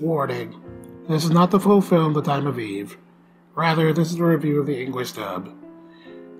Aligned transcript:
Warning. 0.00 0.60
This 1.08 1.24
is 1.24 1.30
not 1.30 1.50
the 1.50 1.60
full 1.60 1.80
film 1.80 2.14
The 2.14 2.22
Time 2.22 2.46
of 2.46 2.58
Eve. 2.58 2.96
Rather, 3.54 3.92
this 3.92 4.10
is 4.10 4.18
a 4.18 4.24
review 4.24 4.60
of 4.60 4.66
the 4.66 4.80
English 4.80 5.12
dub. 5.12 5.50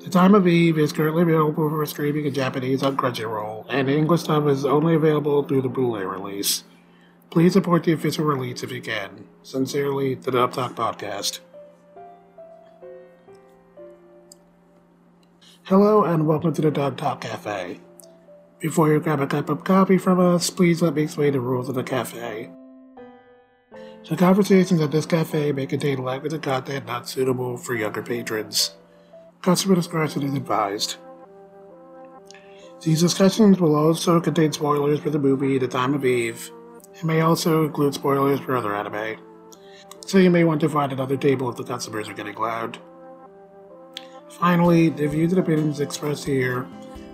The 0.00 0.08
Time 0.08 0.34
of 0.34 0.48
Eve 0.48 0.78
is 0.78 0.92
currently 0.92 1.22
available 1.22 1.68
for 1.68 1.84
streaming 1.86 2.24
in 2.24 2.32
Japanese 2.32 2.82
on 2.82 2.96
Crunchyroll, 2.96 3.66
and 3.68 3.86
the 3.86 3.96
English 3.96 4.22
dub 4.22 4.48
is 4.48 4.64
only 4.64 4.94
available 4.94 5.42
through 5.42 5.62
the 5.62 5.68
Blu-ray 5.68 6.06
release. 6.06 6.64
Please 7.28 7.52
support 7.52 7.84
the 7.84 7.92
official 7.92 8.24
release 8.24 8.62
if 8.62 8.72
you 8.72 8.80
can. 8.80 9.26
Sincerely, 9.42 10.14
the 10.14 10.30
Dub 10.30 10.52
Talk 10.52 10.74
Podcast. 10.74 11.40
Hello 15.64 16.04
and 16.04 16.26
welcome 16.26 16.52
to 16.54 16.62
the 16.62 16.70
Dub 16.70 16.96
Talk 16.96 17.20
Cafe. 17.20 17.80
Before 18.58 18.90
you 18.90 19.00
grab 19.00 19.20
a 19.20 19.26
cup 19.26 19.48
of 19.48 19.64
coffee 19.64 19.98
from 19.98 20.18
us, 20.18 20.50
please 20.50 20.82
let 20.82 20.94
me 20.94 21.02
explain 21.02 21.32
the 21.32 21.40
rules 21.40 21.68
of 21.68 21.74
the 21.74 21.84
cafe. 21.84 22.50
The 24.08 24.16
conversations 24.16 24.80
at 24.80 24.90
this 24.90 25.06
cafe 25.06 25.52
may 25.52 25.66
contain 25.66 26.02
language 26.02 26.32
and 26.32 26.42
content 26.42 26.86
not 26.86 27.08
suitable 27.08 27.56
for 27.56 27.74
younger 27.74 28.02
patrons. 28.02 28.74
Customer 29.42 29.74
discretion 29.74 30.22
is 30.22 30.34
advised. 30.34 30.96
These 32.82 33.02
discussions 33.02 33.60
will 33.60 33.76
also 33.76 34.20
contain 34.20 34.52
spoilers 34.52 35.00
for 35.00 35.10
the 35.10 35.18
movie 35.18 35.58
The 35.58 35.68
Time 35.68 35.94
of 35.94 36.04
Eve, 36.04 36.50
and 36.94 37.04
may 37.04 37.20
also 37.20 37.64
include 37.64 37.94
spoilers 37.94 38.40
for 38.40 38.56
other 38.56 38.74
anime. 38.74 39.20
So 40.06 40.18
you 40.18 40.30
may 40.30 40.44
want 40.44 40.60
to 40.62 40.68
find 40.68 40.92
another 40.92 41.16
table 41.16 41.48
if 41.50 41.56
the 41.56 41.64
customers 41.64 42.08
are 42.08 42.14
getting 42.14 42.36
loud. 42.36 42.78
Finally, 44.30 44.88
the 44.88 45.06
views 45.06 45.32
and 45.32 45.40
opinions 45.40 45.80
expressed 45.80 46.24
here 46.24 46.66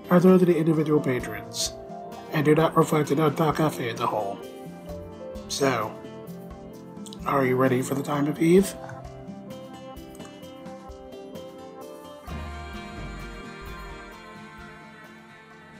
are 0.08 0.20
those 0.20 0.40
of 0.40 0.46
the 0.46 0.56
individual 0.56 1.00
patrons, 1.00 1.74
and 2.32 2.44
do 2.44 2.54
not 2.54 2.76
reflect 2.76 3.08
the 3.08 3.16
Talk 3.30 3.56
Cafe 3.56 3.90
as 3.90 4.00
a 4.00 4.06
whole. 4.06 4.38
So, 5.48 5.92
are 7.26 7.44
you 7.44 7.56
ready 7.56 7.82
for 7.82 7.96
the 7.96 8.02
time 8.02 8.28
of 8.28 8.40
Eve? 8.40 8.72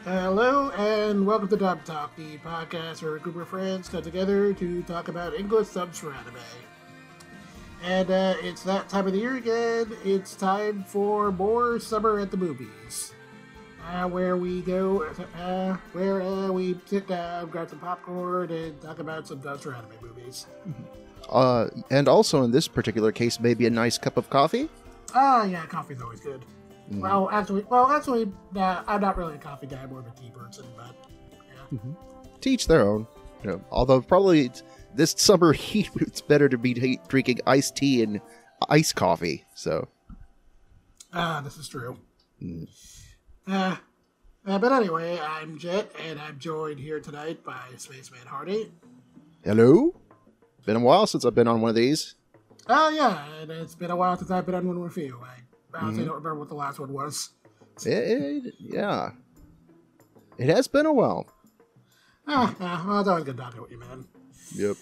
Hello 0.02 0.70
and 0.70 1.24
welcome 1.24 1.48
to 1.48 1.56
Dub 1.56 1.84
Talk, 1.84 2.16
the 2.16 2.38
podcast 2.38 3.02
where 3.02 3.16
a 3.16 3.20
group 3.20 3.36
of 3.36 3.48
friends 3.48 3.88
come 3.88 4.02
together 4.02 4.52
to 4.54 4.82
talk 4.84 5.06
about 5.08 5.34
English 5.34 5.68
subs 5.68 6.00
for 6.00 6.12
anime. 6.12 6.34
And 7.84 8.10
uh, 8.10 8.34
it's 8.42 8.64
that 8.64 8.88
time 8.88 9.06
of 9.06 9.12
the 9.12 9.20
year 9.20 9.36
again. 9.36 9.92
It's 10.04 10.34
time 10.34 10.82
for 10.84 11.30
more 11.30 11.78
summer 11.78 12.18
at 12.18 12.32
the 12.32 12.36
movies, 12.36 13.12
uh, 13.88 14.08
where 14.08 14.36
we 14.36 14.62
go, 14.62 15.04
uh, 15.38 15.76
where 15.92 16.22
uh, 16.22 16.50
we 16.50 16.80
sit 16.86 17.06
down, 17.06 17.50
grab 17.50 17.70
some 17.70 17.78
popcorn, 17.78 18.50
and 18.50 18.80
talk 18.80 18.98
about 18.98 19.28
some 19.28 19.38
dubs 19.38 19.62
for 19.62 19.74
anime 19.74 19.92
movies. 20.02 20.46
Uh, 21.28 21.68
and 21.90 22.08
also 22.08 22.42
in 22.44 22.50
this 22.50 22.68
particular 22.68 23.12
case, 23.12 23.40
maybe 23.40 23.66
a 23.66 23.70
nice 23.70 23.98
cup 23.98 24.16
of 24.16 24.30
coffee. 24.30 24.68
Ah, 25.14 25.44
yeah, 25.44 25.64
coffee's 25.66 26.00
always 26.00 26.20
good. 26.20 26.44
Mm. 26.92 27.00
Well, 27.00 27.28
actually, 27.30 27.64
well, 27.68 27.90
actually, 27.90 28.30
nah, 28.52 28.82
I'm 28.86 29.00
not 29.00 29.16
really 29.16 29.34
a 29.34 29.38
coffee 29.38 29.66
guy. 29.66 29.82
I'm 29.82 29.90
more 29.90 30.00
of 30.00 30.06
a 30.06 30.10
tea 30.10 30.30
person, 30.30 30.64
but 30.76 30.94
yeah. 31.72 31.78
To 32.40 32.50
each 32.50 32.66
their 32.68 32.82
own. 32.88 33.06
You 33.42 33.50
know, 33.50 33.64
although 33.70 34.00
probably 34.00 34.40
it's- 34.46 34.62
this 34.94 35.10
summer 35.18 35.52
heat, 35.52 35.90
it's 35.96 36.20
better 36.20 36.48
to 36.48 36.56
be 36.56 36.98
drinking 37.08 37.40
iced 37.46 37.76
tea 37.76 38.02
and 38.02 38.20
iced 38.68 38.94
coffee. 38.94 39.44
So 39.54 39.88
Ah, 41.12 41.40
this 41.42 41.56
is 41.56 41.68
true. 41.68 41.98
Mm. 42.42 42.68
Uh, 43.48 43.76
uh, 44.46 44.58
but 44.58 44.72
anyway, 44.72 45.18
I'm 45.18 45.58
Jet, 45.58 45.90
and 46.08 46.20
I'm 46.20 46.38
joined 46.38 46.78
here 46.78 47.00
tonight 47.00 47.42
by 47.44 47.58
Spaceman 47.76 48.26
Hardy. 48.26 48.70
hello. 49.44 49.94
Been 50.66 50.76
a 50.76 50.80
while 50.80 51.06
since 51.06 51.24
I've 51.24 51.34
been 51.34 51.48
on 51.48 51.60
one 51.60 51.70
of 51.70 51.74
these. 51.76 52.14
Oh, 52.68 52.88
yeah, 52.90 53.24
and 53.40 53.50
it's 53.50 53.74
been 53.76 53.90
a 53.92 53.96
while 53.96 54.16
since 54.18 54.30
I've 54.30 54.44
been 54.44 54.56
on 54.56 54.66
one 54.66 54.80
with 54.80 54.96
you. 54.96 55.18
I 55.24 55.28
honestly 55.78 56.00
Mm-hmm. 56.02 56.06
don't 56.08 56.14
remember 56.16 56.34
what 56.40 56.48
the 56.48 56.54
last 56.54 56.78
one 56.80 56.92
was. 56.92 57.30
It, 57.84 58.44
it- 58.46 58.54
yeah, 58.58 59.10
it 60.38 60.48
has 60.48 60.66
been 60.68 60.86
a 60.86 60.92
while. 60.92 61.26
Ah, 62.26 62.52
yeah, 62.58 62.84
well, 62.86 62.98
it's 63.00 63.08
always 63.08 63.24
good 63.24 63.36
talking 63.36 63.62
with 63.62 63.70
you, 63.70 63.78
man. 63.78 64.04
Yep, 64.56 64.76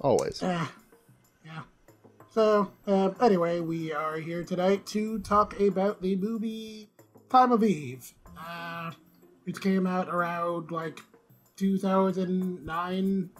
always. 0.00 0.40
Ah, 0.42 0.72
yeah. 1.44 1.60
So, 2.30 2.70
uh, 2.86 3.10
anyway, 3.20 3.60
we 3.60 3.92
are 3.92 4.16
here 4.16 4.42
tonight 4.44 4.86
to 4.86 5.18
talk 5.18 5.58
about 5.60 6.00
the 6.00 6.16
movie 6.16 6.88
Time 7.28 7.52
of 7.52 7.62
Eve, 7.62 8.14
uh, 8.38 8.92
which 9.44 9.60
came 9.60 9.86
out 9.86 10.08
around 10.08 10.70
like 10.70 11.00
2009. 11.56 13.30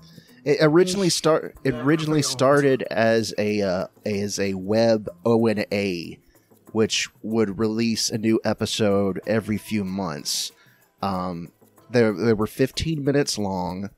It 0.48 0.60
originally 0.62 1.10
start. 1.10 1.56
It 1.62 1.74
originally 1.74 2.22
started 2.22 2.82
as 2.84 3.34
a 3.36 3.60
uh, 3.60 3.86
as 4.06 4.38
a 4.38 4.54
web 4.54 5.10
ONA, 5.26 6.16
which 6.72 7.10
would 7.22 7.58
release 7.58 8.08
a 8.08 8.16
new 8.16 8.40
episode 8.46 9.20
every 9.26 9.58
few 9.58 9.84
months. 9.84 10.50
Um, 11.02 11.52
they 11.90 12.00
they 12.12 12.32
were 12.32 12.46
15 12.46 13.04
minutes 13.04 13.36
long, 13.36 13.90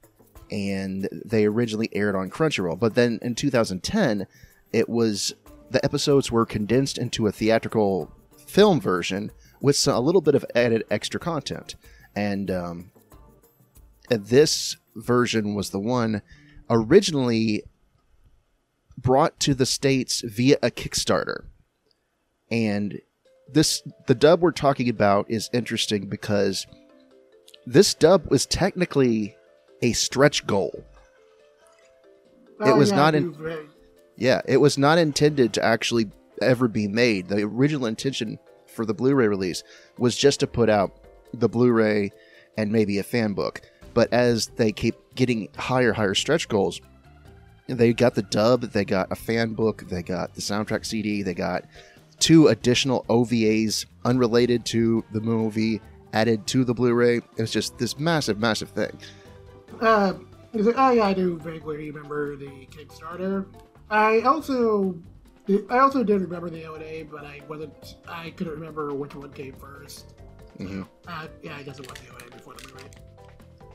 and 0.51 1.09
they 1.25 1.45
originally 1.45 1.89
aired 1.93 2.17
on 2.17 2.31
Crunchyroll. 2.31 2.81
But 2.81 2.97
then 2.97 3.21
in 3.23 3.37
2010, 3.37 4.27
it 4.73 4.89
was 4.89 5.33
the 5.71 5.85
episodes 5.85 6.33
were 6.33 6.47
condensed 6.47 6.99
into 6.99 7.29
a 7.29 7.33
theatrical 7.33 8.11
film 8.45 8.81
version 8.81 9.31
with 9.61 9.77
some, 9.77 9.95
a 9.95 10.01
little 10.01 10.21
bit 10.21 10.35
of 10.35 10.45
added 10.57 10.83
extra 10.91 11.21
content, 11.21 11.77
and 12.17 12.51
um, 12.51 12.91
and 14.11 14.27
this 14.27 14.77
version 14.97 15.55
was 15.55 15.71
the 15.71 15.79
one 15.79 16.23
originally 16.71 17.65
brought 18.97 19.39
to 19.41 19.55
the 19.55 19.67
states 19.67 20.23
via 20.23 20.57
a 20.63 20.71
Kickstarter. 20.71 21.45
And 22.51 23.01
this 23.53 23.83
the 24.07 24.15
dub 24.15 24.41
we're 24.41 24.53
talking 24.53 24.89
about 24.89 25.27
is 25.29 25.51
interesting 25.53 26.07
because 26.07 26.67
this 27.67 27.95
dub 27.95 28.31
was 28.31 28.47
technically 28.47 29.37
a 29.83 29.93
stretch 29.93 30.47
goal. 30.47 30.85
It 32.61 32.77
was 32.77 32.91
not 32.93 33.15
in- 33.15 33.33
Yeah, 34.17 34.43
it 34.47 34.59
was 34.59 34.77
not 34.77 34.99
intended 34.99 35.55
to 35.55 35.65
actually 35.65 36.11
ever 36.43 36.69
be 36.69 36.87
made. 36.89 37.29
The 37.29 37.43
original 37.43 37.87
intention 37.87 38.39
for 38.67 38.85
the 38.85 38.95
Blu-ray 38.95 39.29
release 39.29 39.63
was 39.99 40.17
just 40.17 40.41
to 40.41 40.47
put 40.47 40.69
out 40.69 40.93
the 41.33 41.49
Blu-ray 41.49 42.13
and 42.59 42.71
maybe 42.71 42.99
a 42.99 43.03
fan 43.03 43.33
book. 43.33 43.63
But 43.95 44.13
as 44.13 44.49
they 44.57 44.73
keep 44.73 44.95
getting 45.15 45.49
higher, 45.57 45.93
higher 45.93 46.15
stretch 46.15 46.49
goals, 46.49 46.81
they 47.67 47.93
got 47.93 48.15
the 48.15 48.23
dub, 48.23 48.63
they 48.63 48.85
got 48.85 49.11
a 49.13 49.17
fan 49.17 49.55
book, 49.55 49.85
they 49.89 50.03
got 50.03 50.35
the 50.35 50.41
soundtrack 50.41 50.85
CD, 50.85 51.23
they 51.23 51.35
got 51.35 51.65
two 52.19 52.49
additional 52.49 53.05
OVAs 53.09 53.87
unrelated 54.05 54.65
to 54.67 55.05
the 55.13 55.21
movie 55.21 55.81
added 56.13 56.47
to 56.49 56.65
the 56.65 56.75
Blu-ray. 56.75 57.17
It 57.19 57.25
was 57.39 57.53
just 57.53 57.79
this 57.79 57.99
massive, 57.99 58.39
massive 58.39 58.71
thing. 58.71 58.99
Uh, 59.81 60.15
he's 60.53 60.67
like, 60.67 60.75
oh 60.77 60.91
yeah, 60.91 61.05
I 61.05 61.15
do 61.15 61.39
vaguely 61.39 61.91
remember 61.91 62.37
the 62.37 62.67
Kickstarter. 62.67 63.47
I 63.89 64.21
also, 64.21 64.99
I 65.69 65.79
also 65.79 66.03
did 66.03 66.21
remember 66.21 66.51
the 66.51 66.65
ONA, 66.67 67.05
but 67.11 67.25
I 67.25 67.41
wasn't, 67.49 67.97
I 68.09 68.31
couldn't 68.31 68.55
remember 68.55 68.93
which 68.95 69.15
one 69.15 69.33
came 69.33 69.55
1st 69.55 70.05
Mhm. 70.59 70.87
Uh, 71.09 71.27
yeah, 71.43 71.57
I 71.57 71.63
guess 71.63 71.79
it 71.79 71.89
was 71.89 71.99
the 72.01 72.13
ONA 72.13 72.31
before 72.37 72.55
the 72.55 72.69
movie. 72.75 72.85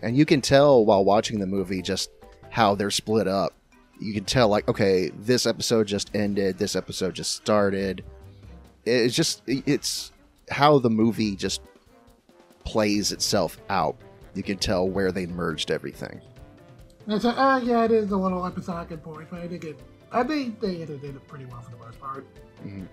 And 0.05 0.15
you 0.15 0.23
can 0.23 0.39
tell 0.39 0.85
while 0.85 1.03
watching 1.03 1.39
the 1.39 1.47
movie 1.47 1.81
just 1.81 2.11
how 2.51 2.75
they're 2.75 2.91
split 2.91 3.27
up. 3.27 3.53
You 3.99 4.13
can 4.13 4.23
tell 4.23 4.47
like 4.47 4.67
okay, 4.69 5.09
this 5.17 5.45
episode 5.47 5.87
just 5.87 6.15
ended, 6.15 6.59
this 6.59 6.75
episode 6.75 7.15
just 7.15 7.33
started. 7.33 8.03
It's 8.85 9.15
just 9.15 9.41
it's 9.47 10.11
how 10.49 10.77
the 10.77 10.91
movie 10.91 11.35
just 11.35 11.59
plays 12.65 13.11
itself 13.11 13.57
out. 13.69 13.95
You 14.35 14.43
can 14.43 14.57
tell 14.57 14.87
where 14.87 15.11
they 15.11 15.25
merged 15.25 15.71
everything. 15.71 16.21
And 17.07 17.19
so, 17.21 17.29
uh, 17.29 17.59
yeah, 17.63 17.85
it 17.85 17.91
is 17.91 18.11
a 18.11 18.17
little 18.17 18.45
episodic 18.45 18.91
at 18.91 19.03
points, 19.03 19.27
but 19.31 19.39
I 19.39 19.47
think 19.47 19.63
it, 19.63 19.79
I 20.11 20.23
think 20.23 20.59
they 20.59 20.77
did 20.77 21.03
it 21.03 21.27
pretty 21.27 21.45
well 21.45 21.61
for 21.61 21.71
the 21.71 21.77
most 21.77 21.99
part. 21.99 22.25
Mhm. 22.63 22.87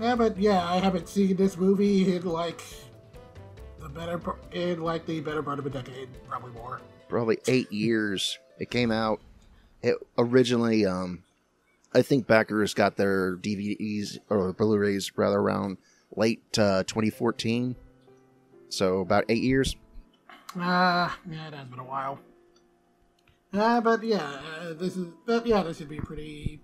Yeah, 0.00 0.14
but 0.14 0.36
yeah, 0.38 0.68
I 0.68 0.78
haven't 0.78 1.08
seen 1.08 1.36
this 1.36 1.56
movie 1.56 2.14
in 2.14 2.22
like 2.24 2.62
better 3.96 4.20
in 4.52 4.82
like 4.82 5.06
the 5.06 5.20
better 5.20 5.42
part 5.42 5.58
of 5.58 5.66
a 5.66 5.70
decade, 5.70 6.08
probably 6.28 6.52
more. 6.52 6.80
Probably 7.08 7.38
eight 7.48 7.72
years. 7.72 8.38
It 8.58 8.70
came 8.70 8.90
out. 8.90 9.20
It 9.82 9.96
originally, 10.18 10.86
um, 10.86 11.22
I 11.94 12.02
think 12.02 12.26
backers 12.26 12.74
got 12.74 12.96
their 12.96 13.36
DVDs 13.36 14.18
or 14.28 14.52
Blu-rays 14.52 15.12
rather 15.16 15.38
around 15.38 15.78
late 16.14 16.58
uh, 16.58 16.82
2014. 16.84 17.76
So 18.68 19.00
about 19.00 19.24
eight 19.28 19.42
years. 19.42 19.76
Ah, 20.58 21.18
yeah, 21.30 21.48
it 21.48 21.54
has 21.54 21.68
been 21.68 21.78
a 21.78 21.84
while. 21.84 22.18
Uh, 23.52 23.80
but 23.80 24.02
yeah, 24.02 24.40
uh, 24.60 24.72
this 24.74 24.96
is 24.96 25.08
but 25.24 25.46
yeah, 25.46 25.62
this 25.62 25.78
should 25.78 25.88
be 25.88 25.98
a 25.98 26.02
pretty 26.02 26.60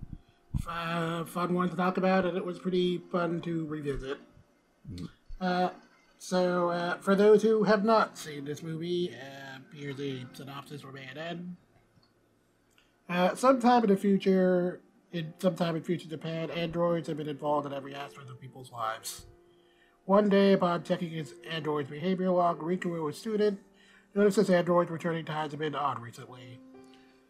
uh, 0.67 1.23
fun 1.25 1.53
one 1.53 1.69
to 1.69 1.75
talk 1.75 1.97
about, 1.97 2.25
and 2.25 2.37
it 2.37 2.45
was 2.45 2.59
pretty 2.59 2.99
fun 3.11 3.41
to 3.41 3.65
revisit. 3.65 4.19
Uh, 5.39 5.69
so, 6.23 6.69
uh, 6.69 6.97
for 6.99 7.15
those 7.15 7.41
who 7.41 7.63
have 7.63 7.83
not 7.83 8.17
seen 8.17 8.45
this 8.45 8.63
movie, 8.63 9.13
uh, 9.13 9.57
here's 9.75 9.99
a 9.99 10.25
synopsis 10.31 10.79
from 10.79 10.95
A&N. 10.95 11.57
Uh, 13.09 13.35
sometime 13.35 13.83
in 13.83 13.89
the 13.89 13.97
future, 13.97 14.79
in 15.11 15.33
sometime 15.39 15.75
in 15.75 15.83
future 15.83 16.07
Japan, 16.07 16.49
androids 16.51 17.09
have 17.09 17.17
been 17.17 17.27
involved 17.27 17.67
in 17.67 17.73
every 17.73 17.93
aspect 17.93 18.29
of 18.29 18.39
people's 18.39 18.71
lives. 18.71 19.25
One 20.05 20.29
day, 20.29 20.53
upon 20.53 20.83
checking 20.83 21.09
his 21.09 21.33
android's 21.51 21.89
behavior 21.89 22.29
log, 22.29 22.61
Rikuo, 22.61 23.09
a 23.09 23.13
student, 23.13 23.59
notices 24.15 24.49
androids 24.49 24.91
returning 24.91 25.25
to 25.25 25.57
been 25.57 25.75
odd 25.75 26.01
recently. 26.01 26.57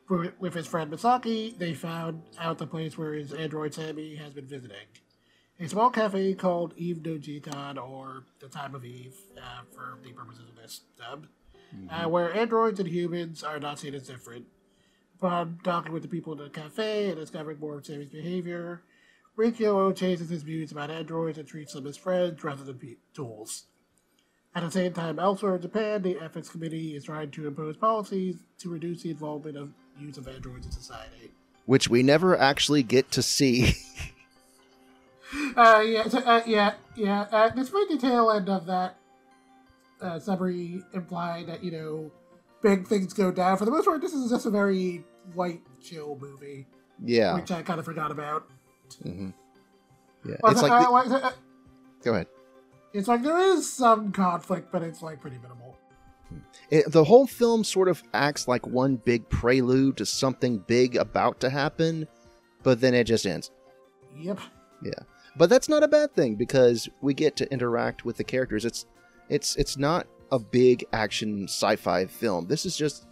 For, 0.07 0.35
with 0.37 0.53
his 0.53 0.67
friend 0.67 0.91
Misaki, 0.91 1.57
they 1.57 1.73
found 1.73 2.21
out 2.37 2.59
the 2.59 2.67
place 2.67 2.95
where 2.95 3.13
his 3.13 3.33
android 3.33 3.73
Sammy 3.73 4.13
has 4.17 4.33
been 4.33 4.45
visiting. 4.45 4.85
A 5.59 5.69
small 5.69 5.91
cafe 5.91 6.33
called 6.33 6.73
Eve 6.77 7.05
no 7.05 7.17
Jikan, 7.17 7.77
or 7.77 8.23
the 8.39 8.47
Time 8.47 8.73
of 8.73 8.83
Eve, 8.83 9.15
uh, 9.37 9.61
for 9.71 9.99
the 10.03 10.11
purposes 10.11 10.49
of 10.49 10.55
this 10.55 10.81
dub, 10.97 11.27
uh, 11.89 12.09
where 12.09 12.33
androids 12.33 12.79
and 12.79 12.89
humans 12.89 13.43
are 13.43 13.59
not 13.59 13.79
seen 13.79 13.93
as 13.93 14.07
different. 14.07 14.47
Upon 15.19 15.59
talking 15.63 15.93
with 15.93 16.01
the 16.01 16.09
people 16.09 16.33
in 16.33 16.39
the 16.39 16.49
cafe 16.49 17.09
and 17.09 17.17
discovering 17.17 17.59
more 17.59 17.77
of 17.77 17.85
Sammy's 17.85 18.09
behavior, 18.09 18.81
Rikuo 19.37 19.95
changes 19.95 20.29
his 20.29 20.43
views 20.43 20.71
about 20.71 20.91
androids 20.91 21.37
and 21.37 21.47
treats 21.47 21.73
them 21.73 21.87
as 21.87 21.97
friends 21.97 22.43
rather 22.43 22.63
than 22.63 22.97
tools. 23.13 23.65
At 24.55 24.63
the 24.63 24.71
same 24.71 24.93
time, 24.93 25.17
elsewhere 25.17 25.55
in 25.55 25.61
Japan, 25.61 26.01
the 26.01 26.19
Ethics 26.19 26.49
Committee 26.49 26.95
is 26.95 27.05
trying 27.05 27.31
to 27.31 27.47
impose 27.47 27.77
policies 27.77 28.37
to 28.59 28.69
reduce 28.69 29.03
the 29.03 29.11
involvement 29.11 29.57
of 29.57 29.71
use 29.99 30.17
of 30.17 30.27
androids 30.27 30.65
in 30.65 30.71
society. 30.71 31.31
Which 31.65 31.89
we 31.89 32.03
never 32.03 32.37
actually 32.37 32.83
get 32.83 33.09
to 33.11 33.21
see. 33.21 33.73
Uh, 35.55 35.83
yeah, 35.85 36.07
so, 36.07 36.19
uh, 36.19 36.41
yeah, 36.45 36.73
yeah. 36.95 37.21
Uh, 37.31 37.49
despite 37.49 37.87
the 37.89 37.97
tail 37.97 38.31
end 38.31 38.49
of 38.49 38.65
that 38.65 38.97
uh, 40.01 40.19
summary 40.19 40.81
implying 40.93 41.45
that 41.45 41.63
you 41.63 41.71
know 41.71 42.11
big 42.61 42.87
things 42.87 43.13
go 43.13 43.31
down, 43.31 43.57
for 43.57 43.65
the 43.65 43.71
most 43.71 43.85
part, 43.85 44.01
this 44.01 44.13
is 44.13 44.29
just 44.29 44.45
a 44.45 44.49
very 44.49 45.03
light, 45.35 45.61
chill 45.81 46.17
movie, 46.21 46.65
yeah. 47.03 47.35
which 47.35 47.51
I 47.51 47.61
kind 47.61 47.79
of 47.79 47.85
forgot 47.85 48.11
about. 48.11 48.47
hmm 49.01 49.29
Yeah. 50.25 50.35
Well, 50.41 50.51
It's 50.51 50.61
like 50.61 50.71
uh, 50.71 51.03
the- 51.09 51.25
uh, 51.25 51.31
go 52.03 52.13
ahead. 52.13 52.27
it's 52.93 53.07
like 53.07 53.23
there 53.23 53.37
is 53.39 53.71
some 53.71 54.11
conflict, 54.11 54.71
but 54.71 54.81
it's 54.81 55.01
like 55.01 55.21
pretty 55.21 55.37
minimal. 55.37 55.77
It, 56.69 56.91
the 56.91 57.03
whole 57.03 57.27
film 57.27 57.63
sort 57.63 57.87
of 57.89 58.01
acts 58.13 58.47
like 58.47 58.65
one 58.65 58.95
big 58.95 59.29
prelude 59.29 59.97
to 59.97 60.05
something 60.05 60.57
big 60.59 60.95
about 60.95 61.39
to 61.41 61.49
happen, 61.49 62.07
but 62.63 62.81
then 62.81 62.93
it 62.95 63.03
just 63.03 63.25
ends. 63.27 63.51
Yep. 64.17 64.39
But 65.35 65.49
that's 65.49 65.67
not 65.67 65.83
a 65.83 65.87
bad 65.87 66.13
thing 66.13 66.35
because 66.35 66.87
we 67.01 67.13
get 67.13 67.35
to 67.37 67.51
interact 67.51 68.05
with 68.05 68.17
the 68.17 68.23
characters. 68.23 68.65
It's 68.65 68.85
it's 69.29 69.55
it's 69.55 69.77
not 69.77 70.07
a 70.31 70.39
big 70.39 70.85
action 70.93 71.45
sci-fi 71.45 72.05
film. 72.05 72.47
This 72.47 72.65
is 72.65 72.77
just 72.77 73.07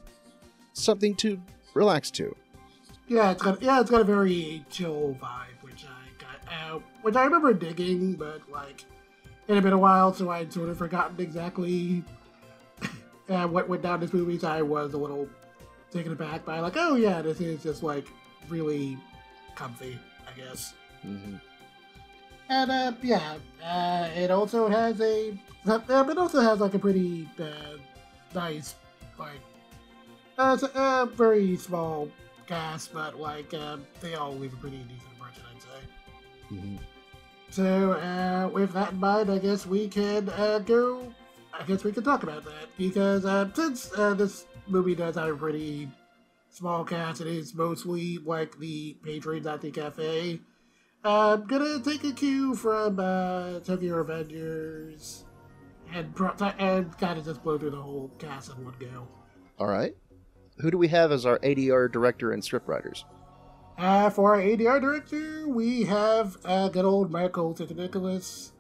something 0.74 1.16
to 1.16 1.42
relax 1.74 2.12
to. 2.12 2.36
Yeah, 3.08 3.32
it's 3.32 3.42
got 3.42 3.62
yeah, 3.62 3.82
it's 3.82 3.90
got 3.90 4.02
a 4.02 4.06
very 4.06 4.64
chill 4.70 5.18
vibe, 5.22 5.62
which 5.62 5.84
I 5.86 6.24
got, 6.24 6.54
uh, 6.54 6.80
which 7.02 7.16
I 7.16 7.24
remember 7.24 7.54
digging, 7.54 8.14
but 8.14 8.42
like 8.52 8.86
it 9.48 9.56
had 9.56 9.64
been 9.64 9.74
a 9.74 9.78
while, 9.78 10.14
so 10.14 10.30
I'd 10.30 10.54
sort 10.54 10.70
of 10.70 10.78
forgotten 10.78 11.20
exactly 11.20 12.04
uh, 13.30 13.48
what 13.48 13.68
went 13.68 13.82
down 13.82 14.00
this 14.00 14.14
movie. 14.14 14.38
So 14.38 14.48
I 14.48 14.62
was 14.62 14.94
a 14.94 14.98
little 14.98 15.28
taken 15.92 16.12
aback 16.12 16.46
by 16.46 16.60
like, 16.60 16.74
oh 16.78 16.96
yeah, 16.96 17.22
this 17.22 17.42
is 17.42 17.64
just 17.64 17.82
like 17.82 18.06
really 18.48 18.98
comfy, 19.56 20.00
I 20.28 20.40
guess. 20.40 20.74
hmm 21.02 21.36
And 22.52 22.70
uh, 22.70 22.92
yeah, 23.02 23.38
uh, 23.64 24.10
it 24.14 24.30
also 24.30 24.68
has 24.68 25.00
a 25.00 25.32
uh, 25.66 25.80
it 25.88 26.18
also 26.18 26.42
has 26.42 26.60
like 26.60 26.74
a 26.74 26.80
pretty 26.80 27.30
uh, 27.40 27.78
nice 28.36 28.76
like 29.18 29.40
uh, 30.38 30.58
it's 30.60 30.64
a, 30.64 30.80
a 30.80 31.06
very 31.06 31.56
small 31.56 32.10
cast, 32.48 32.94
but 32.94 33.18
like 33.18 33.54
uh, 33.54 33.78
they 34.02 34.16
all 34.16 34.36
leave 34.36 34.52
a 34.52 34.58
pretty 34.58 34.80
decent 34.80 35.14
impression, 35.14 35.44
I'd 35.50 35.62
say. 35.62 35.88
hmm 36.50 36.76
So 37.50 37.94
uh, 37.94 38.50
with 38.52 38.74
that 38.74 38.92
in 38.92 39.00
mind, 39.00 39.32
I 39.32 39.38
guess 39.38 39.66
we 39.66 39.88
can 39.88 40.28
uh, 40.28 40.60
go. 40.60 41.14
I 41.58 41.64
guess 41.64 41.86
we 41.86 41.94
can 41.94 42.04
talk 42.04 42.24
about 42.24 42.44
that 42.44 42.68
because 42.78 43.24
uh, 43.24 43.48
since 43.54 43.94
uh, 43.98 44.14
this 44.14 44.46
movie 44.68 44.96
does 44.96 45.16
have 45.16 45.30
a 45.30 45.38
pretty 45.38 45.90
small 46.50 46.84
cast, 46.84 47.22
it 47.22 47.28
is 47.28 47.56
mostly 47.56 48.18
like 48.18 48.60
the 48.60 48.98
patrons 49.04 49.48
at 49.48 49.62
the 49.62 49.72
cafe. 49.72 50.42
I'm 51.04 51.46
gonna 51.48 51.80
take 51.80 52.04
a 52.04 52.12
cue 52.12 52.54
from 52.56 53.00
uh, 53.00 53.60
Tokyo 53.62 54.04
Revengers 54.04 55.24
and 55.94 56.16
pro- 56.16 56.36
and 56.60 56.96
kind 56.98 57.18
of 57.18 57.26
just 57.26 57.44
blow 57.44 57.58
through 57.58 57.72
the 57.72 57.82
whole 57.82 58.12
cast 58.20 58.52
in 58.52 58.64
one 58.64 58.76
go. 58.80 59.08
All 59.58 59.68
right. 59.68 59.96
Who 60.60 60.70
do 60.70 60.78
we 60.78 60.90
have 60.90 61.12
as 61.12 61.26
our 61.26 61.40
ADR 61.40 61.92
director 61.92 62.32
and 62.32 62.44
scriptwriters? 62.44 63.04
Uh, 63.78 64.12
for 64.12 64.36
our 64.36 64.42
ADR 64.42 64.80
director, 64.80 65.48
we 65.48 65.86
have 65.86 66.38
uh, 66.46 66.70
good 66.70 66.86
old 66.86 67.10
Michael 67.10 67.56
Nicholas, 67.76 68.52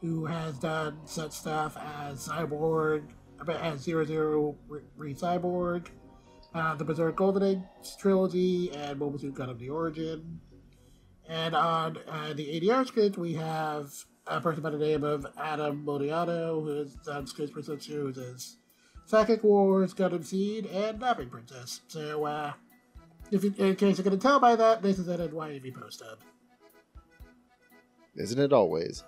who 0.00 0.24
has 0.24 0.58
done 0.58 0.98
such 1.04 1.32
stuff 1.32 1.76
as 1.76 2.26
Cyborg, 2.26 3.02
as 3.46 3.80
Zero 3.82 4.04
Zero 4.06 4.56
Re 4.96 5.12
Cyborg, 5.12 5.88
uh, 6.54 6.74
the 6.74 6.84
Berserk 6.84 7.16
Golden 7.16 7.42
Age 7.42 7.96
trilogy, 7.98 8.72
and 8.72 8.98
Mobile 8.98 9.18
Suit 9.18 9.34
Gundam 9.34 9.58
The 9.58 9.68
Origin. 9.68 10.40
And 11.28 11.54
on 11.54 11.98
uh, 12.08 12.32
the 12.34 12.60
ADR 12.60 12.86
script, 12.86 13.16
we 13.16 13.34
have 13.34 13.92
a 14.26 14.40
person 14.40 14.62
by 14.62 14.70
the 14.70 14.78
name 14.78 15.04
of 15.04 15.26
Adam 15.38 15.84
Modiano, 15.84 16.62
who 16.62 16.80
is 16.80 16.94
done 17.06 17.26
scripts 17.26 17.52
for 17.52 17.62
such 17.62 17.84
shows 17.84 18.18
as 18.18 18.56
Psychic 19.06 19.42
Wars, 19.42 19.94
Gundam 19.94 20.24
Seed, 20.24 20.66
and 20.66 21.00
Napping 21.00 21.30
Princess. 21.30 21.80
So, 21.88 22.24
uh, 22.24 22.52
if 23.30 23.44
you, 23.44 23.54
in 23.58 23.76
case 23.76 23.96
you're 23.98 24.04
going 24.04 24.18
to 24.18 24.22
tell 24.22 24.40
by 24.40 24.56
that, 24.56 24.82
this 24.82 24.98
is 24.98 25.08
an 25.08 25.20
NYAV 25.20 25.74
post 25.74 26.02
up. 26.02 26.20
Isn't 28.14 28.38
it 28.40 28.52
always? 28.52 29.04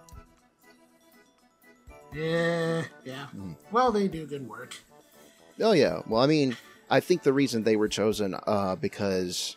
Yeah, 2.15 2.85
yeah. 3.05 3.27
Mhm. 3.37 3.57
Well, 3.73 3.91
they 3.93 4.09
do 4.09 4.25
good 4.27 4.49
work. 4.49 4.77
Oh 5.61 5.73
yeah. 5.73 6.01
Well, 6.07 6.23
I 6.23 6.27
mean, 6.27 6.57
I 6.89 7.01
think 7.01 7.23
the 7.23 7.33
reason 7.33 7.65
they 7.65 7.77
were 7.77 7.89
chosen 7.89 8.35
uh, 8.47 8.77
because 8.77 9.57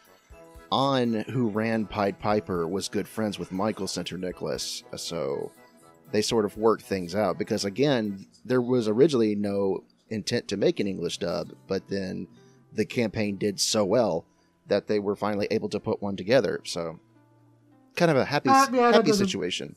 on 0.71 1.13
who 1.29 1.49
ran 1.49 1.85
Pied 1.85 2.19
Piper 2.19 2.67
was 2.67 2.89
good 2.89 3.07
friends 3.07 3.39
with 3.39 3.51
Michael 3.51 3.87
Sinterniklaas, 3.87 4.83
so 4.99 5.51
they 6.11 6.21
sort 6.21 6.45
of 6.45 6.57
worked 6.57 6.83
things 6.83 7.15
out. 7.15 7.37
Because 7.37 7.65
again, 7.65 8.27
there 8.45 8.61
was 8.61 8.87
originally 8.87 9.35
no 9.35 9.83
intent 10.09 10.47
to 10.49 10.57
make 10.57 10.79
an 10.79 10.87
English 10.87 11.17
dub, 11.17 11.53
but 11.67 11.87
then 11.87 12.27
the 12.73 12.85
campaign 12.85 13.37
did 13.37 13.59
so 13.59 13.83
well 13.85 14.25
that 14.67 14.87
they 14.87 14.99
were 14.99 15.15
finally 15.15 15.47
able 15.51 15.69
to 15.69 15.79
put 15.79 16.01
one 16.01 16.15
together. 16.15 16.61
So, 16.65 16.99
kind 17.95 18.11
of 18.11 18.17
a 18.17 18.25
happy, 18.25 18.49
Uh, 18.49 18.67
yeah, 18.73 18.91
happy 18.91 19.13
situation. 19.13 19.75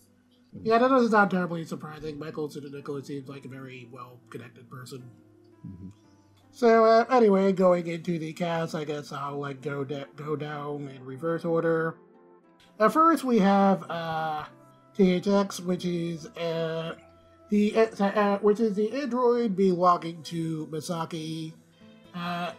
Yeah, 0.64 0.79
that 0.79 0.88
doesn't 0.88 1.12
sound 1.12 1.31
terribly 1.31 1.64
surprising. 1.64 2.19
Michael 2.19 2.49
Sinterniklaas 2.49 3.07
seems 3.07 3.29
like 3.29 3.45
a 3.45 3.49
very 3.49 3.88
well 3.93 4.19
connected 4.31 4.69
person. 4.69 5.05
Mhm. 5.64 5.93
So 6.52 6.85
uh, 6.85 7.04
anyway, 7.11 7.52
going 7.52 7.87
into 7.87 8.19
the 8.19 8.33
cast, 8.33 8.75
I 8.75 8.85
guess 8.85 9.12
I'll 9.12 9.38
like 9.38 9.62
go 9.62 9.85
go 9.85 10.37
down 10.37 10.88
in 10.88 11.04
reverse 11.04 11.45
order. 11.45 11.97
At 12.78 12.92
first, 12.92 13.25
we 13.25 13.38
have 13.38 13.85
uh, 13.90 14.45
THX, 14.97 15.61
which 15.61 15.85
is 15.85 16.26
uh, 16.26 16.95
the 17.50 17.76
uh, 17.76 18.04
uh, 18.04 18.38
which 18.38 18.61
is 18.61 18.75
the 18.75 18.90
android 18.92 19.57
belonging 19.57 20.23
to 20.25 20.66
Misaki. 20.66 21.52
Uh, 22.14 22.52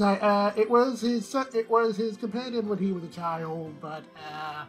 uh, 0.00 0.52
it 0.56 0.70
was 0.70 1.00
his 1.00 1.34
it 1.54 1.68
was 1.68 1.96
his 1.96 2.16
companion 2.16 2.68
when 2.68 2.78
he 2.78 2.92
was 2.92 3.04
a 3.04 3.08
child, 3.08 3.74
but 3.80 4.04
uh, 4.32 4.64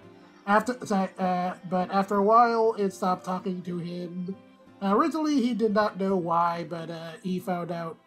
after 0.48 0.78
uh, 0.94 1.56
but 1.70 1.92
after 1.92 2.16
a 2.16 2.24
while, 2.24 2.74
it 2.78 2.92
stopped 2.94 3.26
talking 3.26 3.62
to 3.64 3.78
him. 3.78 4.36
Uh, 4.82 4.96
originally, 4.96 5.42
he 5.42 5.54
did 5.54 5.74
not 5.74 6.00
know 6.00 6.16
why, 6.16 6.66
but 6.70 6.90
uh, 6.90 7.12
he 7.22 7.40
found 7.40 7.72
out 7.72 7.98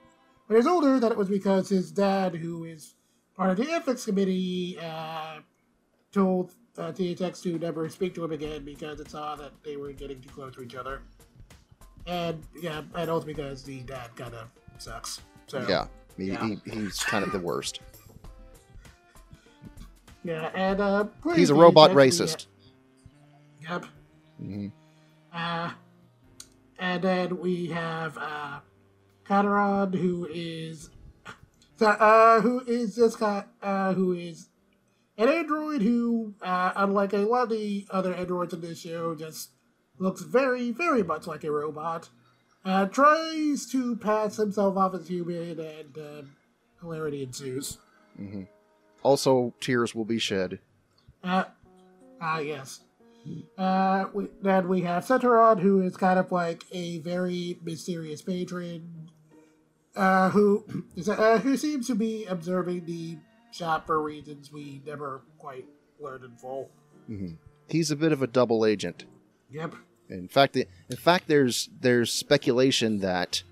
when 0.46 0.56
he 0.56 0.58
was 0.58 0.66
older 0.66 1.00
that 1.00 1.12
it 1.12 1.18
was 1.18 1.28
because 1.28 1.68
his 1.68 1.90
dad, 1.90 2.34
who 2.34 2.64
is 2.64 2.94
part 3.36 3.50
of 3.50 3.56
the 3.56 3.70
ethics 3.72 4.04
committee, 4.04 4.78
uh, 4.80 5.38
told 6.12 6.52
uh, 6.78 6.92
THX 6.92 7.42
to 7.42 7.58
never 7.58 7.88
speak 7.88 8.14
to 8.14 8.24
him 8.24 8.32
again 8.32 8.64
because 8.64 9.00
it 9.00 9.10
saw 9.10 9.36
that 9.36 9.52
they 9.64 9.76
were 9.76 9.92
getting 9.92 10.20
too 10.20 10.28
close 10.30 10.54
to 10.54 10.62
each 10.62 10.74
other. 10.74 11.02
And 12.06 12.42
yeah, 12.60 12.82
and 12.94 13.10
also 13.10 13.26
because 13.26 13.62
the 13.62 13.80
dad 13.80 14.14
kind 14.16 14.34
of 14.34 14.48
sucks. 14.78 15.20
So 15.46 15.64
Yeah, 15.68 15.86
he, 16.16 16.24
Yeah. 16.26 16.46
He, 16.46 16.70
he's 16.70 16.98
kind 16.98 17.24
of 17.24 17.32
the 17.32 17.38
worst. 17.38 17.80
yeah, 20.22 20.50
and 20.54 20.80
uh, 20.80 21.04
He's 21.34 21.50
a 21.50 21.54
robot 21.54 21.90
racist. 21.92 22.46
Yep. 23.68 23.86
hmm 24.38 24.66
Uh, 25.32 25.70
and 26.78 27.02
then 27.02 27.38
we 27.38 27.66
have 27.68 28.18
uh, 28.18 28.58
Katarad, 29.28 29.94
who 29.94 30.28
is 30.32 30.90
uh, 31.80 32.40
who 32.40 32.60
is 32.66 32.96
this 32.96 33.16
guy, 33.16 33.44
uh, 33.62 33.94
who 33.94 34.12
is 34.12 34.48
an 35.18 35.28
android 35.28 35.82
who, 35.82 36.34
uh, 36.42 36.72
unlike 36.76 37.12
a 37.12 37.18
lot 37.18 37.44
of 37.44 37.50
the 37.50 37.86
other 37.90 38.14
androids 38.14 38.54
in 38.54 38.60
this 38.60 38.80
show, 38.80 39.14
just 39.14 39.50
looks 39.98 40.22
very, 40.22 40.70
very 40.70 41.02
much 41.02 41.26
like 41.26 41.44
a 41.44 41.50
robot. 41.50 42.08
Uh, 42.64 42.86
tries 42.86 43.66
to 43.66 43.96
pass 43.96 44.36
himself 44.36 44.76
off 44.76 44.94
as 44.94 45.06
human, 45.06 45.60
and 45.60 45.98
uh, 45.98 46.22
hilarity 46.80 47.22
ensues. 47.22 47.78
hmm 48.16 48.44
also 49.04 49.54
tears 49.60 49.94
will 49.94 50.04
be 50.04 50.18
shed. 50.18 50.58
Uh, 51.22 51.44
ah, 52.20 52.38
yes. 52.40 52.80
Uh, 53.56 54.06
we, 54.12 54.26
then 54.42 54.68
we 54.68 54.82
have 54.82 55.04
Centauron, 55.04 55.60
who 55.60 55.82
is 55.82 55.96
kind 55.96 56.18
of 56.18 56.32
like 56.32 56.64
a 56.72 56.98
very 56.98 57.58
mysterious 57.62 58.20
patron, 58.20 59.03
uh, 59.96 60.30
who 60.30 60.64
is, 60.96 61.08
uh, 61.08 61.38
who 61.38 61.56
seems 61.56 61.86
to 61.86 61.94
be 61.94 62.24
observing 62.26 62.84
the 62.86 63.18
shop 63.52 63.86
for 63.86 64.02
reasons 64.02 64.52
we 64.52 64.82
never 64.86 65.22
quite 65.38 65.66
learned 66.00 66.24
in 66.24 66.36
full. 66.36 66.70
hmm 67.06 67.32
He's 67.68 67.90
a 67.90 67.96
bit 67.96 68.12
of 68.12 68.20
a 68.20 68.26
double 68.26 68.66
agent. 68.66 69.04
Yep. 69.50 69.74
In 70.10 70.28
fact, 70.28 70.54
in 70.56 70.96
fact, 70.96 71.28
there's 71.28 71.70
there's 71.80 72.12
speculation 72.12 72.98
that 73.00 73.42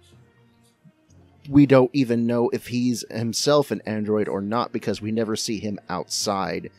we 1.49 1.65
don't 1.67 1.91
even 1.93 2.27
know 2.27 2.51
if 2.51 2.69
he's 2.69 3.05
himself 3.11 3.71
an 3.71 3.81
android 3.87 4.29
or 4.29 4.41
not 4.43 4.71
because 4.71 5.01
we 5.01 5.11
never 5.13 5.35
see 5.35 5.59
him 5.59 5.79
outside. 5.89 6.71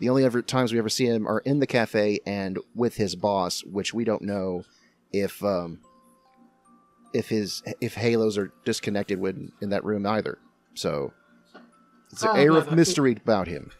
The 0.00 0.08
only 0.10 0.24
ever 0.24 0.42
times 0.42 0.72
we 0.72 0.78
ever 0.78 0.88
see 0.88 1.06
him 1.06 1.26
are 1.26 1.40
in 1.40 1.60
the 1.60 1.66
cafe 1.66 2.20
and 2.26 2.58
with 2.74 2.96
his 2.96 3.16
boss, 3.16 3.64
which 3.64 3.94
we 3.94 4.04
don't 4.04 4.22
know 4.22 4.64
if 5.12 5.42
um, 5.42 5.80
if 7.12 7.28
his 7.28 7.62
if 7.80 7.94
halos 7.94 8.38
are 8.38 8.52
disconnected 8.64 9.18
when 9.18 9.52
in 9.60 9.70
that 9.70 9.84
room 9.84 10.06
either. 10.06 10.38
So 10.74 11.12
it's 12.10 12.22
an 12.22 12.36
air 12.36 12.52
yeah, 12.52 12.58
of 12.58 12.72
mystery 12.72 13.12
about 13.12 13.48
him. 13.48 13.70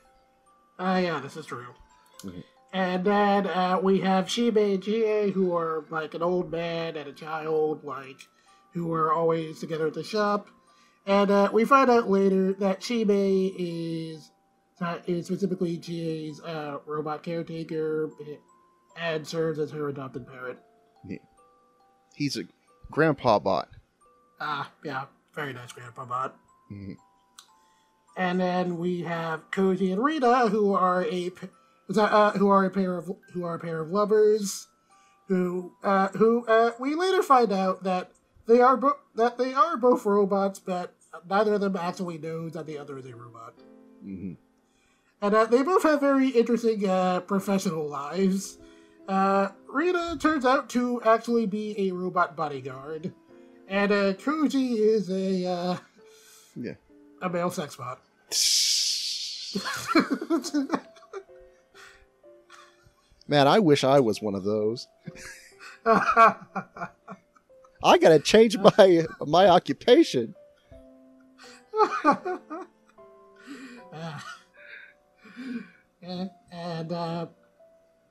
Uh, 0.79 1.01
yeah, 1.03 1.21
this 1.21 1.37
is 1.37 1.47
true. 1.47 1.75
Mhm. 2.23 2.45
And 2.73 3.05
then 3.05 3.47
uh, 3.47 3.79
we 3.83 4.01
have 4.01 4.27
Shibe 4.27 4.75
and 4.75 4.83
Chie, 4.83 5.31
who 5.31 5.55
are 5.55 5.85
like 5.91 6.15
an 6.15 6.23
old 6.23 6.51
man 6.51 6.97
and 6.97 7.07
a 7.09 7.13
child, 7.13 7.85
like 7.85 8.29
who 8.73 8.93
are 8.95 9.13
always 9.13 9.61
together 9.61 9.87
at 9.87 9.95
the 9.95 10.03
shop. 10.03 10.49
And 11.07 11.31
uh, 11.31 11.51
we 11.53 11.65
find 11.65 11.91
out 11.91 12.09
later 12.09 12.55
that 12.55 12.81
Shibe 12.81 13.55
is 13.59 14.31
is 15.07 15.27
specifically 15.27 15.77
Chie's 15.79 16.41
uh, 16.41 16.79
robot 16.87 17.23
caretaker 17.23 18.11
and 18.97 19.27
serves 19.27 19.59
as 19.59 19.71
her 19.71 19.89
adopted 19.89 20.27
parent. 20.27 20.59
He's 22.15 22.37
a 22.37 22.45
grandpa 22.93 23.39
bot. 23.39 23.69
Ah, 24.41 24.71
yeah, 24.85 25.07
very 25.35 25.53
nice 25.53 25.73
grandpa 25.73 26.05
bot. 26.05 26.37
Mhm. 26.71 26.97
And 28.17 28.41
then 28.41 28.79
we 28.79 29.01
have 29.03 29.51
Koji 29.51 29.93
and 29.93 30.03
Rita, 30.05 30.49
who 30.51 30.75
are 30.75 31.03
a 31.05 31.33
uh, 31.97 32.31
who 32.33 32.49
are 32.49 32.65
a 32.65 32.71
pair 32.71 32.97
of 32.97 33.11
who 33.33 33.45
are 33.45 33.55
a 33.55 33.59
pair 33.59 33.81
of 33.81 33.91
lovers, 33.91 34.69
who 35.29 35.73
uh, 35.83 36.09
who 36.09 36.45
uh, 36.47 36.73
we 36.79 36.95
later 36.95 37.23
find 37.23 37.53
out 37.53 37.83
that 37.85 38.11
they 38.47 38.61
are 38.61 38.77
bo- 38.77 38.99
that 39.15 39.39
they 39.39 39.55
are 39.55 39.77
both 39.77 40.05
robots, 40.05 40.59
but 40.59 40.95
neither 41.29 41.55
of 41.55 41.61
them 41.63 41.77
actually 41.77 42.19
knows 42.19 42.53
that 42.53 42.67
the 42.67 42.77
other 42.79 42.99
is 42.99 43.07
a 43.07 43.17
robot. 43.17 43.55
hmm 44.03 44.35
And 45.23 45.35
uh, 45.35 45.47
they 45.47 45.63
both 45.63 45.83
have 45.85 46.01
very 46.01 46.29
interesting 46.29 46.87
uh, 46.89 47.21
professional 47.21 47.89
lives. 47.89 48.59
Uh, 49.09 49.49
Rita 49.69 50.17
turns 50.21 50.45
out 50.45 50.69
to 50.71 51.01
actually 51.03 51.47
be 51.47 51.75
a 51.79 51.93
robot 51.93 52.35
bodyguard, 52.37 53.13
and 53.69 53.93
uh, 53.93 54.13
Koji 54.15 54.77
is 54.79 55.11
a 55.11 55.45
uh, 55.47 55.77
Yeah. 56.57 56.75
a 57.21 57.29
male 57.29 57.51
sex 57.51 57.77
bot. 57.77 58.01
Man, 63.29 63.47
I 63.47 63.59
wish 63.61 63.85
I 63.85 64.01
was 64.01 64.21
one 64.23 64.35
of 64.35 64.43
those. 64.45 64.87
I 65.87 66.37
gotta 67.99 68.19
change 68.21 68.57
my 68.59 69.07
my 69.27 69.49
occupation. 69.49 70.35
and 76.03 76.31
and 76.53 76.93
uh, 76.93 77.27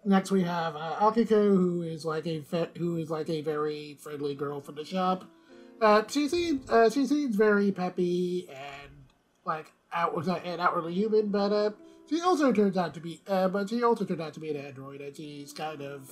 next 0.05 0.31
we 0.31 0.43
have 0.43 0.75
uh, 0.75 0.95
Akiko, 0.99 1.55
who 1.55 1.81
is 1.83 2.05
like 2.05 2.25
a 2.27 2.43
who 2.77 2.97
is 2.97 3.09
like 3.09 3.29
a 3.29 3.41
very 3.41 3.97
friendly 3.99 4.35
girl 4.35 4.61
from 4.61 4.75
the 4.75 4.85
shop. 4.85 5.25
Uh, 5.81 6.03
she 6.07 6.27
seems 6.27 6.69
uh, 6.69 6.89
she 6.89 7.05
seems 7.05 7.35
very 7.35 7.71
peppy 7.71 8.47
and 8.49 8.91
like 9.45 9.71
outward 9.93 10.27
and 10.27 10.61
outwardly 10.61 10.93
human, 10.93 11.29
but 11.29 11.51
uh, 11.51 11.71
she 12.09 12.21
also 12.21 12.51
turns 12.51 12.77
out 12.77 12.93
to 12.93 12.99
be 12.99 13.21
uh, 13.27 13.47
but 13.47 13.69
she 13.69 13.83
also 13.83 14.05
turned 14.05 14.21
out 14.21 14.33
to 14.33 14.39
be 14.39 14.49
an 14.49 14.57
android, 14.57 15.01
and 15.01 15.15
she's 15.15 15.53
kind 15.53 15.81
of 15.81 16.11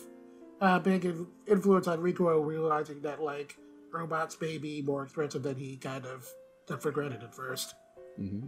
uh, 0.62 0.80
big 0.80 1.06
in- 1.06 1.28
influence 1.48 1.88
on 1.88 2.02
Rico, 2.02 2.40
realizing 2.40 3.02
that 3.02 3.22
like 3.22 3.56
robots 3.92 4.38
may 4.42 4.58
be 4.58 4.82
more 4.82 5.04
expensive 5.04 5.44
than 5.44 5.56
he 5.56 5.78
kind 5.78 6.06
of 6.06 6.28
took 6.68 6.82
for 6.82 6.92
granted 6.92 7.24
at 7.24 7.34
first. 7.34 7.76
hmm 8.18 8.46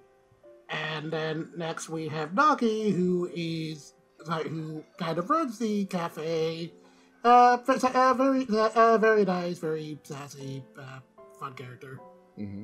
And 0.70 1.12
then 1.12 1.50
next 1.56 1.90
we 1.90 2.08
have 2.08 2.32
Nagi, 2.32 2.94
who 2.94 3.30
is 3.34 3.94
like, 4.26 4.48
who 4.48 4.84
kind 4.98 5.18
of 5.18 5.30
runs 5.30 5.60
the 5.60 5.86
cafe. 5.86 6.72
Uh, 7.24 7.58
uh 7.68 8.14
very, 8.16 8.48
uh, 8.50 8.98
very 8.98 9.26
nice, 9.26 9.60
very 9.60 10.00
sassy, 10.04 10.64
uh, 10.78 11.00
fun 11.40 11.54
character. 11.54 12.00
hmm 12.36 12.64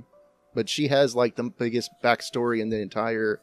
But 0.55 0.67
she 0.69 0.87
has 0.87 1.15
like 1.15 1.35
the 1.35 1.43
biggest 1.43 1.91
backstory 2.03 2.59
in 2.59 2.69
the 2.69 2.79
entire 2.79 3.41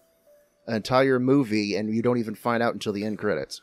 entire 0.66 1.20
movie, 1.20 1.76
and 1.76 1.94
you 1.94 2.02
don't 2.02 2.18
even 2.18 2.34
find 2.34 2.62
out 2.62 2.72
until 2.72 2.92
the 2.92 3.04
end 3.04 3.18
credits. 3.18 3.60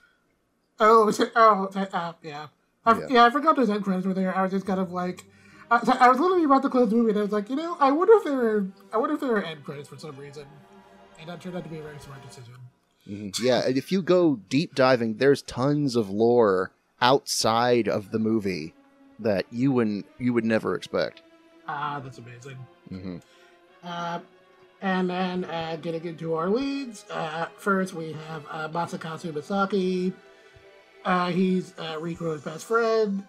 Oh, 0.80 1.12
oh, 1.36 1.70
uh, 1.76 2.14
yeah. 2.24 2.48
I, 2.86 2.98
Yeah. 2.98 3.08
yeah. 3.10 3.26
I 3.26 3.30
forgot 3.30 3.56
those 3.56 3.70
end 3.70 3.84
credits 3.84 4.08
were 4.08 4.14
there. 4.14 4.36
I 4.36 4.42
was 4.42 4.52
just 4.52 4.66
kind 4.66 4.80
of 4.80 4.92
like, 4.92 5.26
I, 5.70 5.98
I 6.00 6.10
was 6.10 6.20
literally 6.20 6.44
about 6.46 6.64
to 6.64 6.70
close 6.70 6.90
the 6.90 6.96
movie, 6.96 7.12
and 7.12 7.20
I 7.20 7.24
was 7.24 7.32
like, 7.32 7.50
you 7.50 7.56
know, 7.56 7.78
I 7.80 7.92
wonder 7.92 8.14
if 8.14 8.24
there 8.24 8.40
are, 8.40 8.68
I 8.94 8.98
wonder 8.98 9.16
if 9.16 9.22
there 9.22 9.36
are 9.36 9.44
end 9.44 9.64
credits 9.64 9.90
for 9.90 9.98
some 9.98 10.16
reason. 10.16 10.46
And 11.20 11.30
that 11.30 11.40
turned 11.40 11.56
out 11.56 11.64
to 11.64 11.70
be 11.70 11.80
a 11.80 11.84
very 11.84 12.00
smart 12.00 12.22
decision. 12.28 12.56
Mhm. 13.10 13.40
Yeah, 13.42 13.66
and 13.66 13.78
if 13.78 13.92
you 13.92 14.02
go 14.02 14.36
deep 14.50 14.76
diving, 14.76 15.16
there's 15.18 15.42
tons 15.42 15.96
of 15.96 16.10
lore 16.10 16.72
outside 17.02 17.88
of 17.88 18.12
the 18.12 18.20
movie 18.20 18.74
that 19.20 19.46
you 19.52 19.72
wouldn't 19.72 20.06
you 20.20 20.34
would 20.34 20.46
never 20.46 20.76
expect. 20.76 21.22
Ah, 21.68 22.00
that's 22.04 22.18
amazing. 22.18 22.58
hmm 22.90 23.18
Uh, 23.84 24.20
and 24.82 25.10
then 25.10 25.46
uh, 25.46 25.78
getting 25.82 26.06
into 26.06 26.36
our 26.36 26.50
leads, 26.50 27.06
uh, 27.10 27.48
first 27.58 27.94
we 27.94 28.14
have 28.14 28.44
uh, 28.50 28.68
Masakazu 28.70 29.32
Misaki. 29.32 30.14
Uh, 31.04 31.32
he's 31.32 31.74
uh, 31.80 31.96
Rikuo's 31.98 32.42
best 32.44 32.66
friend, 32.66 33.24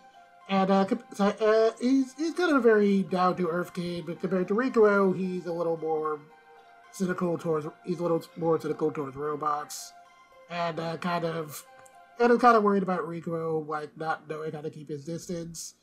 and 0.48 0.70
uh, 0.70 0.84
uh, 1.18 1.70
he's 1.80 2.12
he's 2.14 2.34
kind 2.34 2.50
of 2.50 2.56
a 2.56 2.60
very 2.60 3.02
down 3.04 3.34
to 3.36 3.48
earth 3.48 3.72
kid, 3.72 4.04
but 4.06 4.20
compared 4.20 4.48
to 4.48 4.54
Rikuo, 4.54 5.16
he's 5.16 5.46
a 5.46 5.52
little 5.52 5.78
more 5.78 6.18
cynical 6.92 7.36
towards 7.38 7.66
he's 7.84 7.98
a 7.98 8.02
little 8.02 8.22
more 8.36 8.60
cynical 8.60 8.90
towards 8.90 9.16
robots, 9.16 9.92
and 10.50 10.78
uh, 10.78 10.96
kind 10.98 11.24
of 11.24 11.64
and 12.20 12.32
is 12.32 12.38
kind 12.38 12.56
of 12.56 12.62
worried 12.62 12.82
about 12.82 13.06
Rico 13.06 13.64
like 13.68 13.96
not 13.96 14.28
knowing 14.28 14.52
how 14.52 14.60
to 14.60 14.70
keep 14.70 14.88
his 14.88 15.04
distance. 15.04 15.74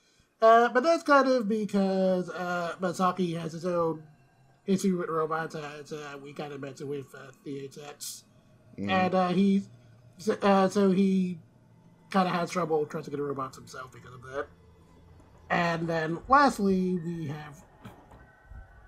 Uh, 0.41 0.69
but 0.69 0.83
that's 0.83 1.03
kind 1.03 1.27
of 1.27 1.49
because 1.49 2.29
uh, 2.29 2.73
Masaki 2.79 3.37
has 3.37 3.51
his 3.51 3.65
own 3.65 4.03
issue 4.65 4.97
with 4.97 5.09
robots, 5.09 5.55
as 5.55 5.91
uh, 5.91 6.17
we 6.23 6.31
kind 6.31 6.53
of 6.53 6.61
mentioned 6.61 6.89
with 6.89 7.13
uh, 7.13 7.31
THX. 7.45 8.23
Mhm. 8.77 8.89
And 8.89 9.15
uh, 9.15 9.27
he, 9.29 9.63
so, 10.17 10.37
uh, 10.41 10.69
so 10.69 10.91
he 10.91 11.39
kind 12.09 12.27
of 12.27 12.33
has 12.33 12.51
trouble 12.51 12.77
trying 12.79 13.03
trusting 13.03 13.13
in 13.13 13.21
robots 13.21 13.57
himself 13.57 13.91
because 13.91 14.13
of 14.13 14.21
that. 14.23 14.47
And 15.49 15.87
then 15.87 16.19
lastly, 16.27 16.99
we 17.05 17.27
have. 17.27 17.61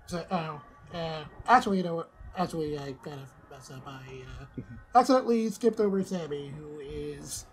So, 0.06 0.26
oh, 0.32 0.62
uh, 0.94 1.24
actually, 1.48 1.78
you 1.78 1.84
know? 1.84 2.06
Actually, 2.38 2.78
I 2.78 2.94
kind 3.04 3.20
of 3.20 3.30
messed 3.52 3.72
up. 3.72 3.84
I 3.86 4.24
uh, 4.58 4.62
accidentally 4.98 5.50
skipped 5.50 5.80
over 5.80 6.04
Sammy, 6.04 6.50
who 6.58 6.80
is. 6.80 7.46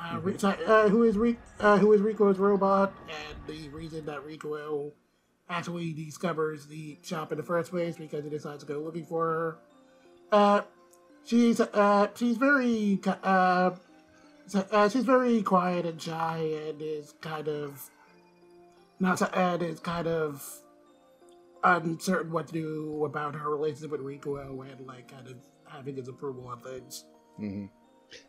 Uh, 0.00 0.18
Ri- 0.20 0.38
sorry, 0.38 0.64
uh, 0.64 0.88
who 0.88 1.02
is 1.02 1.16
Ri- 1.16 1.38
uh, 1.60 1.78
who 1.78 1.92
is 1.92 2.00
Rico's 2.00 2.38
robot, 2.38 2.92
and 3.08 3.36
the 3.46 3.68
reason 3.68 4.06
that 4.06 4.24
Rico 4.24 4.92
actually 5.48 5.92
discovers 5.92 6.66
the 6.66 6.98
shop 7.02 7.30
in 7.30 7.38
the 7.38 7.44
first 7.44 7.70
place 7.70 7.96
because 7.96 8.24
he 8.24 8.30
decides 8.30 8.64
to 8.64 8.72
go 8.72 8.80
looking 8.80 9.04
for 9.04 9.26
her. 9.26 9.56
Uh, 10.32 10.62
she's 11.24 11.60
uh, 11.60 12.08
she's 12.14 12.36
very 12.36 13.00
uh, 13.06 13.70
uh, 14.54 14.88
she's 14.88 15.04
very 15.04 15.42
quiet 15.42 15.84
and 15.86 16.00
shy 16.00 16.38
and 16.66 16.80
is 16.80 17.14
kind 17.20 17.48
of 17.48 17.90
not 18.98 19.20
and 19.36 19.62
is 19.62 19.80
kind 19.80 20.06
of 20.06 20.61
uncertain 21.64 22.32
what 22.32 22.46
to 22.48 22.52
do 22.52 23.04
about 23.04 23.34
her 23.34 23.50
relationship 23.50 23.90
with 23.92 24.00
Rico 24.00 24.36
and 24.36 24.86
like 24.86 25.08
kind 25.10 25.26
of 25.28 25.34
having 25.64 25.96
his 25.96 26.08
approval 26.08 26.46
on 26.48 26.60
things. 26.60 27.04
hmm 27.36 27.66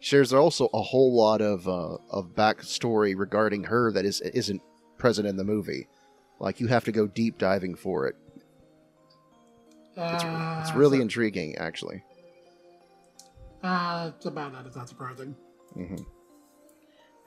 There's 0.09 0.33
also 0.33 0.69
a 0.73 0.81
whole 0.81 1.15
lot 1.15 1.41
of 1.41 1.67
uh, 1.67 1.97
of 2.11 2.35
backstory 2.35 3.17
regarding 3.17 3.63
her 3.65 3.91
that 3.91 4.05
is 4.05 4.21
isn't 4.21 4.61
present 4.97 5.27
in 5.27 5.35
the 5.37 5.43
movie. 5.43 5.87
Like 6.39 6.59
you 6.59 6.67
have 6.67 6.85
to 6.85 6.91
go 6.91 7.07
deep 7.07 7.37
diving 7.37 7.75
for 7.75 8.07
it. 8.07 8.15
It's, 9.95 10.23
Uh, 10.23 10.57
it's 10.61 10.73
really 10.73 10.97
so- 10.97 11.03
intriguing, 11.03 11.55
actually. 11.57 12.03
uh, 13.63 14.11
it's 14.15 14.25
about 14.25 14.53
that. 14.53 14.65
It's 14.65 14.75
not 14.75 14.89
surprising. 14.89 15.35
hmm 15.73 15.95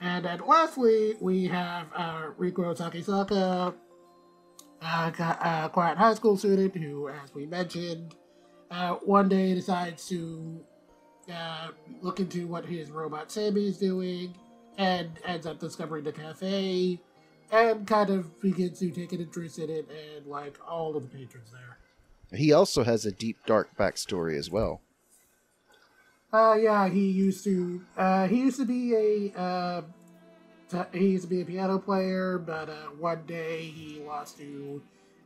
And 0.00 0.24
then 0.24 0.40
lastly, 0.46 1.14
we 1.20 1.44
have 1.46 1.86
uh, 1.94 2.30
Riko 2.38 2.76
Takisaka, 2.76 3.74
a 4.82 4.86
uh, 4.86 5.68
quiet 5.68 5.96
high 5.96 6.14
school 6.14 6.36
student 6.36 6.76
who, 6.76 7.08
as 7.08 7.34
we 7.34 7.46
mentioned, 7.46 8.14
uh, 8.70 8.94
one 8.94 9.28
day 9.28 9.54
decides 9.54 10.08
to 10.08 10.60
uh, 11.32 11.68
look 12.02 12.20
into 12.20 12.46
what 12.46 12.64
his 12.64 12.90
robot 12.90 13.30
Sammy 13.30 13.66
is 13.66 13.78
doing 13.78 14.34
and 14.78 15.10
ends 15.24 15.46
up 15.46 15.58
discovering 15.58 16.04
the 16.04 16.12
cafe 16.12 17.00
and 17.50 17.86
kind 17.86 18.10
of 18.10 18.40
begins 18.40 18.78
to 18.78 18.90
take 18.90 19.12
an 19.12 19.20
interest 19.20 19.58
in 19.58 19.70
it 19.70 19.88
and 19.90 20.26
like 20.26 20.58
all 20.68 20.96
of 20.96 21.02
the 21.02 21.08
patrons 21.08 21.50
there. 21.52 22.38
He 22.38 22.52
also 22.52 22.82
has 22.82 23.06
a 23.06 23.12
deep, 23.12 23.38
dark 23.46 23.76
backstory 23.76 24.36
as 24.36 24.50
well. 24.50 24.80
Uh, 26.32 26.56
yeah, 26.60 26.88
he 26.88 27.08
used 27.08 27.44
to. 27.44 27.82
Uh, 27.96 28.26
he 28.26 28.38
used 28.38 28.58
to 28.58 28.66
be 28.66 29.32
a. 29.36 29.84
He 30.92 31.08
used 31.08 31.24
to 31.24 31.30
be 31.30 31.42
a 31.42 31.44
piano 31.44 31.78
player, 31.78 32.38
but 32.38 32.68
uh, 32.68 32.74
one 32.98 33.22
day 33.26 33.62
he 33.62 34.00
lost 34.00 34.38
to 34.38 34.82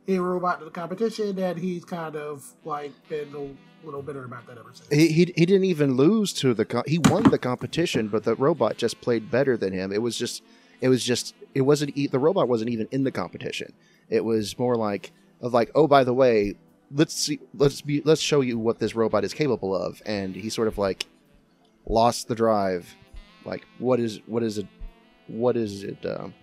a 0.07 0.19
robot 0.19 0.59
in 0.59 0.65
the 0.65 0.71
competition, 0.71 1.37
and 1.39 1.57
he's 1.57 1.83
kind 1.83 2.15
of 2.15 2.45
like 2.63 2.91
been 3.09 3.33
a 3.35 3.85
little 3.85 4.01
bitter 4.01 4.25
about 4.25 4.45
that 4.47 4.57
ever 4.57 4.71
since. 4.73 4.87
He, 4.89 5.07
he, 5.07 5.33
he 5.35 5.45
didn't 5.45 5.63
even 5.63 5.95
lose 5.95 6.33
to 6.33 6.53
the 6.53 6.65
co- 6.65 6.83
he 6.85 6.99
won 6.99 7.23
the 7.23 7.39
competition, 7.39 8.07
but 8.07 8.23
the 8.23 8.35
robot 8.35 8.77
just 8.77 9.01
played 9.01 9.31
better 9.31 9.57
than 9.57 9.73
him. 9.73 9.91
It 9.91 10.01
was 10.01 10.17
just 10.17 10.43
it 10.79 10.89
was 10.89 11.03
just 11.03 11.33
it 11.55 11.61
wasn't 11.61 11.95
the 11.95 12.19
robot 12.19 12.47
wasn't 12.47 12.69
even 12.69 12.87
in 12.91 13.03
the 13.03 13.11
competition. 13.11 13.73
It 14.09 14.23
was 14.23 14.57
more 14.59 14.75
like 14.75 15.11
of 15.41 15.53
like 15.53 15.71
oh 15.73 15.87
by 15.87 16.03
the 16.03 16.13
way 16.13 16.55
let's 16.93 17.15
see 17.15 17.39
let's 17.55 17.81
be 17.81 18.01
let's 18.05 18.21
show 18.21 18.41
you 18.41 18.59
what 18.59 18.79
this 18.79 18.95
robot 18.95 19.23
is 19.23 19.33
capable 19.33 19.75
of, 19.75 20.01
and 20.05 20.35
he 20.35 20.49
sort 20.49 20.67
of 20.67 20.77
like 20.77 21.05
lost 21.87 22.27
the 22.27 22.35
drive. 22.35 22.95
Like 23.45 23.65
what 23.79 23.99
is 23.99 24.19
what 24.27 24.43
is 24.43 24.59
it 24.59 24.67
what 25.31 25.57
is 25.57 25.83
it 25.83 26.05
um, 26.05 26.33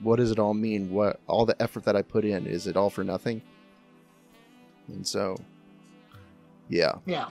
what 0.00 0.16
does 0.16 0.30
it 0.30 0.38
all 0.38 0.54
mean? 0.54 0.90
What 0.90 1.20
all 1.26 1.46
the 1.46 1.60
effort 1.60 1.84
that 1.84 1.96
I 1.96 2.02
put 2.02 2.24
in 2.24 2.46
is 2.46 2.66
it 2.66 2.76
all 2.76 2.90
for 2.90 3.04
nothing? 3.04 3.42
And 4.88 5.06
so 5.06 5.36
yeah, 6.68 6.92
yeah. 7.06 7.28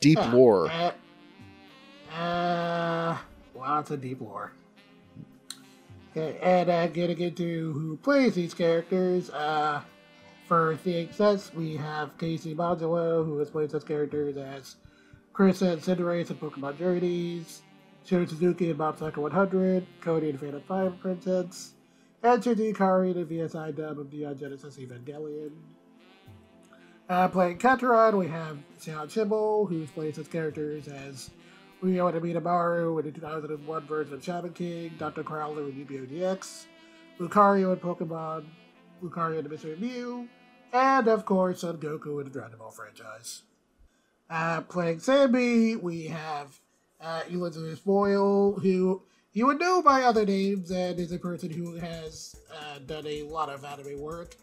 deep 0.00 0.18
Yeah, 0.18 0.32
lore. 0.32 0.70
Uh, 0.70 0.92
uh, 2.14 3.18
lots 3.54 3.90
of 3.90 4.00
deep 4.00 4.20
lore. 4.20 4.52
Okay, 6.10 6.38
and 6.42 6.68
uh, 6.68 6.86
getting 6.88 7.18
into 7.18 7.72
who 7.72 7.96
plays 7.96 8.34
these 8.34 8.54
characters. 8.54 9.30
Uh, 9.30 9.80
for 10.46 10.78
the 10.84 11.02
access, 11.02 11.54
we 11.54 11.76
have 11.76 12.18
Casey 12.18 12.54
Mongillo, 12.54 13.24
who 13.24 13.38
has 13.38 13.48
played 13.48 13.70
such 13.70 13.86
characters 13.86 14.36
as 14.36 14.76
Chris 15.32 15.62
and 15.62 15.80
Cinderace 15.80 16.28
in 16.28 16.36
Pokemon 16.36 16.78
Journeys, 16.78 17.62
Sho 18.04 18.26
Suzuki 18.26 18.70
in 18.70 18.76
Mob 18.76 18.98
Psycho 18.98 19.20
100, 19.20 19.86
Cody 20.00 20.30
in 20.30 20.38
Phantom 20.38 20.62
Fire 20.62 20.90
Princess, 20.90 21.72
and 22.22 22.42
Shinji 22.42 22.74
Ikari 22.74 23.14
in 23.14 23.26
the 23.26 23.34
VSI 23.34 23.76
dub 23.76 23.98
of 23.98 24.12
Neon 24.12 24.38
Genesis 24.38 24.76
Evangelion. 24.76 25.52
Uh, 27.08 27.28
playing 27.28 27.58
Kateron, 27.58 28.16
we 28.16 28.26
have 28.26 28.58
Sean 28.80 29.08
Schemmel, 29.08 29.68
who's 29.68 29.90
played 29.90 30.16
such 30.16 30.30
characters 30.30 30.88
as 30.88 31.30
Ryo 31.80 32.08
and 32.08 32.20
Amidamaru 32.20 32.98
in 33.00 33.06
the 33.06 33.12
2001 33.12 33.86
version 33.86 34.14
of 34.14 34.24
Shaman 34.24 34.52
King, 34.52 34.92
Dr. 34.98 35.22
Crowler 35.22 35.70
in 35.70 35.78
Yu-Gi-Oh! 35.78 36.06
GX, 36.06 36.66
Lucario 37.20 37.72
in 37.72 37.78
Pokemon, 37.78 38.46
Lucario 39.02 39.38
in 39.38 39.44
the 39.44 39.50
Mystery 39.50 39.76
Mew, 39.78 40.28
and 40.72 41.06
of 41.06 41.24
course 41.24 41.60
Son 41.60 41.76
Goku 41.76 42.18
in 42.18 42.24
the 42.24 42.30
Dragon 42.30 42.58
Ball 42.58 42.70
franchise. 42.70 43.42
Uh, 44.30 44.62
playing 44.62 45.00
Sammy, 45.00 45.76
we 45.76 46.06
have 46.06 46.58
uh, 47.02 47.22
Elizabeth 47.28 47.84
Boyle, 47.84 48.58
who 48.60 49.02
you 49.32 49.46
would 49.46 49.58
know 49.58 49.82
by 49.82 50.02
other 50.02 50.24
names 50.24 50.70
and 50.70 50.98
is 50.98 51.12
a 51.12 51.18
person 51.18 51.50
who 51.50 51.76
has 51.76 52.36
uh, 52.54 52.78
done 52.80 53.06
a 53.06 53.22
lot 53.22 53.48
of 53.48 53.64
anime 53.64 53.98
work. 53.98 54.36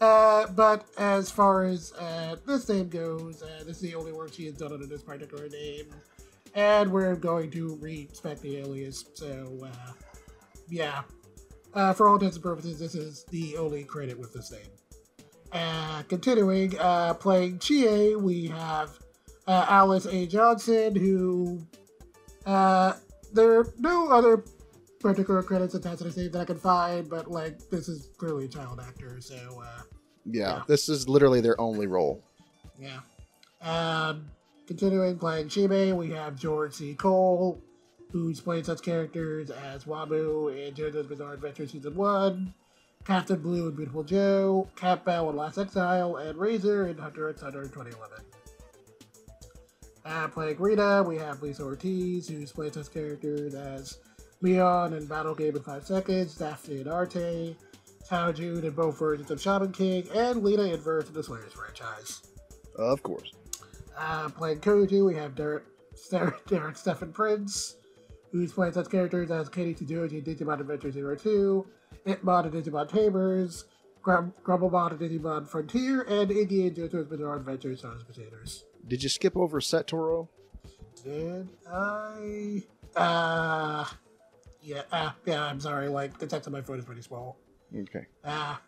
Uh, 0.00 0.46
but 0.48 0.86
as 0.98 1.30
far 1.30 1.64
as 1.64 1.92
uh, 1.94 2.36
this 2.46 2.68
name 2.68 2.88
goes, 2.88 3.42
uh, 3.42 3.64
this 3.64 3.76
is 3.76 3.82
the 3.82 3.94
only 3.94 4.12
work 4.12 4.32
she 4.32 4.44
has 4.46 4.54
done 4.54 4.72
under 4.72 4.86
this 4.86 5.02
particular 5.02 5.48
name. 5.48 5.86
And 6.54 6.92
we're 6.92 7.16
going 7.16 7.50
to 7.52 7.78
respect 7.80 8.42
the 8.42 8.58
alias, 8.58 9.04
so 9.14 9.58
uh, 9.64 9.92
yeah. 10.68 11.02
Uh, 11.72 11.92
for 11.92 12.08
all 12.08 12.14
intents 12.14 12.36
and 12.36 12.44
purposes, 12.44 12.78
this 12.78 12.94
is 12.94 13.24
the 13.30 13.56
only 13.56 13.82
credit 13.82 14.16
with 14.16 14.32
this 14.32 14.52
name. 14.52 16.04
Continuing, 16.08 16.70
playing 17.18 17.58
Chie, 17.58 18.14
we 18.14 18.46
have 18.48 18.98
Alice 19.48 20.06
A. 20.06 20.26
Johnson, 20.26 20.94
who 20.94 21.66
uh, 22.46 22.94
there 23.32 23.58
are 23.60 23.72
no 23.78 24.10
other 24.10 24.44
particular 25.00 25.42
credits 25.42 25.74
attached 25.74 25.98
to 25.98 26.04
this 26.04 26.16
name 26.16 26.30
that 26.32 26.40
I 26.40 26.44
can 26.44 26.56
find, 26.58 27.08
but 27.08 27.30
like 27.30 27.58
this 27.70 27.88
is 27.88 28.08
clearly 28.16 28.46
a 28.46 28.48
child 28.48 28.80
actor, 28.80 29.20
so 29.20 29.36
uh, 29.62 29.82
Yeah, 30.24 30.56
Yeah. 30.56 30.62
this 30.66 30.88
is 30.88 31.08
literally 31.08 31.40
their 31.40 31.60
only 31.60 31.86
role. 31.86 32.22
yeah. 32.78 33.00
Um, 33.60 34.26
continuing 34.66 35.18
playing 35.18 35.48
Shibe, 35.48 35.94
we 35.96 36.10
have 36.10 36.36
George 36.36 36.74
C. 36.74 36.94
Cole, 36.94 37.62
who's 38.12 38.40
played 38.40 38.64
such 38.66 38.82
characters 38.82 39.50
as 39.50 39.84
Wabu 39.84 40.48
in 40.54 40.74
JoJo's 40.74 41.06
Bizarre 41.06 41.34
Adventure 41.34 41.66
Season 41.66 41.94
1, 41.94 42.54
Captain 43.04 43.40
Blue 43.40 43.68
in 43.68 43.74
Beautiful 43.76 44.02
Joe, 44.04 44.68
Cat 44.76 45.04
Bell 45.04 45.28
in 45.30 45.36
Last 45.36 45.58
Exile, 45.58 46.16
and 46.16 46.38
Razor 46.38 46.86
in 46.88 46.96
Hunter 46.98 47.28
x 47.28 47.40
Hunter 47.42 47.62
2011. 47.64 48.24
Uh, 50.04 50.28
playing 50.28 50.58
Rita, 50.58 51.02
we 51.06 51.16
have 51.16 51.42
Lisa 51.42 51.62
Ortiz, 51.62 52.28
who's 52.28 52.52
played 52.52 52.74
such 52.74 52.92
characters 52.92 53.54
as 53.54 53.98
Leon 54.42 54.92
in 54.92 55.06
Battle 55.06 55.34
Game 55.34 55.56
in 55.56 55.62
5 55.62 55.86
Seconds, 55.86 56.34
Daphne 56.34 56.80
and 56.80 56.88
Arte, 56.88 57.56
Tao 58.06 58.30
Jun 58.30 58.64
in 58.64 58.70
both 58.72 58.98
versions 58.98 59.30
of 59.30 59.40
Shaman 59.40 59.72
King, 59.72 60.06
and 60.14 60.44
Lina 60.44 60.64
Inverse 60.64 61.08
of 61.08 61.14
the 61.14 61.22
Slayers 61.22 61.54
franchise. 61.54 62.20
Of 62.76 63.02
course. 63.02 63.32
Uh, 63.96 64.28
playing 64.28 64.60
Koji, 64.60 65.04
we 65.04 65.14
have 65.14 65.34
Derek, 65.34 65.64
Derek, 66.10 66.44
Derek 66.46 66.76
Stephen 66.76 67.12
Prince, 67.12 67.76
who's 68.30 68.52
played 68.52 68.74
such 68.74 68.90
characters 68.90 69.30
as 69.30 69.48
Ken 69.48 69.72
Ichijouji 69.74 70.12
in 70.12 70.22
Digimon 70.24 70.60
Adventure 70.60 71.16
02, 71.16 71.66
Impmon 72.06 72.52
in 72.52 72.62
Digimon 72.62 72.88
Tamers, 72.88 73.64
Grum- 74.02 74.34
Grumblemon 74.42 75.00
in 75.00 75.20
Digimon 75.20 75.48
Frontier, 75.48 76.02
and 76.02 76.30
Iggy 76.30 76.66
in 76.66 76.74
JoJo's 76.74 77.06
Bizarre 77.06 77.36
Adventure 77.36 77.74
Stars 77.74 78.04
Potatoes. 78.04 78.64
Did 78.86 79.02
you 79.02 79.08
skip 79.08 79.36
over 79.36 79.60
Setoro? 79.60 80.28
Did 81.02 81.48
I? 81.70 82.62
Uh, 82.96 83.84
yeah, 84.62 84.82
uh, 84.92 85.10
yeah, 85.26 85.42
I'm 85.44 85.60
sorry, 85.60 85.88
like, 85.88 86.18
the 86.18 86.26
text 86.26 86.46
on 86.46 86.52
my 86.52 86.62
phone 86.62 86.78
is 86.78 86.84
pretty 86.84 87.02
small. 87.02 87.36
Okay. 87.76 88.06
Ah, 88.24 88.60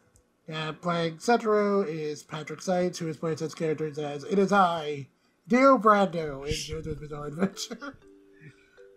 yeah, 0.48 0.72
playing 0.72 1.16
Setoro 1.18 1.86
is 1.86 2.22
Patrick 2.22 2.60
Seitz, 2.60 2.98
who 2.98 3.06
has 3.06 3.16
played 3.16 3.38
such 3.38 3.54
characters 3.56 3.98
as 3.98 4.24
It 4.24 4.38
Is 4.38 4.52
I, 4.52 5.08
Dio 5.48 5.78
Brando 5.78 6.44
in 6.46 6.52
JoJo's 6.52 6.98
Bizarre 7.00 7.26
Adventure. 7.26 7.98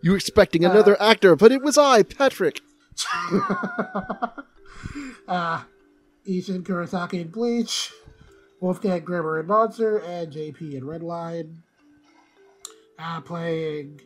You 0.02 0.12
were 0.12 0.16
expecting 0.16 0.64
Uh, 0.64 0.70
another 0.70 0.96
actor, 1.00 1.36
but 1.36 1.52
it 1.52 1.60
was 1.60 1.76
I, 1.76 2.02
Patrick. 2.02 2.62
uh, 5.28 5.62
Isshin 6.26 6.62
Kurosaki 6.62 7.20
in 7.20 7.28
Bleach, 7.28 7.92
Wolfgang 8.60 9.00
Grimmer 9.00 9.38
and 9.38 9.48
Monster, 9.48 9.98
and 9.98 10.30
JP 10.30 10.76
and 10.76 10.82
Redline. 10.82 11.56
Uh, 12.98 13.20
playing 13.22 14.00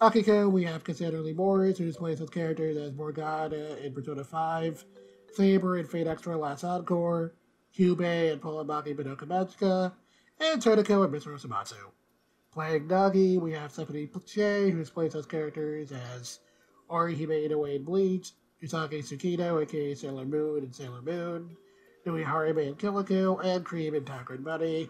Akiko, 0.00 0.50
we 0.50 0.64
have 0.64 0.82
Cassandra 0.82 1.20
Lee 1.20 1.34
Morris, 1.34 1.76
who's 1.76 1.98
played 1.98 2.16
such 2.16 2.30
characters 2.30 2.78
as 2.78 2.94
Morgana 2.94 3.76
in 3.84 3.92
Persona 3.92 4.24
5, 4.24 4.84
Saber 5.34 5.76
in 5.76 5.86
Fate 5.86 6.06
Extra 6.06 6.38
Last 6.38 6.64
Encore, 6.64 7.34
Kyubey 7.76 8.32
in 8.32 8.40
Puella 8.40 8.66
Magi 8.66 8.94
Madoka 8.94 9.26
Magica, 9.26 9.92
and 10.40 10.62
Totoko 10.62 11.04
in 11.04 11.12
Mr. 11.12 11.38
Osomatsu. 11.38 11.74
Playing 12.50 12.88
Nagi, 12.88 13.38
we 13.38 13.52
have 13.52 13.70
Stephanie 13.70 14.08
Sheh, 14.24 14.70
who 14.70 14.82
played 14.86 15.12
those 15.12 15.26
characters 15.26 15.92
as 15.92 16.40
Orihime 16.88 17.46
Inoue 17.46 17.76
in 17.76 17.84
Bleach, 17.84 18.32
Usagi 18.62 19.00
Tsukino, 19.00 19.62
aka 19.62 19.94
Sailor 19.94 20.24
Moon 20.24 20.64
and 20.64 20.74
Sailor 20.74 21.02
Moon, 21.02 21.54
Nui 22.08 22.24
Harime 22.24 22.66
in 22.66 22.74
Kill 22.74 23.38
and 23.40 23.64
Cream 23.64 23.94
in 23.94 24.04
Tiger 24.04 24.34
and 24.34 24.44
Bunny. 24.44 24.88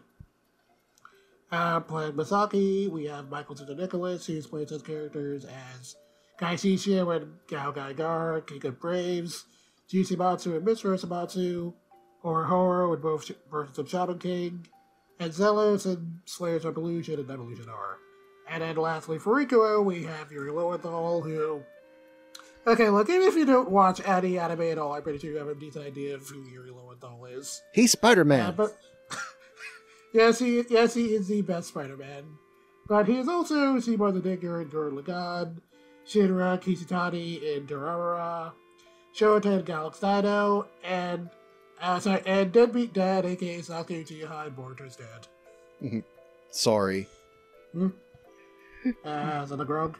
Uh, 1.50 1.80
playing 1.80 2.12
Masaki, 2.12 2.88
we 2.88 3.06
have 3.06 3.28
Michael 3.28 3.56
Sinterniklaas, 3.56 4.24
who's 4.24 4.46
played 4.46 4.68
such 4.68 4.84
characters 4.84 5.44
as 5.44 5.96
Kai 6.36 6.54
Shishio 6.54 7.16
and 7.16 7.32
Gao 7.48 7.72
Gai 7.72 7.92
Gar, 7.94 8.40
King 8.42 8.64
of 8.66 8.78
Braves, 8.78 9.46
Jyushimatsu 9.90 10.56
and 10.56 10.66
Mr. 10.66 10.94
Osomatsu, 10.94 11.74
or 12.22 12.44
Horo 12.44 12.94
in 12.94 13.00
both 13.00 13.28
versions 13.50 13.78
of 13.78 13.88
Shaman 13.88 14.20
King, 14.20 14.66
and 15.18 15.32
Xellos 15.32 15.86
and 15.86 16.20
Slayers 16.24 16.64
of 16.64 16.74
Evolution 16.74 17.18
and 17.18 17.30
Evolution 17.30 17.68
R. 17.68 17.96
And 18.48 18.62
then 18.62 18.76
lastly, 18.76 19.18
for 19.18 19.34
Rikuo, 19.34 19.84
we 19.84 20.04
have 20.04 20.30
Yuri 20.30 20.52
Lowenthal, 20.52 21.22
who 21.22 21.64
Okay, 22.68 22.90
look, 22.90 23.08
even 23.08 23.26
if 23.26 23.34
you 23.34 23.46
don't 23.46 23.70
watch 23.70 24.06
any 24.06 24.38
anime 24.38 24.60
at 24.60 24.76
all, 24.76 24.92
I'm 24.92 25.02
pretty 25.02 25.18
sure 25.18 25.30
you 25.30 25.38
have 25.38 25.48
a 25.48 25.54
decent 25.54 25.86
idea 25.86 26.14
of 26.14 26.28
who 26.28 26.42
Yuri 26.50 26.70
Lowenthal 26.70 26.87
is. 27.30 27.62
He's 27.72 27.92
Spider 27.92 28.24
Man. 28.24 28.54
but 28.56 28.76
yes, 30.12 30.38
he 30.38 30.62
yes 30.68 30.94
he 30.94 31.06
is 31.14 31.28
the 31.28 31.42
best 31.42 31.68
Spider-Man, 31.68 32.24
but 32.88 33.06
he 33.06 33.18
is 33.18 33.28
also 33.28 33.78
Simon 33.80 34.14
the 34.14 34.20
Digger 34.20 34.62
in 34.62 34.68
Gurren 34.68 35.00
Lagann, 35.00 35.58
Shinra 36.06 36.60
Kishitani 36.60 37.42
in 37.42 37.66
Durarara, 37.66 38.52
Shota 39.14 39.58
in 39.58 39.64
Galax 39.64 40.00
Dino, 40.00 40.66
and 40.84 41.28
uh, 41.80 42.00
sorry, 42.00 42.22
and 42.26 42.52
Deadbeat 42.52 42.92
Dad, 42.92 43.24
aka 43.24 43.60
Sasuke 43.60 44.04
Uchiha 44.04 44.46
in 44.46 44.54
Boruto's 44.54 44.96
Dad. 44.96 46.02
Sorry. 46.50 47.06
Uh, 47.76 47.90
is 49.42 49.50
that 49.50 49.60
a 49.60 49.64
grog? 49.64 49.98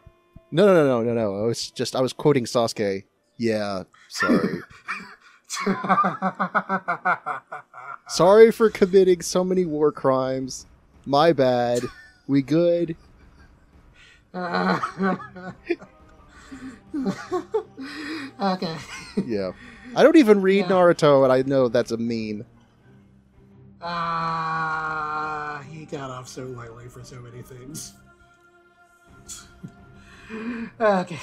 No, 0.51 0.67
no, 0.67 0.75
no, 0.75 1.03
no, 1.03 1.03
no, 1.03 1.15
no. 1.15 1.45
I 1.45 1.47
was 1.47 1.71
just 1.71 1.95
I 1.95 2.01
was 2.01 2.13
quoting 2.13 2.47
Sasuke. 2.47 3.05
Yeah, 3.37 3.85
sorry. 4.09 4.61
sorry 8.09 8.51
for 8.53 8.71
committing 8.71 9.23
so 9.23 9.45
many 9.45 9.65
war 9.65 9.93
crimes. 9.93 10.67
My 11.07 11.33
bad. 11.33 11.85
We 12.27 12.43
good? 12.43 12.97
Uh, 14.35 14.79
okay. 18.41 18.77
Yeah. 19.27 19.53
I 19.97 20.03
don't 20.03 20.17
even 20.17 20.43
read 20.43 20.59
Yeah. 20.59 20.69
Naruto, 20.69 21.25
and 21.25 21.33
I 21.33 21.43
know 21.43 21.69
that's 21.69 21.93
a 21.93 21.97
meme. 21.97 22.45
Ah, 23.81 25.65
he 25.71 25.87
got 25.87 26.11
off 26.11 26.29
so 26.29 26.45
lightly 26.45 26.89
for 26.89 27.03
so 27.05 27.21
many 27.21 27.43
things. 27.43 27.95
okay. 30.81 31.19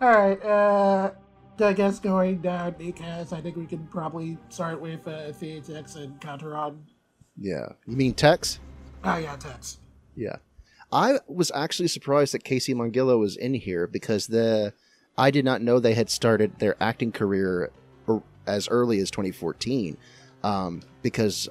Alright, 0.00 0.44
uh, 0.44 1.10
I 1.60 1.72
guess 1.72 2.00
going 2.00 2.38
down 2.38 2.74
because 2.78 3.32
I 3.32 3.40
think 3.40 3.56
we 3.56 3.66
can 3.66 3.86
probably 3.86 4.38
start 4.48 4.80
with 4.80 5.06
uh, 5.06 5.32
Theatex 5.32 5.96
and 5.96 6.20
Counteron. 6.20 6.78
Yeah. 7.38 7.68
You 7.86 7.96
mean 7.96 8.14
Tex? 8.14 8.58
Oh, 9.04 9.16
yeah, 9.16 9.36
Tex. 9.36 9.78
Yeah. 10.16 10.36
I 10.92 11.18
was 11.28 11.50
actually 11.54 11.88
surprised 11.88 12.34
that 12.34 12.44
Casey 12.44 12.74
Mongillo 12.74 13.18
was 13.18 13.36
in 13.36 13.54
here 13.54 13.86
because 13.86 14.26
the 14.26 14.72
I 15.16 15.30
did 15.30 15.44
not 15.44 15.62
know 15.62 15.78
they 15.78 15.94
had 15.94 16.10
started 16.10 16.58
their 16.58 16.76
acting 16.82 17.12
career 17.12 17.70
er- 18.08 18.22
as 18.46 18.68
early 18.68 18.98
as 19.00 19.10
2014 19.10 19.96
um, 20.42 20.82
because 21.02 21.48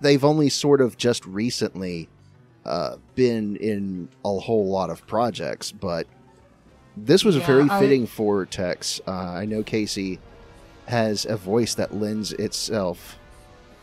they've 0.00 0.24
only 0.24 0.48
sort 0.48 0.80
of 0.80 0.96
just 0.96 1.24
recently 1.26 2.08
uh, 2.64 2.96
been 3.14 3.56
in 3.56 4.08
a 4.24 4.38
whole 4.38 4.68
lot 4.68 4.90
of 4.90 5.06
projects, 5.06 5.72
but 5.72 6.06
this 7.04 7.24
was 7.24 7.36
Yeah, 7.36 7.46
very 7.46 7.68
I- 7.70 7.80
fitting 7.80 8.06
for 8.06 8.46
Tex. 8.46 9.00
Uh, 9.06 9.10
I 9.12 9.44
know 9.44 9.62
Casey 9.62 10.18
has 10.86 11.24
a 11.26 11.36
voice 11.36 11.74
that 11.74 11.94
lends 11.94 12.32
itself 12.32 13.18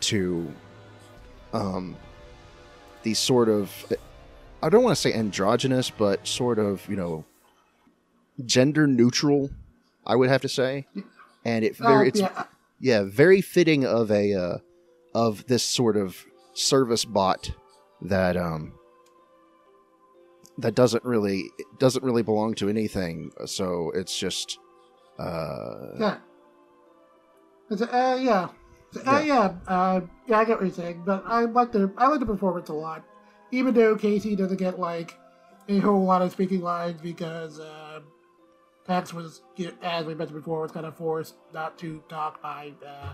to 0.00 0.52
um, 1.52 1.96
these 3.02 3.18
sort 3.18 3.48
of 3.48 3.92
I 4.62 4.68
don't 4.68 4.82
want 4.82 4.96
to 4.96 5.00
say 5.00 5.12
androgynous, 5.12 5.90
but 5.90 6.26
sort 6.26 6.58
of 6.58 6.86
you 6.88 6.96
know 6.96 7.24
gender 8.44 8.86
neutral. 8.86 9.50
I 10.06 10.14
would 10.16 10.28
have 10.28 10.42
to 10.42 10.48
say, 10.48 10.86
and 11.44 11.64
it 11.64 11.76
Oh, 11.80 11.86
very 11.86 12.08
it's 12.08 12.20
yeah, 12.20 12.44
yeah 12.80 13.02
very 13.04 13.40
fitting 13.40 13.84
of 13.84 14.10
a 14.10 14.34
uh, 14.34 14.58
of 15.14 15.46
this 15.46 15.62
sort 15.62 15.96
of 15.96 16.24
service 16.54 17.04
bot 17.04 17.50
that 18.02 18.36
um 18.36 18.72
that 20.58 20.74
doesn't 20.74 21.04
really 21.04 21.50
doesn't 21.78 22.04
really 22.04 22.22
belong 22.22 22.54
to 22.54 22.68
anything. 22.68 23.30
So 23.46 23.92
it's 23.94 24.18
just 24.18 24.58
uh 25.18 25.96
yeah. 25.98 26.18
It's, 27.70 27.82
uh, 27.82 28.18
yeah. 28.20 28.48
So, 28.92 29.00
uh, 29.04 29.20
yeah, 29.20 29.54
uh, 29.66 30.00
yeah, 30.26 30.38
I 30.38 30.44
get 30.44 30.58
what 30.58 30.66
you're 30.66 30.74
saying, 30.74 31.02
but 31.04 31.24
I 31.26 31.44
like 31.44 31.72
the 31.72 31.92
I 31.98 32.06
like 32.06 32.20
the 32.20 32.26
performance 32.26 32.68
a 32.68 32.74
lot, 32.74 33.04
even 33.50 33.74
though 33.74 33.96
Casey 33.96 34.36
doesn't 34.36 34.58
get 34.58 34.78
like 34.78 35.18
a 35.68 35.78
whole 35.78 36.04
lot 36.04 36.22
of 36.22 36.32
speaking 36.32 36.60
lines 36.60 37.00
because 37.00 37.58
uh, 37.58 38.00
Pax 38.86 39.12
was, 39.12 39.42
you 39.56 39.66
know, 39.66 39.72
as 39.82 40.06
we 40.06 40.14
mentioned 40.14 40.38
before, 40.38 40.62
was 40.62 40.70
kind 40.70 40.86
of 40.86 40.96
forced 40.96 41.34
not 41.52 41.76
to 41.78 42.02
talk 42.08 42.40
by 42.40 42.72
uh, 42.86 43.12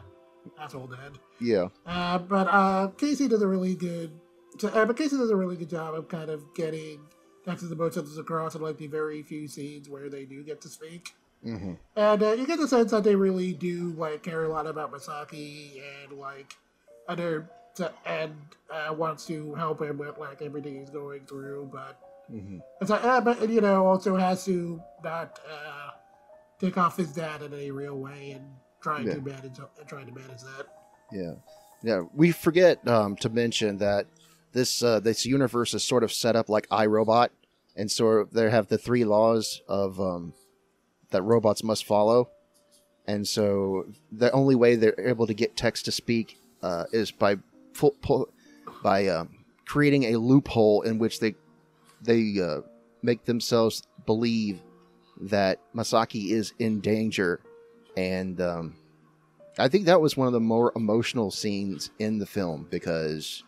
asshole 0.60 0.88
dad. 0.88 1.18
yeah 1.40 1.68
Uh, 1.86 2.18
but 2.18 2.46
uh, 2.48 2.88
Casey 2.98 3.26
does 3.26 3.42
a 3.42 3.48
really 3.48 3.74
good. 3.74 4.12
So, 4.58 4.68
uh, 4.68 4.84
but 4.84 4.96
Casey 4.98 5.16
does 5.16 5.30
a 5.30 5.36
really 5.36 5.56
good 5.56 5.70
job 5.70 5.94
of 5.94 6.08
kind 6.08 6.28
of 6.28 6.44
getting 6.54 7.00
Tex's 7.44 7.72
emotions 7.72 8.16
across 8.18 8.54
and 8.54 8.62
like 8.62 8.78
the 8.78 8.86
very 8.86 9.22
few 9.22 9.48
scenes 9.48 9.88
where 9.88 10.08
they 10.08 10.24
do 10.24 10.42
get 10.42 10.60
to 10.62 10.68
speak. 10.68 11.14
hmm 11.42 11.74
And 11.96 12.22
uh, 12.22 12.32
you 12.32 12.46
get 12.46 12.58
the 12.58 12.68
sense 12.68 12.90
that 12.92 13.04
they 13.04 13.14
really 13.16 13.52
do 13.52 13.94
like 13.96 14.22
care 14.22 14.44
a 14.44 14.48
lot 14.48 14.66
about 14.66 14.92
Masaki 14.92 15.80
and 16.04 16.18
like 16.18 16.54
other 17.08 17.48
and 18.04 18.34
uh, 18.70 18.92
wants 18.92 19.24
to 19.26 19.54
help 19.54 19.80
him 19.80 19.96
with 19.98 20.18
like 20.18 20.42
everything 20.42 20.78
he's 20.78 20.90
going 20.90 21.24
through, 21.26 21.70
but 21.72 21.98
hmm 22.28 22.58
it's 22.80 22.90
like, 22.90 23.04
uh, 23.04 23.20
but 23.20 23.48
you 23.48 23.60
know, 23.60 23.86
also 23.86 24.16
has 24.16 24.44
to 24.44 24.82
not 25.04 25.38
uh, 25.48 25.90
take 26.58 26.76
off 26.76 26.96
his 26.96 27.12
dad 27.12 27.42
in 27.42 27.52
any 27.54 27.70
real 27.70 27.96
way 27.98 28.32
and 28.32 28.44
trying 28.80 29.06
Yeah. 29.06 29.14
to 29.14 29.20
manage 29.20 29.58
and 29.58 29.86
trying 29.88 30.06
to 30.06 30.12
manage 30.12 30.40
that. 30.42 30.66
Yeah, 31.12 31.34
yeah. 31.82 32.02
We 32.14 32.32
forget 32.32 32.86
um, 32.88 33.16
to 33.16 33.28
mention 33.28 33.78
that 33.78 34.06
this 34.52 34.82
uh, 34.82 35.00
this 35.00 35.26
universe 35.26 35.74
is 35.74 35.82
sort 35.82 36.04
of 36.04 36.12
set 36.12 36.36
up 36.36 36.48
like 36.48 36.68
iRobot, 36.68 37.28
and 37.76 37.90
so 37.90 38.24
they 38.30 38.50
have 38.50 38.68
the 38.68 38.78
three 38.78 39.04
laws 39.04 39.62
of 39.68 40.00
um, 40.00 40.34
that 41.10 41.22
robots 41.22 41.62
must 41.64 41.84
follow, 41.84 42.30
and 43.06 43.26
so 43.26 43.86
the 44.10 44.30
only 44.32 44.54
way 44.54 44.76
they're 44.76 44.98
able 44.98 45.26
to 45.26 45.34
get 45.34 45.56
Tex 45.56 45.82
to 45.82 45.92
speak 45.92 46.38
uh, 46.62 46.84
is 46.92 47.10
by 47.10 47.36
pull, 47.74 48.28
by 48.82 49.08
um, 49.08 49.44
creating 49.66 50.04
a 50.04 50.18
loophole 50.18 50.82
in 50.82 50.98
which 50.98 51.20
they 51.20 51.34
they 52.02 52.40
uh, 52.42 52.60
make 53.02 53.24
themselves 53.24 53.82
believe 54.06 54.60
that 55.20 55.60
Masaki 55.74 56.30
is 56.30 56.52
in 56.58 56.80
danger, 56.80 57.40
and 57.96 58.40
um, 58.40 58.76
I 59.58 59.68
think 59.68 59.86
that 59.86 60.00
was 60.00 60.16
one 60.16 60.26
of 60.26 60.32
the 60.32 60.40
more 60.40 60.72
emotional 60.76 61.30
scenes 61.30 61.90
in 61.98 62.18
the 62.18 62.26
film 62.26 62.66
because 62.70 63.44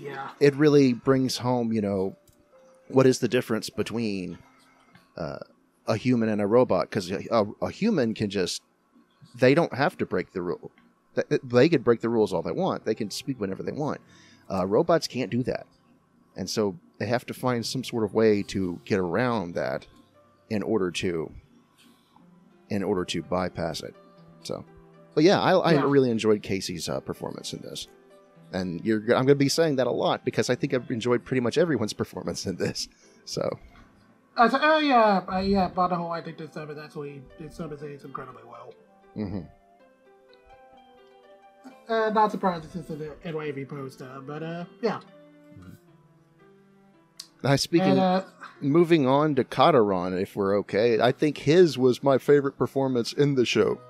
Yeah. 0.00 0.30
it 0.40 0.54
really 0.56 0.92
brings 0.92 1.38
home, 1.38 1.72
you 1.72 1.80
know, 1.80 2.16
what 2.88 3.06
is 3.06 3.18
the 3.20 3.28
difference 3.28 3.70
between 3.70 4.38
uh, 5.16 5.38
a 5.86 5.96
human 5.96 6.28
and 6.28 6.40
a 6.40 6.46
robot? 6.46 6.90
Because 6.90 7.10
a, 7.10 7.20
a, 7.30 7.44
a 7.62 7.70
human 7.70 8.14
can 8.14 8.30
just, 8.30 8.60
they 9.34 9.54
don't 9.54 9.74
have 9.74 9.96
to 9.98 10.06
break 10.06 10.32
the 10.32 10.42
rule. 10.42 10.70
They, 11.14 11.38
they 11.42 11.68
can 11.68 11.82
break 11.82 12.00
the 12.00 12.08
rules 12.08 12.32
all 12.32 12.42
they 12.42 12.52
want. 12.52 12.84
They 12.84 12.94
can 12.94 13.10
speak 13.10 13.40
whenever 13.40 13.62
they 13.62 13.72
want. 13.72 14.00
Uh, 14.50 14.66
robots 14.66 15.06
can't 15.06 15.30
do 15.30 15.42
that. 15.44 15.66
And 16.36 16.48
so 16.48 16.76
they 16.98 17.06
have 17.06 17.26
to 17.26 17.34
find 17.34 17.64
some 17.64 17.84
sort 17.84 18.04
of 18.04 18.14
way 18.14 18.42
to 18.44 18.80
get 18.84 18.98
around 18.98 19.54
that 19.54 19.86
in 20.50 20.62
order 20.62 20.90
to, 20.90 21.30
in 22.70 22.82
order 22.82 23.04
to 23.06 23.22
bypass 23.22 23.82
it. 23.82 23.94
So, 24.42 24.64
but 25.14 25.24
yeah, 25.24 25.40
I, 25.40 25.52
I 25.52 25.72
Yeah. 25.74 25.84
really 25.86 26.10
enjoyed 26.10 26.42
Casey's 26.42 26.88
uh, 26.88 27.00
performance 27.00 27.52
in 27.52 27.60
this 27.62 27.86
and 28.52 28.84
you're 28.84 29.00
I'm 29.00 29.26
going 29.26 29.28
to 29.28 29.34
be 29.34 29.48
saying 29.48 29.76
that 29.76 29.86
a 29.86 29.90
lot 29.90 30.24
because 30.24 30.50
I 30.50 30.54
think 30.54 30.74
I've 30.74 30.90
enjoyed 30.90 31.24
pretty 31.24 31.40
much 31.40 31.58
everyone's 31.58 31.92
performance 32.02 32.46
in 32.46 32.56
this. 32.56 32.88
So 33.24 33.58
Uh, 34.36 34.48
so, 34.48 34.56
uh, 34.58 34.78
yeah, 34.78 35.22
uh, 35.30 35.38
yeah, 35.40 35.68
but 35.68 35.88
the 35.88 35.96
whole 35.96 36.10
I 36.10 36.22
think 36.22 36.38
this 36.38 36.50
is 36.50 36.78
actually 36.78 37.22
this 37.38 37.56
sub 37.56 37.72
is 37.72 38.04
incredibly 38.04 38.42
well. 38.44 38.72
hmm 39.14 39.40
Uh, 41.88 42.10
not 42.10 42.30
surprised 42.30 42.64
is 42.74 42.88
an 42.90 43.10
NYV 43.24 43.68
post, 43.68 44.00
uh, 44.02 44.20
but 44.20 44.42
uh, 44.42 44.64
yeah. 44.80 45.00
now 47.42 47.56
speaking, 47.56 47.90
And 47.90 48.00
uh, 48.00 48.22
moving 48.60 49.06
on 49.06 49.34
to 49.34 49.44
Kataran, 49.44 50.20
if 50.20 50.36
we're 50.36 50.56
okay, 50.60 51.00
I 51.00 51.12
think 51.12 51.38
his 51.38 51.76
was 51.76 52.02
my 52.02 52.18
favorite 52.18 52.56
performance 52.56 53.12
in 53.12 53.34
the 53.34 53.44
show. 53.44 53.80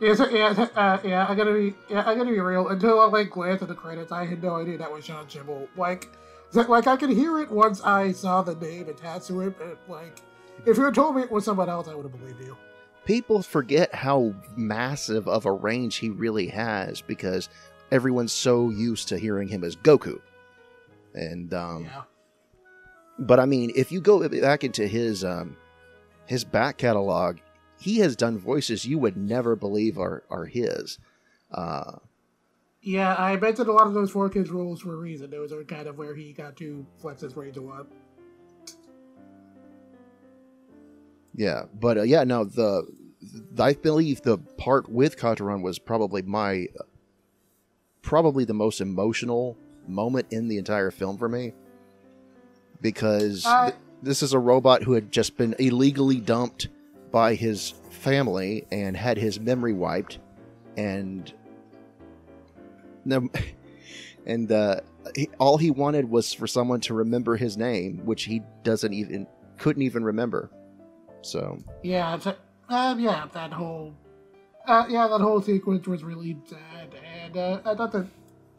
Yeah, 0.00 0.14
so, 0.14 0.28
yeah, 0.30 0.66
uh, 0.76 0.98
yeah, 1.04 1.26
I 1.28 1.34
gotta 1.34 1.52
be, 1.52 1.74
yeah, 1.90 2.08
I 2.08 2.14
gotta 2.14 2.30
be 2.30 2.40
real. 2.40 2.68
Until 2.68 2.98
I 3.00 3.06
like 3.06 3.30
glanced 3.30 3.62
at 3.62 3.68
the 3.68 3.74
credits, 3.74 4.10
I 4.10 4.24
had 4.24 4.42
no 4.42 4.56
idea 4.56 4.78
that 4.78 4.90
was 4.90 5.04
Sean 5.04 5.26
Schemmel. 5.26 5.68
Like, 5.76 6.08
like 6.54 6.86
I 6.86 6.96
could 6.96 7.10
hear 7.10 7.38
it 7.38 7.50
once 7.50 7.82
I 7.82 8.12
saw 8.12 8.40
the 8.42 8.54
name 8.54 8.88
attached 8.88 9.26
to 9.26 9.42
it, 9.42 9.58
but 9.58 9.78
like, 9.88 10.20
if 10.64 10.78
you 10.78 10.84
had 10.84 10.94
told 10.94 11.16
me 11.16 11.22
it 11.22 11.30
was 11.30 11.44
someone 11.44 11.68
else, 11.68 11.86
I 11.86 11.94
would 11.94 12.04
have 12.04 12.18
believed 12.18 12.42
you. 12.42 12.56
People 13.04 13.42
forget 13.42 13.94
how 13.94 14.34
massive 14.56 15.28
of 15.28 15.44
a 15.44 15.52
range 15.52 15.96
he 15.96 16.08
really 16.08 16.48
has 16.48 17.00
because 17.02 17.48
everyone's 17.90 18.32
so 18.32 18.70
used 18.70 19.08
to 19.08 19.18
hearing 19.18 19.48
him 19.48 19.64
as 19.64 19.76
Goku. 19.76 20.20
And 21.14 21.52
um, 21.52 21.84
yeah, 21.84 22.02
But 23.18 23.40
I 23.40 23.46
mean, 23.46 23.72
if 23.74 23.90
you 23.90 24.00
go 24.00 24.26
back 24.28 24.64
into 24.64 24.86
his 24.86 25.24
um, 25.24 25.56
his 26.26 26.44
back 26.44 26.78
catalog, 26.78 27.38
he 27.80 27.98
has 27.98 28.14
done 28.14 28.38
voices 28.38 28.84
you 28.84 28.98
would 28.98 29.16
never 29.16 29.56
believe 29.56 29.98
are 29.98 30.22
are 30.30 30.44
his. 30.44 30.98
Uh, 31.50 31.96
yeah. 32.82 33.14
I 33.16 33.36
mentioned 33.36 33.68
a 33.68 33.72
lot 33.72 33.86
of 33.86 33.94
those 33.94 34.10
four 34.10 34.28
kids 34.28 34.50
roles 34.50 34.80
for 34.82 34.92
a 34.92 34.96
reason. 34.96 35.30
Those 35.30 35.52
are 35.52 35.64
kind 35.64 35.86
of 35.86 35.98
where 35.98 36.14
he 36.14 36.32
got 36.32 36.56
to 36.58 36.86
flex 36.98 37.22
his 37.22 37.36
range 37.36 37.56
a 37.56 37.60
lot. 37.62 37.86
yeah, 41.34 41.64
but 41.78 41.98
uh, 41.98 42.02
yeah, 42.02 42.24
no, 42.24 42.44
the 42.44 42.86
I 43.58 43.74
believe 43.74 44.22
the 44.22 44.38
part 44.38 44.88
with 44.88 45.16
Kataran 45.18 45.62
was 45.62 45.78
probably 45.78 46.22
my 46.22 46.66
probably 48.02 48.44
the 48.44 48.54
most 48.54 48.80
emotional 48.80 49.56
moment 49.86 50.26
in 50.30 50.48
the 50.48 50.58
entire 50.58 50.90
film 50.90 51.18
for 51.18 51.28
me 51.28 51.52
because 52.80 53.44
I- 53.46 53.70
th- 53.70 53.80
this 54.02 54.22
is 54.22 54.32
a 54.32 54.38
robot 54.38 54.82
who 54.84 54.92
had 54.92 55.12
just 55.12 55.36
been 55.36 55.54
illegally 55.58 56.20
dumped 56.20 56.68
by 57.10 57.34
his 57.34 57.74
family 57.90 58.66
and 58.70 58.96
had 58.96 59.16
his 59.16 59.40
memory 59.40 59.72
wiped 59.72 60.18
and 60.76 61.32
and 64.26 64.52
uh, 64.52 64.80
he, 65.14 65.28
all 65.38 65.58
he 65.58 65.70
wanted 65.70 66.08
was 66.08 66.32
for 66.32 66.46
someone 66.46 66.80
to 66.80 66.94
remember 66.94 67.36
his 67.36 67.56
name, 67.56 68.00
which 68.04 68.24
he 68.24 68.42
doesn't 68.62 68.92
even 68.92 69.26
couldn't 69.58 69.82
even 69.82 70.04
remember. 70.04 70.50
So 71.22 71.58
Yeah, 71.82 72.18
uh, 72.68 72.94
yeah, 72.98 73.26
that 73.32 73.52
whole, 73.52 73.94
uh, 74.66 74.86
yeah, 74.88 75.08
that 75.08 75.20
whole 75.20 75.42
sequence 75.42 75.86
was 75.86 76.02
really 76.04 76.36
sad, 76.46 76.94
and 77.04 77.36
uh, 77.36 77.60
I 77.64 77.74
thought 77.74 77.92
that 77.92 78.06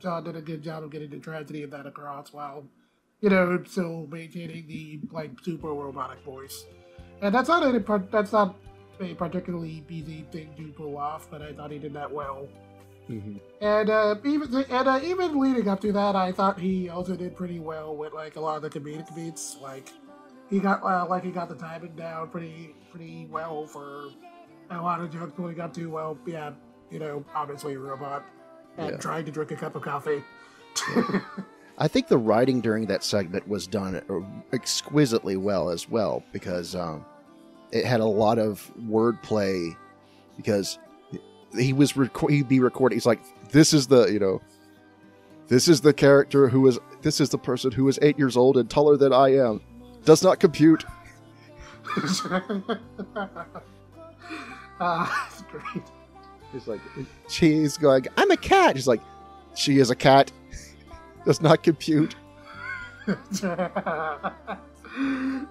Sean 0.02 0.24
did 0.24 0.36
a 0.36 0.42
good 0.42 0.62
job 0.62 0.84
of 0.84 0.92
getting 0.92 1.10
the 1.10 1.20
tragedy 1.20 1.64
of 1.64 1.72
that 1.72 1.86
across 1.86 2.34
while, 2.34 2.66
you 3.22 3.30
know, 3.30 3.64
still 3.66 4.08
maintaining 4.12 4.68
the 4.68 5.00
like 5.12 5.32
super 5.44 5.70
robotic 5.70 6.24
voice. 6.24 6.66
And 7.22 7.34
that's 7.34 7.50
not 7.50 7.64
a 7.64 7.80
that's 8.12 8.32
not 8.32 8.56
a 9.00 9.14
particularly 9.14 9.84
easy 9.90 10.26
thing 10.32 10.50
to 10.58 10.68
pull 10.74 10.98
off, 10.98 11.30
but 11.30 11.42
I 11.42 11.54
thought 11.54 11.72
he 11.72 11.80
did 11.80 11.94
that 11.94 12.12
well. 12.12 12.48
And 13.62 13.90
uh, 13.90 14.16
even 14.24 14.54
and 14.70 14.88
uh, 14.88 15.00
even 15.04 15.40
leading 15.40 15.68
up 15.68 15.82
to 15.82 15.92
that, 15.92 16.16
I 16.16 16.32
thought 16.32 16.60
he 16.60 16.88
also 16.90 17.16
did 17.16 17.36
pretty 17.36 17.60
well 17.60 17.96
with 17.96 18.14
like 18.14 18.38
a 18.38 18.40
lot 18.40 18.56
of 18.56 18.62
the 18.62 18.80
comedic 18.80 19.14
beats. 19.14 19.58
Like 19.62 19.90
he 20.50 20.60
got 20.60 20.82
uh, 20.84 21.06
like 21.10 21.24
he 21.24 21.32
got 21.32 21.50
the 21.50 21.56
timing 21.56 21.96
down 21.96 22.30
pretty 22.30 22.74
pretty 22.90 23.28
well 23.30 23.68
for 23.68 24.10
a 24.70 24.82
lot 24.82 25.02
of 25.02 25.12
jokes 25.12 25.34
building 25.34 25.60
up 25.60 25.74
to 25.74 25.88
well, 25.90 26.18
yeah, 26.26 26.52
you 26.90 27.00
know, 27.00 27.26
obviously 27.36 27.74
a 27.74 27.80
robot 27.80 28.24
and 28.78 28.92
Yeah. 28.92 28.98
trying 28.98 29.26
to 29.26 29.32
drink 29.32 29.52
a 29.52 29.56
cup 29.58 29.76
of 29.76 29.82
coffee. 29.82 30.24
I 31.78 31.88
think 31.88 32.08
the 32.08 32.18
writing 32.18 32.62
during 32.62 32.86
that 32.86 33.04
segment 33.04 33.46
was 33.48 33.68
done 33.68 33.96
uh, 33.96 34.56
exquisitely 34.56 35.36
well 35.36 35.70
as 35.70 35.90
well 35.90 36.24
because 36.32 36.76
um, 36.76 37.04
it 37.72 37.86
had 37.86 38.00
a 38.00 38.06
lot 38.06 38.38
of 38.40 38.72
wordplay. 38.80 39.76
Because 40.38 40.80
he 41.58 41.74
was 41.74 41.94
reco- 41.94 42.30
he'd 42.30 42.48
be 42.48 42.60
recording. 42.60 42.96
He's 42.96 43.06
like, 43.06 43.22
"This 43.52 43.74
is 43.74 43.88
the 43.88 44.08
you 44.08 44.20
know, 44.20 44.42
this 45.48 45.68
is 45.68 45.82
the 45.82 45.94
character 45.94 46.48
who 46.48 46.66
is 46.68 46.80
this 47.02 47.20
is 47.20 47.30
the 47.30 47.38
person 47.38 47.72
who 47.72 47.88
is 47.88 48.00
eight 48.02 48.18
years 48.18 48.38
old 48.38 48.58
and 48.58 48.70
taller 48.70 48.98
than 48.98 49.14
I 49.14 49.36
am. 49.36 49.62
Does 50.06 50.24
not 50.24 50.40
compute." 50.40 50.86
Ah, 54.84 55.30
it's 55.32 55.44
great. 55.44 55.84
He's 56.52 56.68
like, 56.68 56.82
she's 57.30 57.78
going, 57.78 58.08
"I'm 58.18 58.32
a 58.32 58.38
cat." 58.38 58.76
He's 58.76 58.88
like, 58.88 59.02
"She 59.54 59.78
is 59.78 59.92
a 59.92 59.96
cat. 59.96 60.32
Does 61.26 61.40
not 61.40 61.62
compute." 61.62 62.16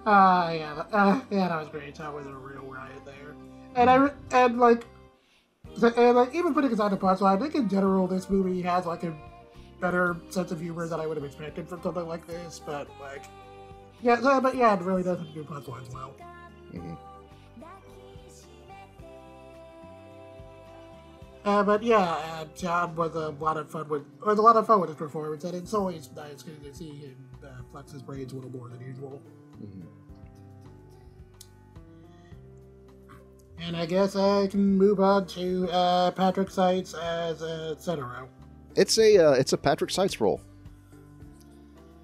Ah, 0.05 0.51
yeah, 0.51 0.73
that- 0.75 0.87
uh, 0.93 1.21
yeah, 1.31 1.47
that 1.47 1.59
was 1.59 1.69
great. 1.69 1.95
That 1.95 2.13
was 2.13 2.25
a 2.27 2.33
real 2.33 2.63
riot 2.71 3.03
there, 3.05 3.35
and 3.75 3.89
I 3.89 4.09
and 4.31 4.59
like, 4.59 4.85
and 5.81 6.15
like 6.15 6.33
even 6.35 6.53
putting 6.53 6.71
aside 6.71 6.91
the 6.91 6.97
punchline, 6.97 7.37
I 7.37 7.39
think 7.39 7.55
in 7.55 7.69
general 7.69 8.07
this 8.07 8.29
movie 8.29 8.61
has 8.61 8.85
like 8.85 9.03
a 9.03 9.15
better 9.79 10.15
sense 10.29 10.51
of 10.51 10.59
humor 10.61 10.87
than 10.87 10.99
I 10.99 11.07
would 11.07 11.17
have 11.17 11.25
expected 11.25 11.67
from 11.67 11.81
something 11.81 12.07
like 12.07 12.27
this. 12.27 12.59
But 12.63 12.87
like, 12.99 13.23
yeah, 14.01 14.19
so, 14.21 14.39
but 14.41 14.55
yeah, 14.55 14.73
it 14.75 14.81
really 14.81 15.03
doesn't 15.03 15.33
do 15.33 15.43
punchlines 15.43 15.91
well. 15.93 16.13
Mhm. 16.71 16.97
Uh, 21.43 21.63
but 21.63 21.81
yeah, 21.81 21.97
uh, 21.99 22.45
Sean 22.55 22.95
was 22.95 23.15
a 23.15 23.29
lot 23.29 23.57
of 23.57 23.71
fun 23.71 23.89
with 23.89 24.03
was 24.23 24.37
a 24.37 24.41
lot 24.41 24.55
of 24.55 24.67
fun 24.67 24.79
with 24.79 24.89
his 24.89 24.97
performance, 24.97 25.43
and 25.43 25.55
it's 25.55 25.73
always 25.73 26.09
nice 26.15 26.43
to 26.43 26.51
see 26.73 26.91
him 26.97 27.15
uh, 27.30 27.30
flex 27.71 27.91
his 27.91 28.01
brains 28.01 28.33
a 28.33 28.35
little 28.35 28.51
more 28.51 28.69
than 28.69 28.79
usual. 28.81 29.21
Mhm. 29.61 29.85
And 33.59 33.77
I 33.77 33.85
guess 33.85 34.15
I 34.15 34.47
can 34.47 34.75
move 34.77 34.99
on 34.99 35.27
to 35.27 35.69
uh, 35.69 36.11
Patrick 36.11 36.49
Seitz 36.49 36.93
as 36.95 37.43
uh, 37.43 37.75
Setoro. 37.77 38.27
It's 38.75 38.97
a 38.97 39.17
uh, 39.17 39.31
it's 39.33 39.53
a 39.53 39.57
Patrick 39.57 39.91
Seitz 39.91 40.19
role. 40.19 40.41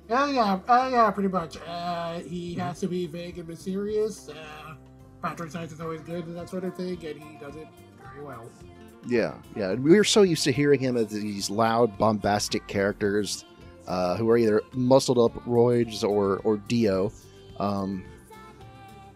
Yeah, 0.09 0.29
yeah, 0.29 0.59
uh, 0.69 0.89
yeah, 0.91 1.11
pretty 1.11 1.29
much. 1.29 1.57
Uh, 1.67 2.19
he 2.19 2.53
has 2.55 2.79
to 2.79 2.87
be 2.87 3.07
vague 3.07 3.39
and 3.39 3.47
mysterious. 3.47 4.29
Uh, 4.29 4.75
Patrick 5.21 5.51
Seitz 5.51 5.73
is 5.73 5.81
always 5.81 6.01
good 6.01 6.25
and 6.27 6.37
that 6.37 6.47
sort 6.49 6.63
of 6.63 6.75
thing, 6.75 6.97
and 7.05 7.21
he 7.21 7.37
does 7.41 7.55
it 7.55 7.67
very 8.01 8.23
well. 8.23 8.49
Yeah, 9.05 9.33
yeah. 9.55 9.73
We 9.73 9.97
were 9.97 10.03
so 10.03 10.21
used 10.21 10.43
to 10.45 10.51
hearing 10.51 10.79
him 10.79 10.95
as 10.95 11.09
these 11.09 11.49
loud, 11.49 11.97
bombastic 11.97 12.67
characters 12.67 13.45
uh, 13.87 14.17
who 14.17 14.29
are 14.29 14.37
either 14.37 14.61
muscled 14.73 15.17
up 15.17 15.33
roids 15.45 16.03
or 16.03 16.37
or 16.43 16.57
Dio. 16.57 17.11
Um, 17.59 18.03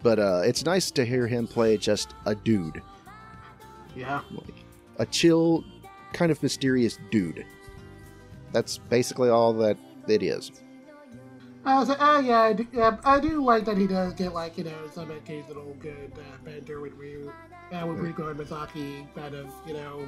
but 0.03 0.17
uh, 0.19 0.41
it's 0.45 0.65
nice 0.65 0.89
to 0.91 1.05
hear 1.05 1.27
him 1.27 1.45
play 1.47 1.77
just 1.77 2.15
a 2.25 2.33
dude, 2.33 2.81
Yeah. 3.95 4.21
like 4.31 4.65
a 4.97 5.05
chill, 5.05 5.63
kind 6.13 6.31
of 6.31 6.41
mysterious 6.41 6.97
dude. 7.11 7.45
That's 8.51 8.77
basically 8.79 9.29
all 9.29 9.53
that 9.53 9.77
it 10.07 10.23
is. 10.23 10.51
Uh, 11.63 11.85
so, 11.85 11.93
uh, 11.93 12.19
yeah, 12.19 12.41
I 12.41 12.53
do, 12.53 12.67
yeah, 12.73 12.97
I 13.05 13.19
do 13.19 13.43
like 13.43 13.65
that 13.65 13.77
he 13.77 13.85
does 13.85 14.13
get 14.13 14.33
like 14.33 14.57
you 14.57 14.63
know 14.63 14.89
some 14.91 15.11
occasional 15.11 15.75
good 15.79 16.11
uh, 16.15 16.43
banter 16.43 16.81
with 16.81 16.93
Ryu, 16.93 17.31
uh, 17.71 17.85
with 17.85 17.99
Rico 17.99 18.29
and 18.29 18.39
Misaki, 18.39 19.05
kind 19.15 19.35
of 19.35 19.47
you 19.65 19.73
know, 19.73 20.05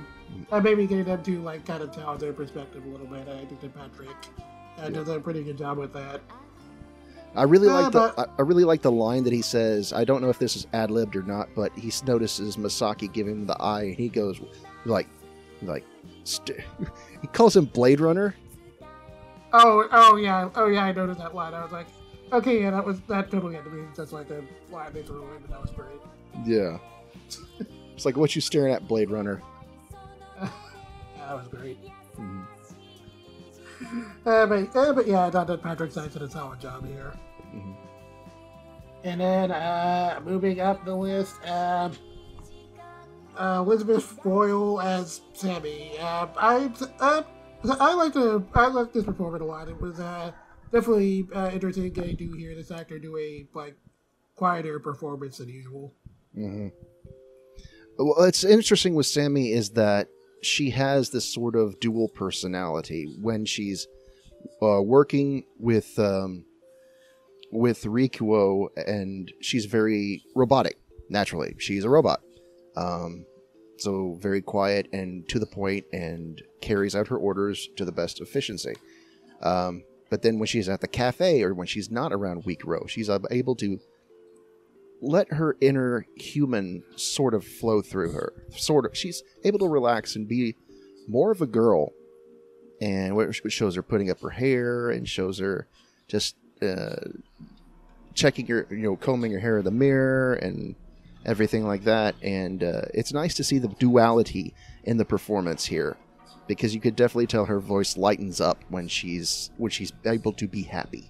uh, 0.52 0.60
maybe 0.60 0.86
getting 0.88 1.06
them 1.06 1.24
to 1.24 1.42
like 1.42 1.66
kind 1.66 1.82
of 1.84 1.92
tell 1.92 2.18
their 2.18 2.34
perspective 2.34 2.84
a 2.86 2.88
little 2.90 3.08
bit. 3.08 3.28
I 3.28 3.46
think 3.46 3.62
that 3.62 3.76
Patrick 3.76 4.10
uh, 4.78 4.90
does 4.90 5.08
a 5.10 5.20
pretty 5.20 5.44
good 5.44 5.58
job 5.58 5.78
with 5.78 5.94
that. 5.94 6.22
I 7.36 7.44
really 7.44 7.68
Yeah, 7.68 7.74
like 7.80 7.92
the 7.92 8.14
but- 8.16 8.30
I, 8.38 8.42
really 8.44 8.64
like 8.64 8.82
the 8.84 8.92
line 8.92 9.24
that 9.24 9.34
he 9.34 9.42
says. 9.42 9.92
I 9.92 10.04
don't 10.04 10.22
know 10.22 10.30
if 10.30 10.38
this 10.38 10.56
is 10.56 10.68
ad 10.74 10.92
libbed 10.92 11.16
or 11.16 11.24
not, 11.24 11.50
but 11.56 11.72
he 11.74 11.92
notices 12.06 12.58
Masaki 12.58 13.12
giving 13.12 13.34
him 13.34 13.48
the 13.48 13.60
eye, 13.60 13.84
and 13.86 13.96
he 13.96 14.08
goes 14.08 14.40
like, 14.86 15.08
like, 15.64 15.84
st- 16.26 16.60
he 17.22 17.28
calls 17.28 17.56
him 17.56 17.66
Blade 17.66 18.00
Runner. 18.00 18.36
Oh, 19.52 19.88
oh 19.92 20.16
yeah, 20.18 20.50
oh 20.56 20.68
yeah, 20.68 20.84
I 20.84 20.92
noticed 20.92 21.20
that 21.20 21.34
line. 21.34 21.54
I 21.56 21.64
was 21.64 21.72
like, 21.72 21.88
okay, 22.32 22.62
yeah, 22.62 22.72
that 22.72 22.86
was 22.86 23.00
that 23.08 23.32
totally 23.32 23.56
had 23.56 23.64
to 23.64 23.70
be 23.72 23.82
just 23.96 24.12
like 24.14 24.30
a 24.30 24.44
line 24.72 24.94
they 24.94 25.02
threw 25.04 25.24
in, 25.34 25.42
but 25.42 25.50
that 25.50 25.62
was 25.62 25.72
great. 25.72 25.88
Yeah, 26.46 26.78
it's 27.96 28.06
like 28.06 28.18
what 28.18 28.36
you 28.36 28.42
staring 28.42 28.74
at, 28.74 28.88
Blade 28.88 29.10
Runner. 29.10 29.42
That 31.18 31.36
was 31.36 31.48
great. 31.48 31.80
Mhm. 32.18 32.46
Uh, 34.26 34.46
but, 34.46 34.76
uh, 34.76 34.94
but 34.94 35.08
yeah, 35.08 35.26
I 35.26 35.32
thought 35.32 35.48
that 35.48 35.64
Patrick 35.64 35.92
Seitz 35.92 36.14
did 36.14 36.22
a 36.22 36.30
solid 36.30 36.60
job 36.60 36.86
here. 36.86 37.14
Mhm. 37.56 37.76
And 39.06 39.22
then 39.22 39.52
uh, 39.52 40.20
moving 40.24 40.60
up 40.60 40.84
the 40.86 40.96
list, 40.96 41.36
um, 41.48 41.94
uh, 43.38 43.64
Elizabeth 43.66 44.18
Royal 44.24 44.80
as 44.82 45.22
Sammy. 45.34 45.98
Uh, 46.00 46.28
I 46.38 46.72
uh, 47.00 47.24
I 47.80 47.94
like 47.94 48.14
the 48.14 48.44
I 48.54 48.68
like 48.68 48.94
this 48.94 49.04
performance 49.06 49.42
a 49.42 49.46
lot. 49.46 49.68
It 49.70 49.80
was 49.80 50.00
uh, 50.00 50.32
definitely 50.72 51.28
uh, 51.34 51.50
interesting 51.52 51.90
getting 51.92 52.18
to 52.18 52.32
hear 52.34 52.54
this 52.56 52.72
actor 52.72 53.00
do 53.00 53.18
a 53.18 53.48
like 53.54 53.76
quieter 54.36 54.80
performance 54.80 55.38
than 55.38 55.50
usual. 55.50 55.94
Mhm. 56.38 56.72
What's 57.98 58.44
interesting 58.44 58.96
with 58.96 59.06
Sammy 59.06 59.52
is 59.52 59.72
that 59.72 60.08
she 60.42 60.72
has 60.72 61.10
this 61.10 61.32
sort 61.32 61.56
of 61.56 61.80
dual 61.80 62.10
personality 62.10 63.16
when 63.22 63.46
she's 63.46 63.88
uh, 64.62 64.82
working 64.82 65.46
with 65.60 65.98
um, 66.00 66.46
with 67.52 67.84
Rikuo, 67.84 68.68
and 68.76 69.32
she's 69.42 69.66
very 69.66 70.24
robotic. 70.36 70.78
Naturally, 71.10 71.56
she's 71.60 71.84
a 71.84 71.90
robot, 71.90 72.22
um, 72.76 73.26
so 73.78 74.18
very 74.22 74.42
quiet 74.42 74.88
and 74.92 75.28
to 75.30 75.38
the 75.38 75.46
point, 75.46 75.86
and 75.94 76.42
carries 76.62 76.96
out 76.96 77.08
her 77.10 77.18
orders 77.18 77.70
to 77.78 77.86
the 77.86 77.92
best 77.92 78.22
efficiency. 78.22 78.74
Um, 79.44 79.84
but 80.10 80.22
then 80.24 80.40
when 80.40 80.48
she's 80.48 80.70
at 80.70 80.82
the 80.82 80.88
cafe 80.88 81.44
or 81.44 81.54
when 81.54 81.68
she's 81.68 81.92
not 81.92 82.12
around 82.12 82.44
Rikuo, 82.44 82.90
she's 82.90 83.10
uh, 83.10 83.20
able 83.30 83.56
to 83.58 83.80
let 85.04 85.34
her 85.34 85.58
inner 85.60 86.08
human 86.16 86.82
sort 86.96 87.34
of 87.34 87.46
flow 87.46 87.82
through 87.82 88.14
her. 88.14 88.34
Sort 88.56 88.86
of, 88.86 88.98
she's 88.98 89.22
able 89.44 89.60
to 89.60 89.68
relax 89.68 90.16
and 90.16 90.28
be 90.28 90.56
more 91.08 91.32
of 91.32 91.42
a 91.42 91.46
girl, 91.46 91.92
and 92.82 93.16
which 93.16 93.42
shows 93.50 93.76
her 93.76 93.84
putting 93.84 94.10
up 94.10 94.22
her 94.22 94.30
hair 94.30 94.90
and 94.90 95.08
shows 95.08 95.40
her 95.40 95.68
just 96.08 96.36
uh, 96.62 96.96
checking 98.14 98.48
her, 98.48 98.66
you 98.72 98.78
know, 98.78 98.96
combing 98.96 99.34
her 99.34 99.40
hair 99.40 99.58
in 99.58 99.66
the 99.66 99.72
mirror 99.72 100.36
and 100.36 100.76
everything 101.26 101.68
like 101.68 101.84
that. 101.84 102.16
And 102.22 102.64
uh, 102.64 102.84
it's 102.94 103.12
nice 103.12 103.34
to 103.36 103.44
see 103.44 103.60
the 103.60 103.68
duality 103.68 104.54
in 104.86 104.98
the 104.98 105.06
performance 105.06 105.66
here, 105.66 105.98
because 106.48 106.74
you 106.74 106.80
could 106.80 106.96
definitely 106.96 107.28
tell 107.28 107.46
her 107.46 107.60
voice 107.60 107.98
lightens 107.98 108.40
up 108.40 108.64
when 108.70 108.88
she's 108.88 109.52
when 109.58 109.72
she's 109.72 109.92
able 110.06 110.34
to 110.34 110.48
be 110.48 110.64
happy. 110.64 111.10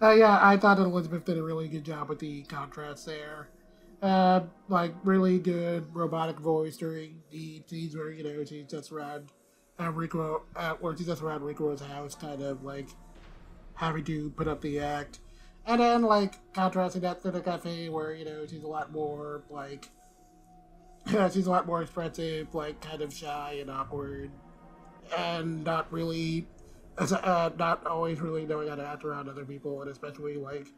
Uh, 0.00 0.12
yeah, 0.12 0.38
I 0.42 0.56
thought 0.58 0.76
that 0.76 0.84
Elizabeth 0.84 1.24
did 1.24 1.38
a 1.38 1.42
really 1.42 1.68
good 1.68 1.84
job 1.84 2.08
with 2.08 2.18
the 2.18 2.42
contrast 2.42 3.06
there. 3.06 3.48
Uh, 4.02 4.40
like 4.68 4.92
really 5.04 5.38
good 5.38 5.86
robotic 5.94 6.38
voice 6.38 6.76
during 6.76 7.22
the 7.30 7.62
scenes 7.66 7.96
where 7.96 8.10
you 8.10 8.22
know 8.22 8.44
she's 8.44 8.66
just 8.66 8.92
around 8.92 9.32
uh, 9.80 9.90
Rico, 9.90 10.42
uh, 10.54 10.74
where 10.80 10.94
she's 10.94 11.06
just 11.06 11.22
around 11.22 11.42
Rico's 11.42 11.80
house, 11.80 12.14
kind 12.14 12.42
of 12.42 12.62
like 12.62 12.88
having 13.74 14.04
to 14.04 14.30
put 14.30 14.48
up 14.48 14.60
the 14.60 14.80
act, 14.80 15.20
and 15.66 15.80
then 15.80 16.02
like 16.02 16.34
contrasting 16.52 17.00
that 17.02 17.22
to 17.22 17.30
the 17.30 17.40
cafe 17.40 17.88
where 17.88 18.12
you 18.12 18.26
know 18.26 18.46
she's 18.46 18.64
a 18.64 18.68
lot 18.68 18.92
more 18.92 19.42
like 19.48 19.88
she's 21.32 21.46
a 21.46 21.50
lot 21.50 21.66
more 21.66 21.80
expressive, 21.80 22.54
like 22.54 22.82
kind 22.82 23.00
of 23.00 23.14
shy 23.14 23.56
and 23.62 23.70
awkward, 23.70 24.30
and 25.16 25.64
not 25.64 25.90
really 25.90 26.46
as 26.98 27.12
uh, 27.12 27.50
not 27.58 27.86
always 27.86 28.20
really 28.20 28.46
knowing 28.46 28.68
how 28.68 28.74
to 28.74 28.86
act 28.86 29.04
around 29.04 29.28
other 29.28 29.44
people, 29.44 29.82
and 29.82 29.90
especially 29.90 30.36
like 30.36 30.68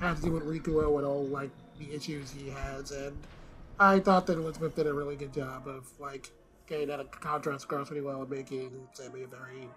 have 0.00 0.16
to 0.16 0.22
do 0.22 0.32
with 0.32 0.44
Rikuo 0.44 0.96
and 0.98 1.06
all 1.06 1.26
like 1.26 1.50
the 1.78 1.92
issues 1.94 2.30
he 2.30 2.50
has. 2.50 2.90
And 2.90 3.16
I 3.78 4.00
thought 4.00 4.26
that 4.26 4.38
Elizabeth 4.38 4.76
did 4.76 4.86
a 4.86 4.94
really 4.94 5.16
good 5.16 5.32
job 5.32 5.66
of 5.66 5.88
like 5.98 6.30
getting 6.66 6.88
that 6.88 7.10
contrast 7.20 7.64
across 7.64 7.90
really 7.90 8.02
well 8.02 8.22
and 8.22 8.30
making 8.30 8.70
Sammy 8.92 9.22
a 9.22 9.26
very 9.26 9.68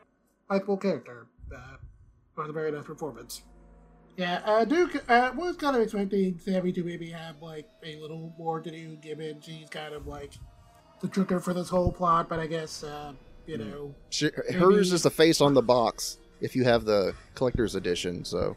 likable 0.49 0.77
character. 0.77 1.27
Uh, 1.55 1.77
was 2.35 2.49
a 2.49 2.53
very 2.53 2.71
nice 2.71 2.85
performance. 2.85 3.41
Yeah, 4.15 4.41
uh, 4.45 4.65
Duke 4.65 5.03
uh, 5.09 5.31
was 5.35 5.57
kind 5.57 5.75
of 5.75 5.81
expecting 5.81 6.39
Sammy 6.39 6.71
to 6.71 6.83
maybe 6.83 7.09
have 7.09 7.41
like 7.41 7.67
a 7.83 7.95
little 7.97 8.33
more 8.37 8.59
to 8.61 8.71
do, 8.71 8.95
given 8.95 9.41
she's 9.41 9.69
kind 9.69 9.93
of 9.93 10.07
like 10.07 10.33
the 11.01 11.07
trigger 11.07 11.39
for 11.39 11.53
this 11.53 11.69
whole 11.69 11.91
plot. 11.91 12.29
But 12.29 12.39
I 12.39 12.47
guess 12.47 12.83
uh, 12.83 13.13
you 13.47 13.57
know, 13.57 13.95
She, 14.09 14.29
hers 14.53 14.91
is 14.93 15.03
the 15.03 15.09
face 15.09 15.41
on 15.41 15.53
the 15.53 15.61
box 15.61 16.17
if 16.41 16.55
you 16.55 16.63
have 16.65 16.85
the 16.85 17.13
collector's 17.33 17.75
edition. 17.75 18.23
So 18.25 18.55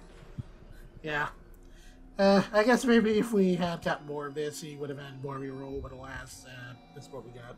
yeah. 1.03 1.29
Uh, 2.18 2.42
I 2.53 2.64
guess 2.64 2.85
maybe 2.85 3.18
if 3.18 3.33
we 3.33 3.55
had 3.55 3.83
got 3.83 4.05
more 4.05 4.26
of 4.26 4.35
this, 4.35 4.61
he 4.61 4.76
would 4.76 4.90
have 4.90 4.98
had 4.98 5.22
more 5.24 5.37
of 5.37 5.42
a 5.42 5.50
role. 5.50 5.81
But 5.83 5.92
alas, 5.92 6.44
uh, 6.46 6.74
this 6.94 7.05
is 7.05 7.11
what 7.11 7.24
we 7.24 7.31
got. 7.31 7.57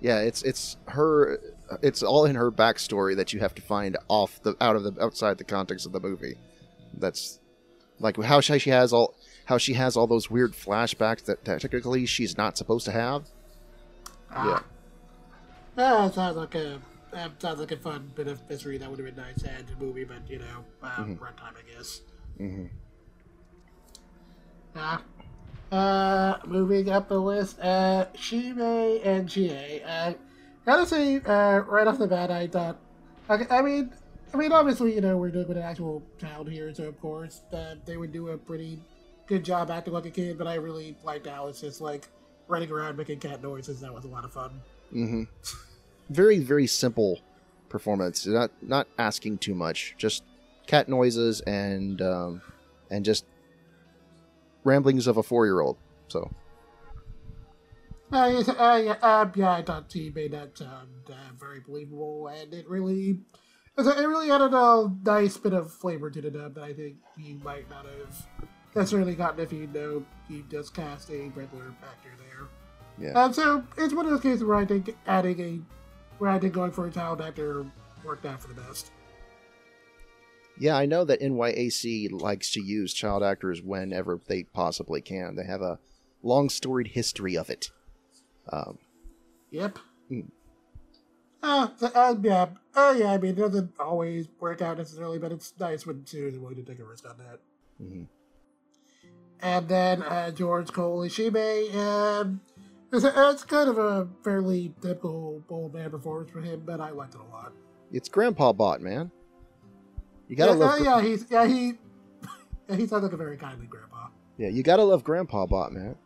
yeah, 0.00 0.20
it's 0.20 0.42
it's 0.42 0.76
her. 0.86 1.40
It's 1.82 2.04
all 2.04 2.24
in 2.24 2.36
her 2.36 2.52
backstory 2.52 3.16
that 3.16 3.32
you 3.32 3.40
have 3.40 3.56
to 3.56 3.62
find 3.62 3.96
off 4.06 4.40
the 4.42 4.54
out 4.60 4.76
of 4.76 4.84
the 4.84 5.02
outside 5.02 5.38
the 5.38 5.44
context 5.44 5.86
of 5.86 5.92
the 5.92 5.98
movie. 5.98 6.36
That's 6.94 7.40
like 7.98 8.16
how 8.22 8.40
she 8.40 8.60
she 8.60 8.70
has 8.70 8.92
all 8.92 9.14
how 9.46 9.58
she 9.58 9.74
has 9.74 9.96
all 9.96 10.06
those 10.06 10.30
weird 10.30 10.52
flashbacks 10.52 11.24
that 11.24 11.44
technically 11.44 12.06
she's 12.06 12.36
not 12.36 12.56
supposed 12.56 12.84
to 12.84 12.92
have. 12.92 13.24
Yeah. 14.30 14.60
It 15.78 16.14
sounds 16.14 16.36
like 16.36 16.54
a 16.56 16.80
that 17.12 17.40
sounds 17.40 17.60
like 17.60 17.72
a 17.72 17.76
fun 17.76 18.10
bit 18.14 18.26
of 18.26 18.48
mystery 18.50 18.78
that 18.78 18.90
would 18.90 18.98
have 18.98 19.06
been 19.06 19.16
nice 19.24 19.40
to 19.42 19.50
add 19.50 19.66
to 19.68 19.74
the 19.74 19.84
movie, 19.84 20.04
but 20.04 20.28
you 20.28 20.38
know, 20.38 20.64
uh, 20.82 21.04
runtime, 21.04 21.54
I 21.56 21.76
guess. 21.76 22.00
hmm 22.36 22.66
Ah. 24.76 25.02
Uh, 25.70 26.38
moving 26.46 26.88
up 26.90 27.08
the 27.08 27.18
list, 27.20 27.58
uh, 27.60 28.06
Shime 28.14 28.58
and 29.04 29.28
Ga. 29.28 29.82
Uh, 29.82 30.12
gotta 30.64 30.86
say, 30.86 31.16
uh, 31.16 31.58
right 31.60 31.86
off 31.86 31.98
the 31.98 32.06
bat, 32.06 32.30
I 32.30 32.46
thought, 32.46 32.78
okay, 33.28 33.46
I 33.50 33.60
mean, 33.62 33.92
I 34.32 34.36
mean, 34.36 34.50
obviously, 34.52 34.94
you 34.94 35.00
know, 35.00 35.16
we're 35.16 35.30
doing 35.30 35.46
with 35.48 35.58
an 35.58 35.62
actual 35.62 36.02
child 36.18 36.48
here, 36.50 36.72
so 36.74 36.84
of 36.84 36.98
course, 37.00 37.42
uh, 37.52 37.74
they 37.84 37.96
would 37.98 38.12
do 38.12 38.28
a 38.28 38.38
pretty 38.38 38.80
good 39.26 39.44
job 39.44 39.70
acting 39.70 39.92
like 39.92 40.06
a 40.06 40.10
kid, 40.10 40.38
but 40.38 40.46
I 40.46 40.54
really 40.54 40.96
liked 41.04 41.26
how 41.26 41.34
Alice 41.34 41.60
just, 41.60 41.80
like, 41.80 42.08
running 42.46 42.70
around 42.70 42.96
making 42.96 43.20
cat 43.20 43.42
noises. 43.42 43.80
That 43.80 43.92
was 43.92 44.04
a 44.04 44.08
lot 44.08 44.24
of 44.24 44.32
fun. 44.32 44.50
hmm 44.90 45.24
Very 46.10 46.38
very 46.38 46.66
simple 46.66 47.20
performance. 47.68 48.26
Not 48.26 48.50
not 48.62 48.88
asking 48.98 49.38
too 49.38 49.54
much. 49.54 49.94
Just 49.98 50.24
cat 50.66 50.88
noises 50.88 51.40
and 51.42 52.00
um, 52.02 52.42
and 52.90 53.04
just 53.04 53.24
ramblings 54.64 55.06
of 55.06 55.16
a 55.16 55.22
four 55.22 55.46
year 55.46 55.60
old. 55.60 55.76
So 56.08 56.30
Uh, 58.10 58.30
yes, 58.32 58.48
uh, 58.48 58.82
yeah, 58.82 58.96
uh, 59.02 59.28
I 59.50 59.62
thought 59.62 59.92
he 59.92 60.10
made 60.10 60.32
that 60.32 60.56
sound 60.56 60.88
uh, 61.10 61.14
very 61.38 61.60
believable, 61.60 62.28
and 62.28 62.54
it 62.54 62.66
really, 62.66 63.20
it 63.76 64.08
really 64.08 64.30
added 64.30 64.54
a 64.54 64.90
nice 65.04 65.36
bit 65.36 65.52
of 65.52 65.70
flavor 65.70 66.10
to 66.10 66.22
the 66.22 66.30
dub 66.30 66.54
that 66.54 66.64
I 66.64 66.72
think 66.72 66.96
you 67.18 67.38
might 67.44 67.68
not 67.68 67.84
have 67.84 68.26
necessarily 68.74 69.14
gotten 69.14 69.40
if 69.40 69.52
you 69.52 69.66
know 69.66 70.02
you 70.30 70.42
just 70.50 70.74
cast 70.74 71.10
a 71.10 71.28
regular 71.34 71.66
actor 71.82 72.10
there. 72.18 72.48
yeah. 72.98 73.24
And 73.24 73.34
so 73.34 73.62
it's 73.76 73.92
one 73.92 74.06
of 74.06 74.10
those 74.10 74.22
cases 74.22 74.42
where 74.42 74.56
I 74.56 74.64
think 74.64 74.96
adding 75.06 75.40
a, 75.40 75.60
where 76.18 76.30
I 76.30 76.38
did 76.38 76.52
going 76.52 76.70
for 76.72 76.86
a 76.86 76.90
child 76.90 77.20
actor 77.20 77.66
worked 78.04 78.26
out 78.26 78.40
for 78.40 78.48
the 78.48 78.60
best. 78.60 78.90
Yeah, 80.58 80.76
I 80.76 80.86
know 80.86 81.04
that 81.04 81.20
NYAV 81.20 82.20
likes 82.20 82.50
to 82.52 82.60
use 82.60 82.92
child 82.92 83.22
actors 83.22 83.62
whenever 83.62 84.20
they 84.26 84.42
possibly 84.42 85.00
can. 85.00 85.36
They 85.36 85.44
have 85.44 85.62
a 85.62 85.78
long 86.22 86.48
storied 86.48 86.88
history 86.88 87.36
of 87.36 87.48
it. 87.48 87.70
Um, 88.52 88.78
Yep. 89.50 89.78
Hmm. 90.08 90.20
Uh, 91.42 91.68
so, 91.76 91.86
uh, 91.94 92.14
yeah, 92.20 92.46
uh, 92.74 92.94
yeah. 92.98 93.12
I 93.12 93.18
mean, 93.18 93.30
it 93.32 93.36
doesn't 93.36 93.72
always 93.78 94.28
work 94.40 94.60
out 94.60 94.78
necessarily, 94.78 95.18
but 95.18 95.32
it's 95.32 95.54
nice 95.58 95.86
when 95.86 96.04
studios 96.04 96.34
are 96.34 96.40
willing 96.40 96.56
to 96.56 96.62
take 96.62 96.80
a 96.80 96.84
risk 96.84 97.08
on 97.08 97.16
that. 97.18 97.38
mhm. 97.80 98.06
And 99.40 99.68
then 99.68 100.02
uh, 100.02 100.32
George 100.32 100.72
Cole 100.72 100.98
Ishime. 101.00 101.72
Um, 101.74 102.40
it's, 102.92 103.04
it's 103.04 103.44
kind 103.44 103.68
of 103.68 103.78
a 103.78 104.08
fairly 104.22 104.74
typical 104.80 105.42
old 105.48 105.74
man 105.74 105.90
performance 105.90 106.30
for 106.30 106.40
him, 106.40 106.62
but 106.64 106.80
I 106.80 106.90
liked 106.90 107.14
it 107.14 107.20
a 107.20 107.32
lot. 107.32 107.52
It's 107.92 108.08
Grandpa 108.08 108.52
Bot, 108.52 108.80
man. 108.80 109.10
You 110.28 110.36
gotta 110.36 110.52
yeah, 110.52 110.58
love. 110.58 110.80
uh, 110.80 110.84
yeah, 110.84 111.00
he's 111.02 111.26
yeah 111.30 111.46
he 111.46 111.72
yeah, 112.68 112.76
he 112.76 112.86
sounds 112.86 113.02
like 113.02 113.12
a 113.12 113.16
very 113.16 113.36
kindly 113.36 113.66
grandpa. 113.66 114.08
yeah, 114.36 114.48
you 114.48 114.62
gotta 114.62 114.84
love 114.84 115.04
Grandpa 115.04 115.46
Bot, 115.46 115.72
man. 115.72 115.96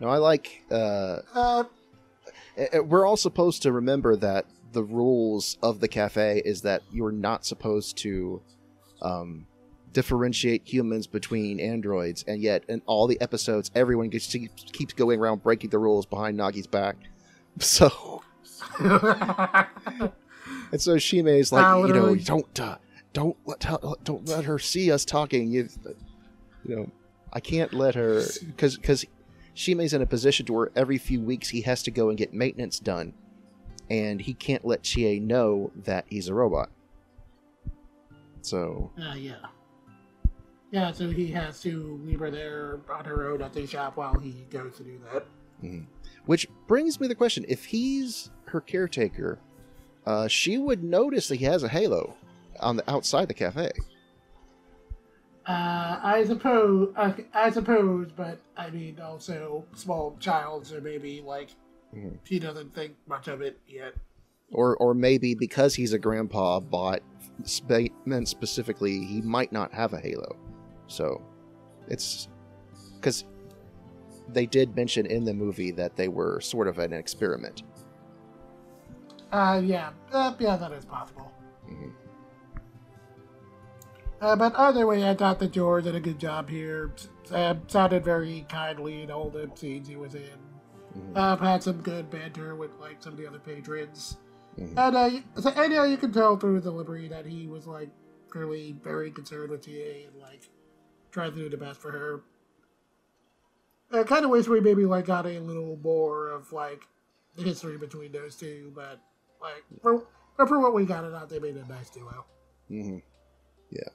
No, 0.00 0.08
I 0.08 0.18
like. 0.18 0.64
Uh, 0.70 1.18
Uh, 1.34 1.64
we're 2.82 3.06
all 3.06 3.16
supposed 3.16 3.62
to 3.62 3.70
remember 3.72 4.16
that 4.16 4.44
the 4.72 4.82
rules 4.82 5.56
of 5.62 5.80
the 5.80 5.88
cafe 5.88 6.42
is 6.44 6.62
that 6.62 6.82
you're 6.90 7.12
not 7.12 7.46
supposed 7.46 7.96
to 7.96 8.42
um, 9.00 9.46
differentiate 9.92 10.62
humans 10.66 11.06
between 11.06 11.60
androids, 11.60 12.24
and 12.26 12.42
yet 12.42 12.64
in 12.68 12.82
all 12.86 13.06
the 13.06 13.20
episodes, 13.20 13.70
everyone 13.74 14.08
gets 14.08 14.26
to, 14.28 14.48
keeps 14.48 14.92
going 14.94 15.20
around 15.20 15.42
breaking 15.42 15.70
the 15.70 15.78
rules 15.78 16.06
behind 16.06 16.38
Nagi's 16.38 16.66
back. 16.66 16.96
So, 17.60 18.22
and 18.78 19.72
so 20.76 20.96
Shime's 20.96 21.50
like, 21.50 21.64
Ah, 21.64 21.84
you 21.84 21.92
know, 21.92 22.14
don't 22.14 22.60
uh, 22.60 22.76
don't 23.12 23.36
let 23.46 23.58
don't 24.04 24.28
let 24.28 24.44
her 24.44 24.60
see 24.60 24.92
us 24.92 25.04
talking. 25.04 25.50
You, 25.50 25.68
you 26.64 26.76
know, 26.76 26.90
I 27.32 27.40
can't 27.40 27.72
let 27.72 27.96
her 27.96 28.22
because 28.46 28.76
because 28.76 29.04
Shime's 29.54 29.92
in 29.92 30.02
a 30.02 30.06
position 30.06 30.46
to 30.46 30.52
where 30.52 30.70
every 30.76 30.98
few 30.98 31.20
weeks 31.20 31.48
he 31.48 31.62
has 31.62 31.82
to 31.82 31.90
go 31.90 32.10
and 32.10 32.16
get 32.16 32.32
maintenance 32.32 32.78
done, 32.78 33.12
and 33.90 34.20
he 34.20 34.34
can't 34.34 34.64
let 34.64 34.84
Chie 34.84 35.18
know 35.18 35.72
that 35.84 36.04
he's 36.08 36.28
a 36.28 36.34
robot. 36.34 36.70
So 38.42 38.92
uh, 39.02 39.14
yeah. 39.14 39.46
Yeah, 40.70 40.92
so 40.92 41.08
he 41.08 41.28
has 41.32 41.60
to 41.62 41.98
leave 42.04 42.20
her 42.20 42.30
there 42.30 42.80
on 42.92 43.04
her 43.04 43.30
own 43.30 43.40
at 43.42 43.52
the 43.54 43.66
shop 43.66 43.96
while 43.96 44.18
he 44.18 44.46
goes 44.50 44.76
to 44.76 44.82
do 44.84 45.00
that. 45.12 45.24
Which 46.26 46.46
brings 46.66 47.00
me 47.00 47.08
the 47.08 47.14
question: 47.14 47.44
If 47.48 47.64
he's 47.64 48.30
her 48.46 48.60
caretaker, 48.60 49.38
uh, 50.06 50.28
she 50.28 50.58
would 50.58 50.84
notice 50.84 51.28
that 51.28 51.36
he 51.36 51.44
has 51.46 51.62
a 51.62 51.68
halo 51.68 52.16
on 52.60 52.76
the 52.76 52.90
outside 52.90 53.28
the 53.28 53.34
cafe. 53.34 53.70
Uh, 55.46 55.98
I 56.02 56.24
suppose, 56.26 56.92
uh, 56.96 57.12
I 57.32 57.50
suppose, 57.50 58.08
but 58.14 58.38
I 58.56 58.68
mean, 58.68 59.00
also 59.00 59.64
small 59.74 60.16
child, 60.20 60.66
so 60.66 60.78
maybe 60.80 61.22
like 61.22 61.48
Mhm. 61.94 62.18
he 62.24 62.38
doesn't 62.38 62.74
think 62.74 62.96
much 63.06 63.28
of 63.28 63.40
it 63.40 63.58
yet. 63.66 63.94
Or, 64.52 64.76
or 64.76 64.92
maybe 64.92 65.34
because 65.34 65.74
he's 65.74 65.94
a 65.94 65.98
grandpa 65.98 66.60
spe- 67.44 67.92
meant 68.04 68.28
specifically, 68.28 69.04
he 69.04 69.22
might 69.22 69.52
not 69.52 69.72
have 69.72 69.94
a 69.94 70.00
halo. 70.00 70.36
So, 70.88 71.22
it's 71.86 72.28
because 72.96 73.24
they 74.28 74.46
did 74.46 74.74
mention 74.74 75.06
in 75.06 75.24
the 75.24 75.32
movie 75.34 75.70
that 75.72 75.96
they 75.96 76.08
were 76.08 76.40
sort 76.40 76.68
of 76.68 76.78
an 76.78 76.92
experiment. 76.92 77.62
Uh, 79.32 79.60
yeah, 79.64 79.90
uh, 80.12 80.34
yeah, 80.38 80.56
that 80.56 80.72
is 80.72 80.84
possible. 80.84 81.30
Mhm. 81.66 81.92
Uh, 84.20 84.34
but 84.34 84.58
either 84.58 84.86
way, 84.86 85.08
I 85.08 85.14
thought 85.14 85.38
that 85.38 85.52
George 85.52 85.84
did 85.84 85.94
a 85.94 86.00
good 86.00 86.18
job 86.18 86.48
here. 86.48 86.92
Uh, 87.30 87.54
sounded 87.68 88.04
very 88.04 88.46
kindly 88.48 89.02
in 89.02 89.10
all 89.10 89.30
the 89.30 89.50
scenes 89.54 89.86
he 89.86 89.96
was 89.96 90.14
in. 90.14 90.38
Mhm. 90.96 91.12
Uh, 91.14 91.36
had 91.36 91.62
some 91.62 91.80
good 91.82 92.10
banter 92.10 92.56
with 92.56 92.70
like 92.80 93.02
some 93.02 93.12
of 93.12 93.18
the 93.18 93.26
other 93.26 93.38
patrons. 93.38 94.16
Mhm. 94.58 94.76
And, 94.76 94.96
uh, 94.96 95.10
so, 95.40 95.50
and 95.50 95.72
yeah, 95.72 95.84
you 95.84 95.96
can 95.98 96.12
tell 96.12 96.36
through 96.36 96.60
the 96.60 96.70
delivery 96.70 97.06
that 97.08 97.26
he 97.26 97.46
was 97.46 97.66
like 97.66 97.90
clearly 98.30 98.76
very 98.82 99.10
concerned 99.10 99.50
with 99.50 99.62
TA 99.64 100.06
and 100.06 100.20
like 100.20 100.48
trying 101.10 101.32
to 101.32 101.36
do 101.36 101.48
the 101.48 101.56
best 101.56 101.80
for 101.80 101.90
her. 101.90 102.20
I 103.90 104.02
kind 104.02 104.24
of 104.24 104.30
wish 104.30 104.46
we 104.46 104.60
maybe 104.60 104.84
like 104.84 105.06
got 105.06 105.26
a 105.26 105.38
little 105.40 105.78
more 105.82 106.28
of 106.28 106.52
like 106.52 106.86
the 107.36 107.42
history 107.42 107.78
between 107.78 108.12
those 108.12 108.36
two, 108.36 108.72
but 108.74 109.00
like 109.40 109.64
for 109.82 110.04
for 110.36 110.60
what 110.60 110.74
we 110.74 110.84
got, 110.84 111.04
it 111.04 111.14
out 111.14 111.28
they 111.28 111.38
made 111.38 111.56
a 111.56 111.66
nice 111.66 111.90
duo. 111.90 112.24
hmm 112.68 112.98
Yeah, 113.70 113.88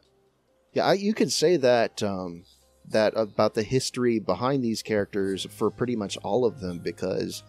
yeah. 0.73 0.85
I, 0.85 0.93
you 0.93 1.13
could 1.13 1.31
say 1.31 1.57
that 1.57 2.01
um, 2.01 2.43
that 2.89 3.13
about 3.15 3.53
the 3.53 3.63
history 3.63 4.19
behind 4.19 4.63
these 4.63 4.81
characters 4.81 5.45
for 5.51 5.69
pretty 5.69 5.95
much 5.95 6.17
all 6.17 6.45
of 6.45 6.59
them 6.59 6.79
because 6.79 7.43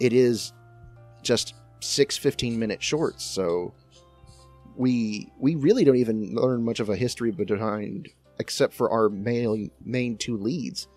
it 0.00 0.12
is 0.12 0.52
just 1.22 1.54
six 1.80 2.16
15 2.16 2.58
minute 2.58 2.82
shorts. 2.82 3.24
So 3.24 3.74
we 4.76 5.30
we 5.38 5.54
really 5.54 5.84
don't 5.84 5.96
even 5.96 6.34
learn 6.34 6.64
much 6.64 6.80
of 6.80 6.88
a 6.88 6.96
history 6.96 7.30
behind 7.30 8.08
except 8.38 8.74
for 8.74 8.90
our 8.90 9.08
main 9.08 9.70
main 9.84 10.16
two 10.16 10.36
leads. 10.36 10.88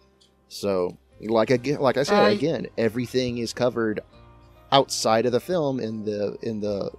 So 0.48 0.98
like 1.22 1.50
again, 1.50 1.80
like 1.80 1.98
I 1.98 2.04
said 2.04 2.20
I- 2.24 2.30
again, 2.32 2.68
everything 2.78 3.38
is 3.40 3.54
covered 3.54 4.02
outside 4.72 5.26
of 5.26 5.32
the 5.32 5.40
film 5.40 5.80
in 5.80 6.04
the 6.04 6.38
in 6.42 6.60
the 6.60 6.92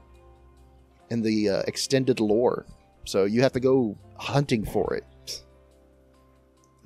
in 1.11 1.22
the 1.22 1.49
uh, 1.49 1.62
extended 1.66 2.20
lore. 2.20 2.66
So 3.05 3.24
you 3.24 3.41
have 3.43 3.53
to 3.53 3.61
go 3.61 3.97
hunting 4.18 4.64
for 4.64 4.95
it. 4.95 5.43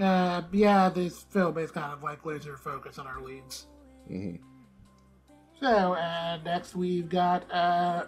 Uh, 0.01 0.43
yeah, 0.53 0.89
this 0.89 1.23
film 1.31 1.59
is 1.59 1.71
kind 1.71 1.93
of 1.93 2.03
like 2.03 2.25
laser 2.25 2.57
focus 2.57 2.99
on 2.99 3.07
our 3.07 3.21
leads. 3.21 3.67
hmm 4.09 4.37
So, 5.61 5.95
uh, 5.95 6.39
next 6.45 6.75
we've 6.75 7.09
got 7.09 7.51
uh, 7.53 8.07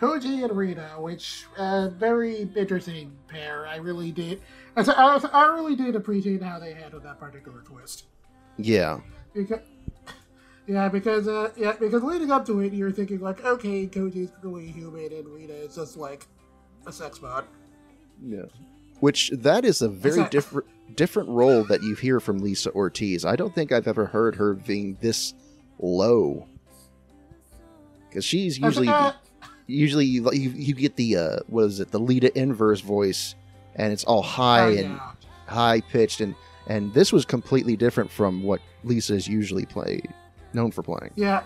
Koji 0.00 0.44
and 0.44 0.56
Rina, 0.56 0.94
which 0.98 1.44
uh, 1.56 1.88
very 1.88 2.48
interesting 2.56 3.16
pair. 3.26 3.66
I 3.66 3.76
really 3.76 4.12
did. 4.12 4.40
I, 4.76 4.82
I, 4.82 5.28
I 5.32 5.46
really 5.54 5.74
did 5.74 5.96
appreciate 5.96 6.42
how 6.42 6.58
they 6.58 6.72
handled 6.72 7.02
that 7.02 7.18
particular 7.18 7.62
twist. 7.62 8.04
Yeah, 8.58 9.00
Because, 9.34 9.60
yeah, 10.66 10.88
because 10.88 11.26
uh, 11.28 11.50
yeah, 11.56 11.72
because 11.78 12.02
leading 12.02 12.30
up 12.30 12.44
to 12.46 12.60
it, 12.60 12.72
you're 12.72 12.92
thinking 12.92 13.20
like, 13.20 13.44
okay, 13.44 13.86
Koji's 13.86 14.30
clearly 14.40 14.66
human, 14.68 15.12
and 15.12 15.28
Rita 15.28 15.54
is 15.54 15.74
just 15.74 15.96
like 15.96 16.26
a 16.86 16.92
sex 16.92 17.18
bot. 17.18 17.46
yeah. 18.24 18.42
Which 19.00 19.30
that 19.30 19.64
is 19.64 19.80
a 19.80 19.88
very 19.88 20.16
that? 20.16 20.30
different 20.32 20.66
different 20.96 21.28
role 21.28 21.62
that 21.64 21.82
you 21.84 21.94
hear 21.94 22.18
from 22.18 22.38
Lisa 22.38 22.72
Ortiz. 22.72 23.24
I 23.24 23.36
don't 23.36 23.54
think 23.54 23.70
I've 23.70 23.86
ever 23.86 24.06
heard 24.06 24.34
her 24.36 24.54
being 24.54 24.96
this 25.00 25.34
low. 25.78 26.48
Because 28.08 28.24
she's 28.24 28.58
usually 28.58 28.88
Uh, 28.88 29.12
usually 29.68 30.06
you, 30.06 30.28
you, 30.32 30.50
you 30.50 30.74
get 30.74 30.96
the 30.96 31.16
uh, 31.16 31.36
what 31.46 31.64
is 31.64 31.78
it 31.78 31.92
the 31.92 32.00
Lina 32.00 32.30
Inverse 32.34 32.80
voice, 32.80 33.36
and 33.76 33.92
it's 33.92 34.02
all 34.04 34.22
high 34.22 34.62
oh, 34.62 34.78
and 34.78 34.94
yeah. 34.94 35.12
high 35.46 35.80
pitched, 35.80 36.20
and 36.20 36.34
and 36.66 36.92
this 36.92 37.12
was 37.12 37.24
completely 37.24 37.76
different 37.76 38.10
from 38.10 38.42
what 38.42 38.60
Lisa 38.82 39.14
is 39.14 39.28
usually 39.28 39.66
played 39.66 40.12
known 40.52 40.72
for 40.72 40.82
playing. 40.82 41.12
Yeah, 41.14 41.42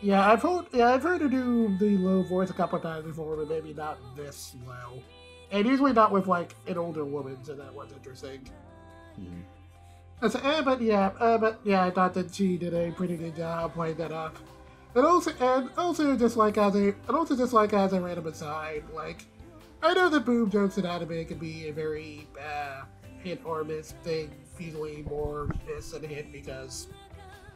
yeah, 0.00 0.30
I've 0.30 0.42
heard. 0.42 0.66
Yeah, 0.72 0.94
I've 0.94 1.02
heard 1.02 1.22
her 1.22 1.28
do 1.28 1.76
the 1.78 1.96
low 1.96 2.22
voice 2.22 2.50
a 2.50 2.54
couple 2.54 2.76
of 2.76 2.82
times 2.82 3.04
before, 3.04 3.36
but 3.36 3.48
maybe 3.48 3.74
not 3.74 3.98
this 4.16 4.54
low, 4.66 5.02
and 5.50 5.66
usually 5.66 5.92
not 5.92 6.12
with 6.12 6.28
like 6.28 6.54
an 6.68 6.78
older 6.78 7.04
woman. 7.04 7.38
So 7.42 7.54
that 7.54 7.74
was 7.74 7.90
interesting. 7.92 8.48
That's, 10.20 10.34
uh, 10.34 10.62
but 10.62 10.80
yeah, 10.80 11.10
uh, 11.18 11.38
but 11.38 11.60
yeah, 11.64 11.84
I 11.84 11.90
thought 11.90 12.14
that 12.14 12.34
she 12.34 12.56
did 12.56 12.74
a 12.74 12.90
pretty 12.92 13.16
good 13.16 13.36
job 13.36 13.74
playing 13.74 13.96
that 13.96 14.12
up. 14.12 14.36
And 14.94 15.04
also, 15.06 15.32
and 15.40 15.70
also 15.76 16.16
just 16.16 16.36
like 16.36 16.58
as 16.58 16.74
a, 16.74 16.88
and 16.88 17.10
also 17.10 17.36
just 17.36 17.52
like 17.52 17.72
as 17.72 17.92
a 17.92 18.00
random 18.00 18.26
aside, 18.26 18.84
like 18.94 19.26
I 19.82 19.94
know 19.94 20.08
that 20.08 20.24
boob 20.24 20.50
jokes 20.50 20.78
in 20.78 20.86
anime 20.86 21.24
can 21.26 21.38
be 21.38 21.68
a 21.68 21.72
very 21.72 22.26
uh, 22.40 22.82
hit 23.22 23.40
or 23.44 23.64
miss 23.64 23.92
thing. 24.02 24.30
Usually 24.58 25.04
more 25.08 25.54
miss 25.68 25.92
than 25.92 26.02
hit 26.02 26.32
because 26.32 26.88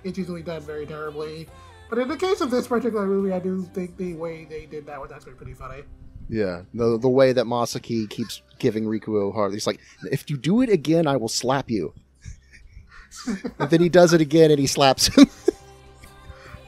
it's 0.05 0.17
usually 0.17 0.43
done 0.43 0.63
very 0.63 0.87
terribly. 0.87 1.49
But 1.91 1.99
in 1.99 2.09
the 2.09 2.17
case 2.17 2.41
of 2.41 2.51
this 2.51 2.69
particular 2.69 3.07
movie, 3.07 3.33
I 3.33 3.41
do 3.41 3.63
think 3.75 3.97
the 3.97 4.15
way 4.15 4.45
they 4.45 4.67
did 4.67 4.87
that 4.87 5.01
was 5.01 5.11
actually 5.11 5.33
pretty 5.33 5.55
funny. 5.55 5.83
Yeah, 6.29 6.63
the 6.73 6.97
the 6.97 7.09
way 7.09 7.33
that 7.33 7.45
Masaki 7.45 8.09
keeps 8.09 8.41
giving 8.59 8.85
Rikuo 8.85 9.35
hard, 9.35 9.53
he's 9.53 9.67
like, 9.67 9.81
if 10.11 10.31
you 10.31 10.37
do 10.37 10.63
it 10.63 10.71
again, 10.71 11.07
I 11.07 11.17
will 11.17 11.29
slap 11.29 11.69
you. 11.71 11.93
and 13.59 13.69
then 13.69 13.81
he 13.81 13.89
does 13.89 14.13
it 14.13 14.21
again, 14.21 14.51
and 14.51 14.61
he 14.61 14.67
slaps 14.67 15.09
him. 15.09 15.27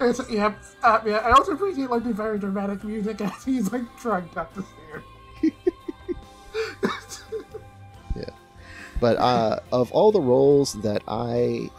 It's, 0.05 0.31
yeah, 0.31 0.55
uh, 0.83 1.01
yeah. 1.07 1.17
I 1.19 1.33
also 1.33 1.53
appreciate 1.53 1.91
like 1.91 2.05
the 2.05 2.13
very 2.13 2.39
dramatic 2.39 2.85
music 2.85 3.21
as 3.21 3.45
he's 3.45 3.73
like 3.73 3.83
trying 3.99 4.29
not 4.35 4.55
to 4.55 4.63
stare. 4.63 5.03
But 9.05 9.19
uh, 9.19 9.61
of 9.71 9.93
all 9.93 10.13
the 10.13 10.21
roles 10.21 10.73
that 10.81 11.03
I 11.07 11.71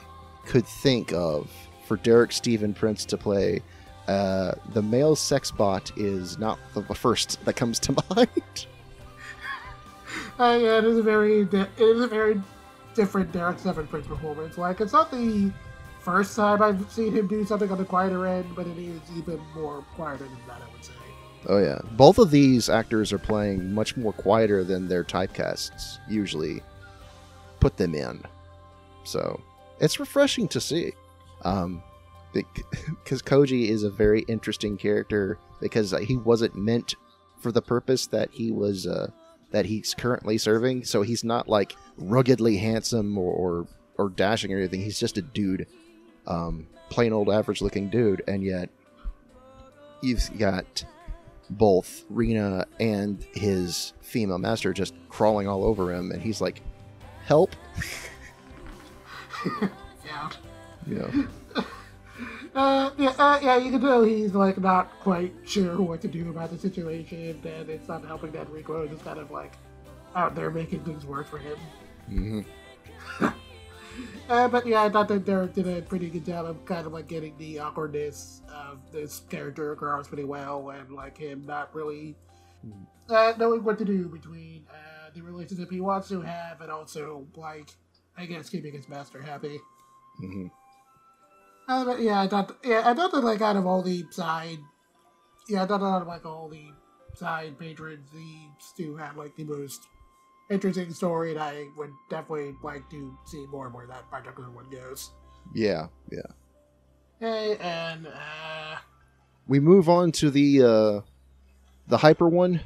could 0.46 0.68
think 0.68 1.12
of 1.12 1.50
for 1.88 1.98
Derek 1.98 2.32
Stephen 2.32 2.72
Prince 2.72 3.04
to 3.06 3.18
play, 3.18 3.62
uh, 4.08 4.54
the 4.74 4.84
male 4.84 5.16
sex 5.16 5.50
bot 5.50 5.92
is 5.98 6.38
not 6.38 6.60
the 6.76 6.84
first 6.94 7.44
that 7.46 7.56
comes 7.56 7.80
to 7.80 7.94
mind. 8.16 8.68
Uh, 10.38 10.60
yeah, 10.62 10.78
it 10.78 10.84
is 10.84 10.98
a 11.00 11.02
very, 11.02 11.46
di- 11.46 11.62
it 11.62 11.82
is 11.82 12.02
a 12.02 12.08
very 12.08 12.40
different 12.94 13.32
Derek 13.32 13.58
Stephen 13.58 13.88
Prince 13.88 14.06
performance. 14.06 14.58
Like, 14.58 14.80
it's 14.80 14.94
not 14.94 15.10
the 15.10 15.52
first 16.06 16.36
time 16.36 16.62
I've 16.62 16.90
seen 16.92 17.12
him 17.14 17.28
do 17.28 17.44
something 17.44 17.70
on 17.72 17.80
the 17.80 17.86
quieter 17.86 18.28
end, 18.28 18.56
but 18.56 18.68
it 18.68 18.78
is 18.78 19.02
even 19.18 19.40
more 19.56 19.84
quieter 19.96 20.26
than 20.26 20.38
that, 20.48 20.62
I 20.62 20.72
would 20.72 20.86
say. 20.86 20.94
oh 21.50 21.58
yeah, 21.58 21.80
both 21.94 22.20
of 22.20 22.30
these 22.30 22.70
actors 22.70 23.12
are 23.12 23.18
playing 23.18 23.74
much 23.74 23.98
more 23.98 24.14
quieter 24.14 24.64
than 24.64 24.88
their 24.88 25.04
typecasts 25.04 26.00
usually 26.08 26.62
put 27.60 27.76
them 27.78 27.96
in. 27.96 28.22
So 29.04 29.42
it's 29.80 30.00
refreshing 30.00 30.48
to 30.50 30.62
see. 30.62 30.94
Um, 31.42 31.84
because 32.34 33.22
Koji 33.24 33.70
is 33.70 33.84
a 33.84 33.90
very 33.90 34.22
interesting 34.28 34.78
character 34.78 35.40
because 35.62 35.92
he 36.04 36.18
wasn't 36.18 36.56
meant 36.56 36.96
for 37.40 37.52
the 37.52 37.62
purpose 37.62 38.08
that 38.08 38.30
he 38.32 38.52
was 38.52 38.86
uh, 38.86 39.10
that 39.52 39.66
he's 39.66 39.94
currently 39.94 40.38
serving. 40.38 40.84
So 40.84 41.02
he's 41.02 41.24
not 41.24 41.48
like 41.48 41.76
ruggedly 41.98 42.58
handsome 42.58 43.18
or 43.18 43.32
or, 43.34 43.68
or 43.98 44.10
dashing 44.10 44.54
or 44.54 44.58
anything. 44.58 44.82
He's 44.82 45.00
just 45.00 45.18
a 45.18 45.22
dude, 45.22 45.68
um, 46.28 46.68
plain 46.90 47.14
old 47.14 47.30
average 47.30 47.62
looking 47.62 47.90
dude, 47.90 48.22
and 48.28 48.44
yet 48.44 48.70
you've 50.02 50.30
got 50.38 50.84
both 51.50 52.04
Rena 52.10 52.66
and 52.80 53.24
his 53.34 53.94
female 54.02 54.38
master 54.38 54.74
just 54.74 54.94
crawling 55.10 55.48
all 55.48 55.64
over 55.64 55.94
him, 55.94 56.12
and 56.12 56.22
he's 56.22 56.42
like, 56.42 56.62
"Help!" 57.26 57.56
Yeah. 60.06 60.30
Yeah. 60.88 61.10
Uh, 62.54 62.92
yeah, 62.98 63.14
uh, 63.18 63.40
yeah, 63.42 63.58
you 63.58 63.72
can 63.72 63.82
tell 63.82 64.04
he's 64.04 64.34
like 64.34 64.58
not 64.60 64.90
quite 65.02 65.34
sure 65.46 65.82
what 65.82 66.00
to 66.02 66.08
do 66.08 66.30
about 66.30 66.52
the 66.52 66.58
situation, 66.58 67.42
and 67.44 67.70
it's 67.70 67.88
not 67.88 68.06
helping 68.06 68.32
that 68.32 68.48
Rikuo 68.48 68.90
is 68.90 69.02
kind 69.02 69.20
of 69.20 69.30
like 69.32 69.54
out 70.16 70.36
there 70.36 70.50
making 70.52 70.82
things 70.82 71.06
work 71.06 71.28
for 71.28 71.38
him. 71.38 71.58
hmm 72.08 72.42
Uh, 74.30 74.48
but 74.48 74.66
yeah, 74.66 74.84
I 74.84 74.90
thought 74.90 75.08
that 75.10 75.26
Derek 75.26 75.54
did 75.54 75.68
a 75.68 75.82
pretty 75.82 76.10
good 76.10 76.26
job 76.26 76.46
of 76.46 76.66
kind 76.66 76.86
of 76.88 76.94
like 76.94 77.08
getting 77.08 77.38
the 77.38 77.60
awkwardness 77.60 78.42
of 78.50 78.80
this 78.92 79.22
character 79.30 79.72
across 79.72 80.08
pretty 80.08 80.24
well, 80.24 80.70
and 80.72 80.92
like 80.92 81.18
him 81.18 81.46
not 81.46 81.74
really 81.76 82.16
uh, 83.10 83.34
knowing 83.38 83.64
what 83.64 83.78
to 83.78 83.86
do 83.86 84.08
between 84.08 84.66
uh, 84.70 85.10
the 85.14 85.22
relationship 85.22 85.70
he 85.70 85.80
wants 85.80 86.08
to 86.10 86.22
have 86.22 86.62
and 86.62 86.72
also 86.72 87.28
like 87.36 87.70
I 88.18 88.26
guess 88.26 88.50
keeping 88.50 88.74
his 88.74 88.90
master 88.90 89.22
happy. 89.22 89.60
hmm 90.18 90.48
Uh, 91.68 91.86
but 91.86 92.02
yeah, 92.02 92.22
I 92.22 92.28
thought 92.28 92.58
yeah, 92.64 92.82
I 92.84 92.94
thought 92.94 93.12
that 93.12 93.24
like 93.24 93.42
out 93.42 93.58
of 93.58 93.66
all 93.66 93.82
the 93.84 94.06
side, 94.12 94.58
yeah, 95.48 95.64
I 95.64 95.66
thought 95.68 95.82
out 95.82 96.02
of 96.02 96.08
like 96.08 96.26
all 96.26 96.50
the 96.50 96.72
side 97.14 97.58
patrons, 97.60 98.10
the 98.12 98.48
Stu 98.60 98.96
had 98.96 99.16
like 99.16 99.36
the 99.36 99.44
most 99.44 99.88
interesting 100.50 100.94
story, 100.94 101.32
and 101.32 101.40
I 101.40 101.66
would 101.78 101.92
definitely 102.10 102.56
like 102.64 102.90
to 102.92 103.18
see 103.26 103.46
more 103.48 103.70
where 103.70 103.88
that 103.88 104.10
particular 104.10 104.50
one 104.52 104.70
goes. 104.70 105.12
Yeah, 105.54 105.88
yeah. 106.12 106.22
Hey, 107.20 107.58
and 107.58 108.08
uh, 108.08 108.78
We 109.48 109.60
move 109.60 109.90
on 109.90 110.12
to 110.14 110.30
the 110.30 110.64
uh, 110.64 111.02
the 111.88 111.98
hyper 111.98 112.28
one. 112.30 112.62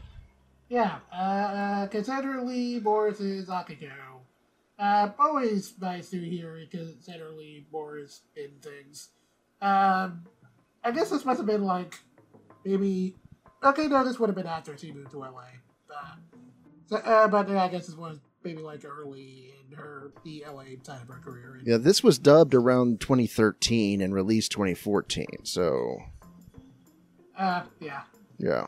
yeah, 0.69 0.99
uh, 1.11 1.15
uh, 1.15 1.87
Cassandra 1.87 2.43
Lee 2.43 2.79
Morris's 2.79 3.47
Akiko. 3.49 3.91
Uh, 4.77 5.09
always 5.19 5.73
nice 5.81 6.09
to 6.09 6.17
hear 6.19 6.57
Cassandra 6.71 7.31
Lee 7.31 7.65
Morris 7.71 8.21
in 8.35 8.49
things. 8.61 9.09
Um, 9.61 10.25
I 10.83 10.91
guess 10.93 11.09
this 11.09 11.25
must 11.25 11.37
have 11.37 11.47
been 11.47 11.63
like 11.63 11.99
maybe. 12.65 13.15
Okay, 13.61 13.87
no, 13.87 14.05
this 14.05 14.17
would 14.19 14.29
have 14.29 14.37
been 14.37 14.47
after 14.47 14.77
she 14.77 14.93
moved 14.93 15.11
to 15.11 15.19
LA. 15.19 15.43
Uh, 15.93 16.15
so, 16.89 16.97
uh, 16.97 17.27
but 17.27 17.49
I 17.49 17.67
guess 17.69 17.87
this 17.87 17.95
was 17.95 18.19
maybe 18.43 18.61
like 18.61 18.83
early 18.85 19.53
in 19.69 19.77
her 19.77 20.11
the 20.23 20.43
LA 20.51 20.63
side 20.83 21.01
of 21.01 21.07
her 21.07 21.19
career. 21.23 21.59
Yeah, 21.65 21.77
this 21.77 22.03
was 22.03 22.17
dubbed 22.17 22.53
around 22.55 22.99
2013 23.01 24.01
and 24.01 24.13
released 24.13 24.51
2014. 24.51 25.27
So 25.43 25.97
Uh, 27.37 27.63
yeah. 27.79 28.01
yeah, 28.37 28.67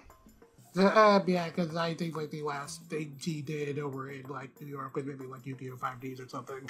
So, 0.73 0.85
uh, 0.87 1.21
yeah, 1.27 1.47
because 1.49 1.75
I 1.75 1.93
think 1.93 2.15
like 2.15 2.31
the 2.31 2.41
last 2.43 2.83
thing 2.85 3.15
she 3.19 3.41
did 3.41 3.79
over 3.79 4.09
in 4.11 4.23
like 4.29 4.49
New 4.61 4.67
York 4.67 4.95
was 4.95 5.05
maybe 5.05 5.25
like 5.25 5.45
Yu-Gi-Oh! 5.45 5.75
5Ds 5.77 6.19
or 6.25 6.27
something. 6.29 6.69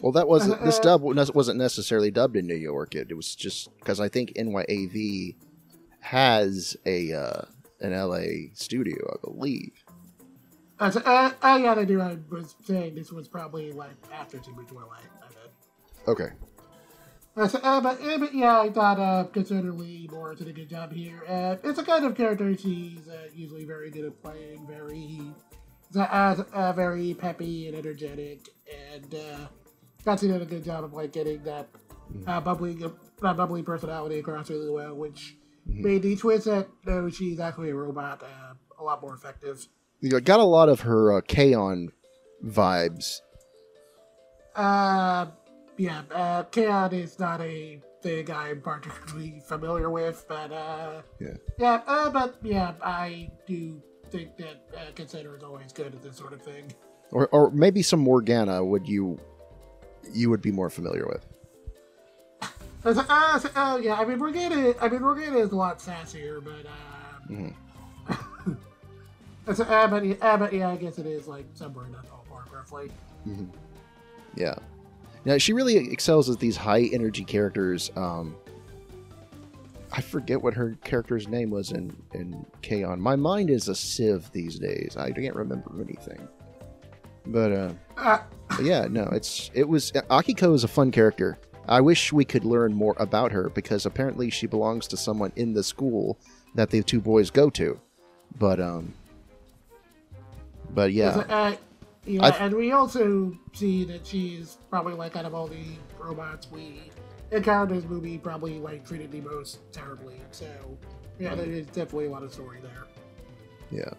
well, 0.00 0.12
that 0.12 0.28
wasn't 0.28 0.62
this 0.64 0.78
Uh, 0.78 0.82
dub 0.82 1.02
wasn't 1.02 1.58
necessarily 1.58 2.10
dubbed 2.10 2.36
in 2.36 2.46
New 2.46 2.54
York. 2.56 2.94
It, 2.94 3.10
it 3.10 3.14
was 3.14 3.34
just 3.34 3.76
because 3.78 3.98
I 4.00 4.08
think 4.08 4.32
NYAV 4.34 5.36
has 6.00 6.76
a 6.86 7.12
uh, 7.12 7.42
an 7.80 7.92
LA 7.92 8.50
studio, 8.54 8.96
I 9.12 9.16
believe. 9.24 9.81
Uh, 10.82 10.90
so, 10.90 11.00
uh, 11.04 11.30
uh, 11.42 11.60
yeah, 11.62 11.74
I 11.74 11.84
knew 11.84 12.00
I 12.00 12.18
was 12.28 12.56
saying 12.64 12.96
this 12.96 13.12
was 13.12 13.28
probably 13.28 13.70
like 13.70 13.92
after 14.12 14.38
moved 14.50 14.70
to 14.70 14.80
I 14.80 15.28
bet. 15.28 16.08
Okay. 16.08 16.30
Uh, 17.36 17.46
so, 17.46 17.60
uh, 17.60 17.80
but, 17.80 18.02
uh, 18.02 18.18
but 18.18 18.34
yeah, 18.34 18.60
I 18.60 18.68
thought 18.68 18.98
uh, 18.98 19.28
Cassandra 19.32 19.72
Lee 19.72 20.08
Morris 20.10 20.40
did 20.40 20.48
a 20.48 20.52
good 20.52 20.68
job 20.68 20.92
here. 20.92 21.22
Uh, 21.28 21.54
it's 21.62 21.78
a 21.78 21.84
kind 21.84 22.04
of 22.04 22.16
character 22.16 22.52
she's 22.58 23.06
uh, 23.06 23.28
usually 23.32 23.64
very 23.64 23.92
good 23.92 24.06
at 24.06 24.20
playing, 24.24 24.66
very, 24.66 25.20
uh, 25.96 26.42
uh, 26.52 26.72
very 26.72 27.14
peppy 27.14 27.68
and 27.68 27.76
energetic, 27.76 28.48
and 28.92 29.14
uh, 29.14 29.46
got 30.04 30.18
to 30.18 30.26
do 30.26 30.34
a 30.34 30.44
good 30.44 30.64
job 30.64 30.82
of 30.82 30.94
like 30.94 31.12
getting 31.12 31.44
that 31.44 31.68
uh, 32.26 32.40
bubbly, 32.40 32.76
uh, 32.82 33.34
bubbly 33.34 33.62
personality 33.62 34.18
across 34.18 34.50
really 34.50 34.68
well, 34.68 34.96
which 34.96 35.36
made 35.64 36.02
the 36.02 36.16
twist 36.16 36.46
that 36.46 36.66
no, 36.84 37.08
she's 37.08 37.38
actually 37.38 37.70
a 37.70 37.74
robot 37.76 38.20
uh, 38.20 38.54
a 38.80 38.82
lot 38.82 39.00
more 39.00 39.14
effective. 39.14 39.64
You 40.02 40.20
got 40.20 40.40
a 40.40 40.44
lot 40.44 40.68
of 40.68 40.80
her 40.80 41.12
uh, 41.16 41.20
K-On! 41.26 41.92
vibes. 42.44 43.20
Uh, 44.56 45.26
yeah, 45.76 46.02
uh, 46.10 46.42
K-On! 46.44 46.92
is 46.92 47.18
not 47.20 47.40
a 47.40 47.80
thing 48.02 48.28
I'm 48.30 48.60
particularly 48.60 49.40
familiar 49.46 49.90
with, 49.90 50.24
but 50.28 50.50
uh, 50.52 51.02
Yeah. 51.20 51.34
yeah, 51.56 51.82
uh, 51.86 52.10
but 52.10 52.34
yeah, 52.42 52.72
I 52.82 53.30
do 53.46 53.80
think 54.10 54.36
that 54.38 54.60
uh, 54.76 54.80
Cassandra 54.96 55.36
is 55.36 55.44
always 55.44 55.72
good 55.72 55.86
at 55.94 56.02
this 56.02 56.16
sort 56.16 56.32
of 56.32 56.42
thing. 56.42 56.72
Or, 57.12 57.28
or 57.28 57.50
maybe 57.52 57.80
some 57.82 58.00
Morgana 58.00 58.64
would 58.64 58.88
you 58.88 59.18
you 60.12 60.28
would 60.30 60.42
be 60.42 60.50
more 60.50 60.68
familiar 60.68 61.06
with. 61.06 61.24
Uh, 62.84 62.92
so- 62.92 63.04
uh, 63.08 63.38
so- 63.38 63.48
uh, 63.54 63.78
yeah, 63.80 63.94
I 63.94 64.04
mean, 64.04 64.18
Morgana, 64.18 64.74
I 64.80 64.88
mean, 64.88 65.02
Morgana 65.02 65.38
is 65.38 65.52
a 65.52 65.56
lot 65.56 65.78
sassier, 65.78 66.42
but 66.42 66.66
uh, 66.66 67.32
Mhm. 67.32 67.54
Uh, 69.48 69.88
an 69.92 70.16
uh, 70.20 70.36
but, 70.36 70.52
yeah, 70.52 70.70
I 70.70 70.76
guess 70.76 70.98
it 70.98 71.06
is 71.06 71.26
like 71.26 71.44
somewhere 71.54 71.86
in 71.86 71.92
that 71.92 72.04
ballpark, 72.04 72.52
roughly. 72.52 72.90
Yeah. 74.36 74.54
Now 75.24 75.38
she 75.38 75.52
really 75.52 75.76
excels 75.76 76.28
as 76.28 76.36
these 76.36 76.56
high 76.56 76.90
energy 76.92 77.24
characters. 77.24 77.90
Um, 77.96 78.36
I 79.92 80.00
forget 80.00 80.42
what 80.42 80.54
her 80.54 80.76
character's 80.84 81.28
name 81.28 81.50
was 81.50 81.70
in 81.72 81.94
in 82.12 82.44
K-On! 82.62 83.00
My 83.00 83.14
mind 83.14 83.50
is 83.50 83.68
a 83.68 83.74
sieve 83.74 84.30
these 84.32 84.58
days. 84.58 84.96
I 84.96 85.10
can't 85.12 85.36
remember 85.36 85.70
anything. 85.80 86.26
But 87.26 87.52
uh, 87.52 87.72
Uh, 87.96 88.18
but 88.48 88.64
yeah, 88.64 88.86
no, 88.90 89.04
it's 89.12 89.50
it 89.54 89.68
was 89.68 89.92
Akiko 89.92 90.54
is 90.54 90.64
a 90.64 90.68
fun 90.68 90.90
character. 90.90 91.38
I 91.68 91.80
wish 91.80 92.12
we 92.12 92.24
could 92.24 92.44
learn 92.44 92.74
more 92.74 92.96
about 92.98 93.30
her 93.32 93.48
because 93.50 93.86
apparently 93.86 94.30
she 94.30 94.46
belongs 94.46 94.88
to 94.88 94.96
someone 94.96 95.32
in 95.36 95.52
the 95.52 95.62
school 95.62 96.18
that 96.54 96.70
the 96.70 96.82
two 96.82 97.00
boys 97.00 97.30
go 97.30 97.50
to. 97.50 97.78
But 98.38 98.60
um, 98.60 98.92
but 100.72 100.92
yeah, 100.92 101.24
uh, 101.28 101.56
yeah, 102.04 102.36
and 102.40 102.54
we 102.54 102.72
also 102.72 103.36
see 103.52 103.84
that 103.84 104.06
she's 104.06 104.58
probably 104.70 104.94
like 104.94 105.16
out 105.16 105.24
of 105.24 105.34
all 105.34 105.46
the 105.46 105.64
robots 105.98 106.48
we 106.50 106.90
encountered 107.30 107.74
in 107.74 107.80
this 107.80 107.90
movie, 107.90 108.18
probably 108.18 108.58
like 108.58 108.86
treated 108.86 109.12
the 109.12 109.20
most 109.20 109.60
terribly. 109.72 110.20
So 110.32 110.46
yeah, 111.18 111.34
there 111.34 111.46
is 111.46 111.66
definitely 111.66 112.06
a 112.06 112.10
lot 112.10 112.22
of 112.22 112.32
story 112.32 112.58
there. 112.60 112.86
Yeah. 113.70 113.92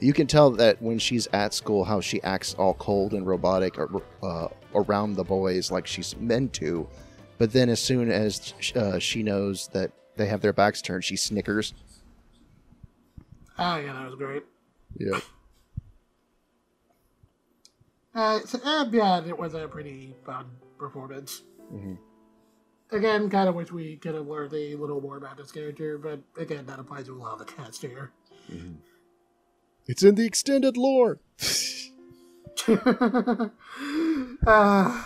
You 0.00 0.12
can 0.12 0.26
tell 0.26 0.50
that 0.52 0.82
when 0.82 0.98
she's 0.98 1.28
at 1.32 1.54
school, 1.54 1.84
how 1.84 2.00
she 2.00 2.22
acts 2.22 2.54
all 2.54 2.74
cold 2.74 3.14
and 3.14 3.26
robotic 3.26 3.78
uh, 3.78 4.48
around 4.74 5.14
the 5.14 5.24
boys, 5.24 5.70
like 5.70 5.86
she's 5.86 6.16
meant 6.16 6.52
to. 6.54 6.88
But 7.38 7.52
then, 7.52 7.68
as 7.68 7.80
soon 7.80 8.10
as 8.10 8.54
uh, 8.74 8.98
she 8.98 9.22
knows 9.22 9.68
that 9.68 9.92
they 10.16 10.26
have 10.26 10.40
their 10.40 10.52
backs 10.52 10.82
turned, 10.82 11.04
she 11.04 11.16
snickers. 11.16 11.74
Oh 13.58 13.76
yeah, 13.76 13.92
that 13.92 14.06
was 14.06 14.14
great. 14.16 14.42
Yeah. 14.96 15.20
Uh, 18.14 18.40
so, 18.40 18.58
uh, 18.64 18.86
yeah, 18.92 19.24
it 19.24 19.36
was 19.36 19.54
a 19.54 19.66
pretty 19.66 20.14
fun 20.24 20.46
performance. 20.78 21.42
Mhm. 21.72 21.98
Again, 22.90 23.28
kind 23.28 23.48
of 23.48 23.54
wish 23.54 23.72
we 23.72 23.96
could 23.96 24.14
have 24.14 24.26
learned 24.28 24.52
a 24.52 24.76
little 24.76 25.00
more 25.00 25.16
about 25.16 25.36
this 25.36 25.50
character, 25.50 25.98
but 25.98 26.20
again, 26.36 26.66
that 26.66 26.78
applies 26.78 27.06
to 27.06 27.14
a 27.14 27.18
lot 27.18 27.40
of 27.40 27.46
the 27.46 27.52
cast 27.52 27.82
here. 27.82 28.12
It's 29.86 30.02
in 30.02 30.14
the 30.14 30.24
extended 30.24 30.76
lore. 30.76 31.18
uh, 34.46 35.04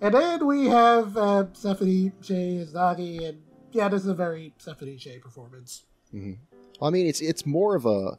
and 0.00 0.14
then 0.14 0.46
we 0.46 0.66
have 0.66 1.16
uh, 1.16 1.44
Stephanie 1.52 2.12
Sheh 2.22 2.62
as 2.62 2.72
Nagi, 2.72 3.28
and 3.28 3.42
yeah, 3.72 3.88
this 3.88 4.02
is 4.02 4.08
a 4.08 4.14
very 4.14 4.54
Stephanie 4.58 4.96
Sheh 4.96 5.18
performance. 5.18 5.84
I 6.82 6.90
mean, 6.90 7.06
it's 7.06 7.20
it's 7.20 7.44
more 7.44 7.76
of 7.76 7.84
a, 7.86 8.18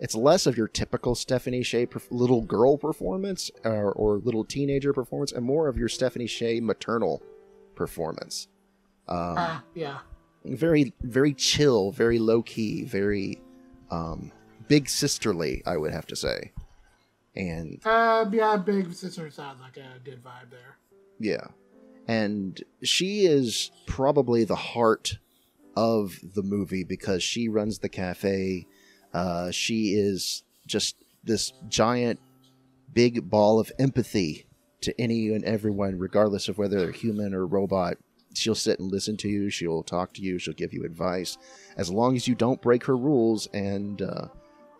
it's 0.00 0.14
less 0.14 0.46
of 0.46 0.56
your 0.56 0.68
typical 0.68 1.14
Stephanie 1.14 1.62
Sheh 1.62 1.86
perf- 1.86 2.06
little 2.10 2.42
girl 2.42 2.76
performance 2.78 3.50
or, 3.64 3.92
or 3.92 4.18
little 4.18 4.44
teenager 4.44 4.92
performance, 4.92 5.32
and 5.32 5.44
more 5.44 5.68
of 5.68 5.76
your 5.76 5.88
Stephanie 5.88 6.26
Sheh 6.26 6.60
maternal 6.60 7.22
performance. 7.74 8.48
Um, 9.08 9.34
Ah, 9.38 9.64
yeah. 9.74 9.98
very 10.44 10.92
very 11.02 11.32
chill 11.34 11.90
very 11.92 12.18
low 12.18 12.42
key 12.42 12.84
very 12.84 13.40
um 13.90 14.30
big 14.68 14.88
sisterly 14.88 15.62
i 15.66 15.76
would 15.78 15.92
have 15.92 16.06
to 16.06 16.14
say 16.16 16.52
and 17.34 17.80
Uh, 17.84 18.26
yeah, 18.32 18.56
Big 18.56 18.92
Sister 18.92 19.30
sounds 19.30 19.60
like 19.60 19.76
a 19.78 19.98
good 20.04 20.22
vibe 20.22 20.50
there. 20.50 20.76
yeah 21.18 21.46
and 22.06 22.62
she 22.82 23.24
is 23.26 23.70
probably 23.86 24.44
the 24.44 24.56
heart 24.56 25.18
of 25.76 26.18
the 26.34 26.42
movie 26.42 26.84
because 26.84 27.22
she 27.22 27.48
runs 27.48 27.78
the 27.78 27.88
cafe 27.88 28.66
uh 29.14 29.50
she 29.50 29.94
is 29.94 30.42
just 30.66 30.96
this 31.24 31.52
giant 31.68 32.20
big 32.92 33.28
ball 33.28 33.60
of 33.60 33.72
empathy 33.78 34.46
to 34.80 34.98
any 35.00 35.28
and 35.28 35.44
everyone 35.44 35.98
regardless 35.98 36.48
of 36.48 36.58
whether 36.58 36.78
they're 36.78 36.92
human 36.92 37.34
or 37.34 37.46
robot. 37.46 37.96
She'll 38.34 38.54
sit 38.54 38.78
and 38.78 38.90
listen 38.90 39.16
to 39.18 39.28
you. 39.28 39.50
She'll 39.50 39.82
talk 39.82 40.12
to 40.14 40.22
you. 40.22 40.38
She'll 40.38 40.54
give 40.54 40.72
you 40.72 40.84
advice. 40.84 41.38
As 41.76 41.90
long 41.90 42.14
as 42.14 42.28
you 42.28 42.34
don't 42.34 42.62
break 42.62 42.84
her 42.84 42.96
rules 42.96 43.48
and 43.52 44.00
uh, 44.00 44.28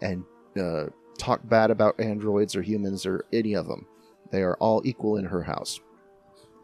and 0.00 0.24
uh, 0.60 0.86
talk 1.18 1.40
bad 1.48 1.70
about 1.70 2.00
androids 2.00 2.54
or 2.54 2.62
humans 2.62 3.04
or 3.04 3.24
any 3.32 3.54
of 3.54 3.66
them 3.66 3.86
they 4.30 4.42
are 4.42 4.56
all 4.56 4.82
equal 4.84 5.16
in 5.16 5.24
her 5.24 5.42
house. 5.42 5.80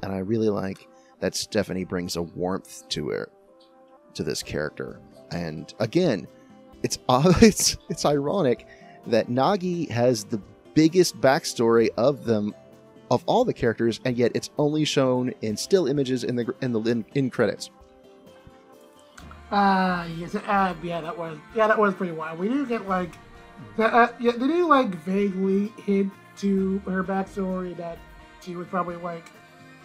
And 0.02 0.12
i 0.12 0.18
really 0.18 0.48
like 0.48 0.86
that 1.20 1.34
stephanie 1.34 1.84
brings 1.84 2.16
a 2.16 2.22
warmth 2.22 2.88
to 2.90 3.08
her 3.08 3.30
to 4.14 4.22
this 4.22 4.42
character. 4.42 5.00
And 5.30 5.72
again 5.80 6.26
it's 6.84 6.98
it's 7.42 7.76
it's 7.88 8.04
ironic 8.04 8.68
that 9.08 9.28
nagi 9.28 9.90
has 9.90 10.24
the 10.24 10.40
biggest 10.74 11.20
backstory 11.20 11.88
of 11.96 12.24
them 12.24 12.54
of 13.10 13.24
all 13.26 13.44
the 13.44 13.52
characters 13.52 14.00
and 14.04 14.16
yet 14.16 14.30
it's 14.34 14.50
only 14.58 14.84
shown 14.84 15.32
in 15.42 15.56
still 15.56 15.86
images 15.88 16.22
in 16.24 16.36
the 16.36 16.54
in 16.62 16.72
the 16.72 16.80
in, 16.82 17.04
in 17.14 17.30
credits 17.30 17.70
Uh, 19.50 20.08
yes, 20.18 20.34
uh, 20.34 20.74
yeah, 20.82 21.00
that 21.00 21.16
was, 21.16 21.38
yeah, 21.54 21.68
that 21.68 21.78
was 21.78 21.94
pretty 21.94 22.12
wild. 22.12 22.38
We 22.40 22.48
do 22.48 22.66
get, 22.66 22.88
like, 22.88 23.12
uh, 23.78 24.08
yeah, 24.18 24.32
they 24.32 24.48
do, 24.48 24.66
like, 24.66 24.88
vaguely 25.04 25.70
hint 25.84 26.12
to 26.38 26.80
her 26.86 27.04
backstory 27.04 27.76
that 27.76 27.98
she 28.40 28.56
was 28.56 28.66
probably, 28.66 28.96
like, 28.96 29.30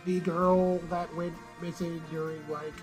the 0.06 0.22
girl 0.22 0.80
that 0.90 1.14
went 1.16 1.36
missing 1.62 2.02
during, 2.10 2.42
like, 2.50 2.74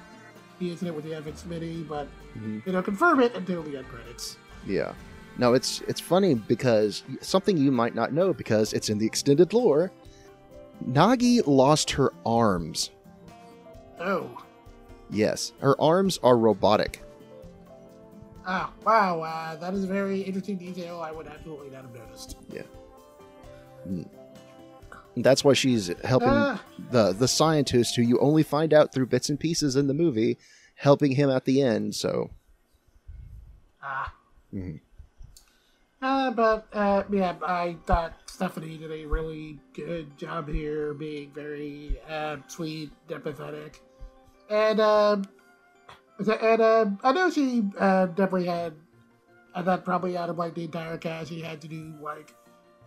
the 0.61 0.71
incident 0.71 0.95
with 0.95 1.05
the 1.07 1.15
Evan 1.15 1.33
Smitty, 1.33 1.89
but 1.89 2.07
Mhm. 2.37 2.65
they 2.65 2.73
don't 2.73 2.83
confirm 2.85 3.21
it 3.21 3.35
until 3.35 3.63
the 3.63 3.77
end 3.79 3.89
credits. 3.89 4.37
Yeah. 4.67 4.93
No, 5.39 5.55
it's 5.55 5.83
it's 5.89 6.01
funny 6.01 6.35
because 6.35 7.03
something 7.21 7.57
you 7.57 7.71
might 7.71 7.95
not 7.95 8.13
know 8.13 8.33
because 8.33 8.73
it's 8.73 8.89
in 8.89 8.99
the 8.99 9.07
extended 9.07 9.53
lore. 9.53 9.93
Nagi 10.89 11.43
lost 11.47 11.91
her 11.93 12.13
arms. 12.25 12.91
Oh. 14.01 14.31
Yes, 15.11 15.53
her 15.61 15.81
arms 15.81 16.19
are 16.23 16.37
robotic. 16.37 17.03
Oh, 18.49 18.71
wow, 18.85 19.21
uh, 19.23 19.57
that 19.57 19.75
is 19.75 19.85
a 19.85 19.87
very 19.87 20.21
interesting 20.21 20.57
detail 20.57 21.01
I 21.01 21.11
would 21.13 21.27
absolutely 21.27 21.71
not 21.71 21.83
have 21.83 21.95
noticed. 21.95 22.37
Yeah. 22.53 22.63
That's 25.17 25.45
why 25.45 25.55
she's 25.55 25.91
helping 26.05 26.29
Uh, 26.29 26.59
the 26.91 27.13
the 27.13 27.29
scientist 27.29 27.97
who 27.97 28.03
you 28.03 28.19
only 28.21 28.43
find 28.43 28.75
out 28.75 28.93
through 28.93 29.07
bits 29.07 29.29
and 29.31 29.41
pieces 29.41 29.75
in 29.77 29.87
the 29.87 29.95
movie, 29.95 30.39
helping 30.77 31.13
him 31.13 31.29
at 31.29 31.45
the 31.45 31.61
end. 31.61 31.95
So 31.95 32.31
ah. 33.83 34.15
Mhm. 34.55 34.81
Uh, 36.03 36.31
but, 36.31 36.69
uh, 36.75 37.03
yeah, 37.11 37.35
I 37.43 37.79
thought 37.87 38.13
Stephanie 38.27 38.77
did 38.77 38.93
a 38.93 39.07
really 39.07 39.59
good 39.73 40.17
job 40.19 40.47
here, 40.47 40.93
being 40.93 41.31
very, 41.35 41.99
uh, 42.09 42.37
sweet, 42.49 42.93
empathetic. 43.09 43.81
And, 44.51 44.79
um, 44.79 45.25
and, 46.19 46.61
um, 46.61 46.99
I 47.03 47.13
know 47.13 47.31
she, 47.31 47.65
uh, 47.79 48.07
definitely 48.07 48.45
had, 48.45 48.75
I 49.55 49.63
thought 49.63 49.87
probably 49.87 50.19
out 50.19 50.29
of, 50.29 50.37
like, 50.37 50.55
the 50.55 50.65
entire 50.65 50.99
cast, 50.99 51.31
she 51.31 51.41
had 51.41 51.63
to 51.63 51.69
do, 51.69 51.95
like, 52.03 52.35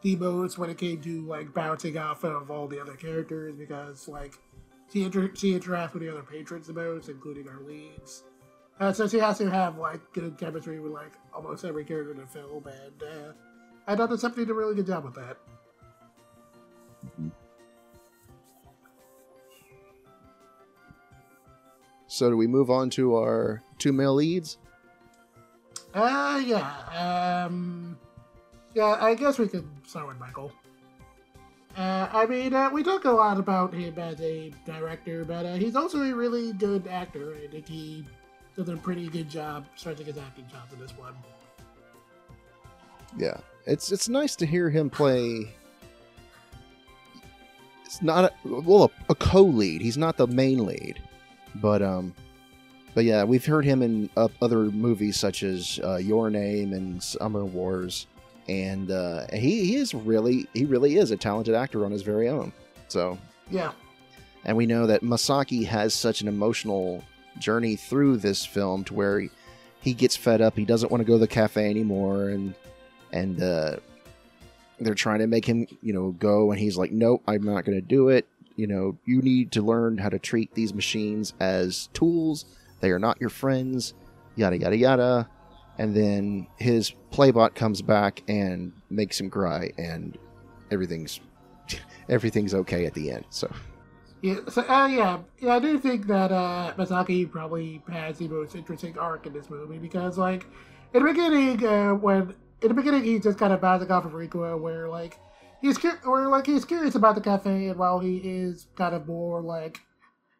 the 0.03 0.15
most 0.15 0.59
when 0.59 0.69
it 0.69 0.77
came 0.77 1.01
to, 1.01 1.25
like, 1.25 1.51
bouncing 1.51 1.97
off 1.97 2.23
of 2.23 2.51
all 2.51 2.67
the 2.67 2.79
other 2.79 2.93
characters, 2.95 3.55
because, 3.55 4.07
like, 4.07 4.35
she 4.91 5.03
interacts 5.07 5.93
with 5.93 6.01
the 6.01 6.09
other 6.09 6.23
patrons 6.23 6.67
the 6.67 6.73
most, 6.73 7.09
including 7.09 7.47
our 7.47 7.61
leads. 7.61 8.23
Uh, 8.79 8.93
so 8.93 9.07
she 9.07 9.19
has 9.19 9.37
to 9.37 9.49
have 9.49 9.77
like 9.77 9.99
good 10.13 10.37
chemistry 10.37 10.79
with 10.79 10.91
like 10.91 11.11
almost 11.33 11.65
every 11.65 11.83
character 11.83 12.11
in 12.11 12.17
the 12.17 12.25
film, 12.25 12.65
and 12.65 13.03
uh, 13.03 13.33
I 13.87 13.95
thought 13.95 14.09
that 14.09 14.19
Stephanie 14.19 14.45
did 14.45 14.51
a 14.51 14.55
really 14.55 14.75
good 14.75 14.87
job 14.87 15.03
with 15.03 15.15
that. 15.15 15.37
so 22.07 22.29
do 22.29 22.35
we 22.35 22.47
move 22.47 22.69
on 22.69 22.89
to 22.91 23.15
our 23.15 23.61
two 23.77 23.93
male 23.93 24.15
leads? 24.15 24.57
Uh, 25.93 26.41
yeah, 26.45 27.45
um, 27.47 27.97
yeah, 28.73 28.97
I 28.99 29.15
guess 29.15 29.39
we 29.39 29.47
could 29.47 29.67
start 29.85 30.07
with 30.07 30.19
Michael. 30.19 30.51
Uh, 31.77 32.09
I 32.11 32.25
mean, 32.25 32.53
uh, 32.53 32.69
we 32.71 32.83
talk 32.83 33.05
a 33.05 33.11
lot 33.11 33.37
about 33.37 33.73
him 33.73 33.97
as 33.97 34.19
a 34.21 34.51
director, 34.65 35.23
but 35.23 35.45
uh, 35.45 35.53
he's 35.53 35.75
also 35.75 36.01
a 36.01 36.13
really 36.13 36.51
good 36.53 36.87
actor. 36.87 37.35
I 37.41 37.47
think 37.47 37.67
he 37.67 38.05
does 38.55 38.69
a 38.69 38.75
pretty 38.75 39.07
good 39.07 39.29
job 39.29 39.65
starting 39.75 40.05
his 40.05 40.17
acting 40.17 40.45
job 40.47 40.63
in 40.73 40.79
this 40.79 40.91
one. 40.97 41.13
Yeah, 43.17 43.37
it's 43.65 43.91
it's 43.91 44.09
nice 44.09 44.35
to 44.37 44.45
hear 44.45 44.69
him 44.69 44.89
play. 44.89 45.49
It's 47.85 48.01
not 48.01 48.25
a, 48.25 48.31
well 48.43 48.83
a, 48.83 49.11
a 49.11 49.15
co-lead. 49.15 49.81
He's 49.81 49.97
not 49.97 50.17
the 50.17 50.27
main 50.27 50.65
lead, 50.65 51.01
but 51.55 51.81
um, 51.81 52.13
but 52.93 53.05
yeah, 53.05 53.23
we've 53.23 53.45
heard 53.45 53.65
him 53.65 53.81
in 53.81 54.09
uh, 54.17 54.27
other 54.41 54.65
movies 54.65 55.17
such 55.17 55.43
as 55.43 55.79
uh, 55.83 55.95
Your 55.95 56.29
Name 56.29 56.73
and 56.73 57.01
Summer 57.01 57.45
Wars, 57.45 58.07
and 58.49 58.89
uh, 58.89 59.27
he 59.31 59.63
he 59.65 59.75
is 59.75 59.93
really 59.93 60.47
he 60.53 60.65
really 60.65 60.97
is 60.97 61.11
a 61.11 61.17
talented 61.17 61.53
actor 61.53 61.85
on 61.85 61.91
his 61.91 62.01
very 62.01 62.27
own. 62.27 62.51
So 62.87 63.17
Yeah, 63.51 63.71
and 64.43 64.57
we 64.57 64.65
know 64.65 64.87
that 64.87 65.01
Masaki 65.01 65.65
has 65.67 65.93
such 65.93 66.21
an 66.21 66.27
emotional 66.27 67.03
journey 67.37 67.75
through 67.75 68.17
this 68.17 68.45
film 68.45 68.83
to 68.85 68.93
where 68.93 69.19
he, 69.19 69.29
he 69.81 69.93
gets 69.93 70.15
fed 70.15 70.41
up. 70.41 70.57
He 70.57 70.65
doesn't 70.65 70.91
want 70.91 71.01
to 71.01 71.05
go 71.05 71.13
to 71.13 71.19
the 71.19 71.27
cafe 71.27 71.69
anymore, 71.69 72.29
and 72.29 72.55
and 73.11 73.41
uh, 73.41 73.77
they're 74.79 74.95
trying 74.95 75.19
to 75.19 75.27
make 75.27 75.45
him, 75.45 75.67
you 75.83 75.93
know, 75.93 76.11
go, 76.19 76.51
and 76.51 76.59
he's 76.59 76.75
like, 76.75 76.91
"Nope, 76.91 77.21
I'm 77.27 77.43
not 77.43 77.65
going 77.65 77.79
to 77.79 77.85
do 77.85 78.09
it." 78.09 78.27
You 78.55 78.65
know, 78.67 78.97
you 79.05 79.21
need 79.21 79.51
to 79.53 79.61
learn 79.61 79.99
how 79.99 80.09
to 80.09 80.19
treat 80.19 80.53
these 80.55 80.73
machines 80.73 81.33
as 81.39 81.87
tools. 81.93 82.45
They 82.81 82.89
are 82.89 82.99
not 82.99 83.21
your 83.21 83.29
friends. 83.29 83.93
Yada 84.35 84.57
yada 84.57 84.75
yada. 84.75 85.29
And 85.77 85.95
then 85.95 86.47
his 86.57 86.93
playbot 87.11 87.55
comes 87.55 87.81
back 87.81 88.23
and 88.27 88.71
makes 88.89 89.19
him 89.19 89.29
cry, 89.29 89.71
and 89.77 90.17
everything's 90.71 91.19
everything's 92.09 92.53
okay 92.53 92.85
at 92.85 92.93
the 92.93 93.11
end. 93.11 93.25
So. 93.29 93.51
yeah, 94.21 94.39
so 94.49 94.61
uh, 94.63 94.87
yeah, 94.87 95.19
yeah. 95.39 95.55
I 95.55 95.59
do 95.59 95.79
think 95.79 96.07
that 96.07 96.31
uh, 96.31 96.73
Masaki 96.77 97.29
probably 97.29 97.81
has 97.91 98.17
the 98.17 98.27
most 98.27 98.55
interesting 98.55 98.97
arc 98.97 99.25
in 99.25 99.33
this 99.33 99.49
movie 99.49 99.77
because, 99.77 100.17
like, 100.17 100.45
in 100.93 101.03
the 101.03 101.11
beginning, 101.11 101.65
uh, 101.65 101.93
when 101.93 102.35
in 102.61 102.67
the 102.67 102.73
beginning 102.73 103.03
he's 103.03 103.23
just 103.23 103.37
kind 103.37 103.53
of 103.53 103.61
bouncing 103.61 103.91
off 103.91 104.05
of 104.05 104.11
Rikuo, 104.11 104.59
where 104.59 104.89
like 104.89 105.19
he's 105.61 105.77
where 106.03 106.27
like 106.29 106.45
he's 106.45 106.65
curious 106.65 106.95
about 106.95 107.15
the 107.15 107.21
cafe, 107.21 107.67
and 107.67 107.79
while 107.79 107.99
he 107.99 108.17
is 108.17 108.67
kind 108.75 108.95
of 108.95 109.07
more 109.07 109.41
like, 109.41 109.79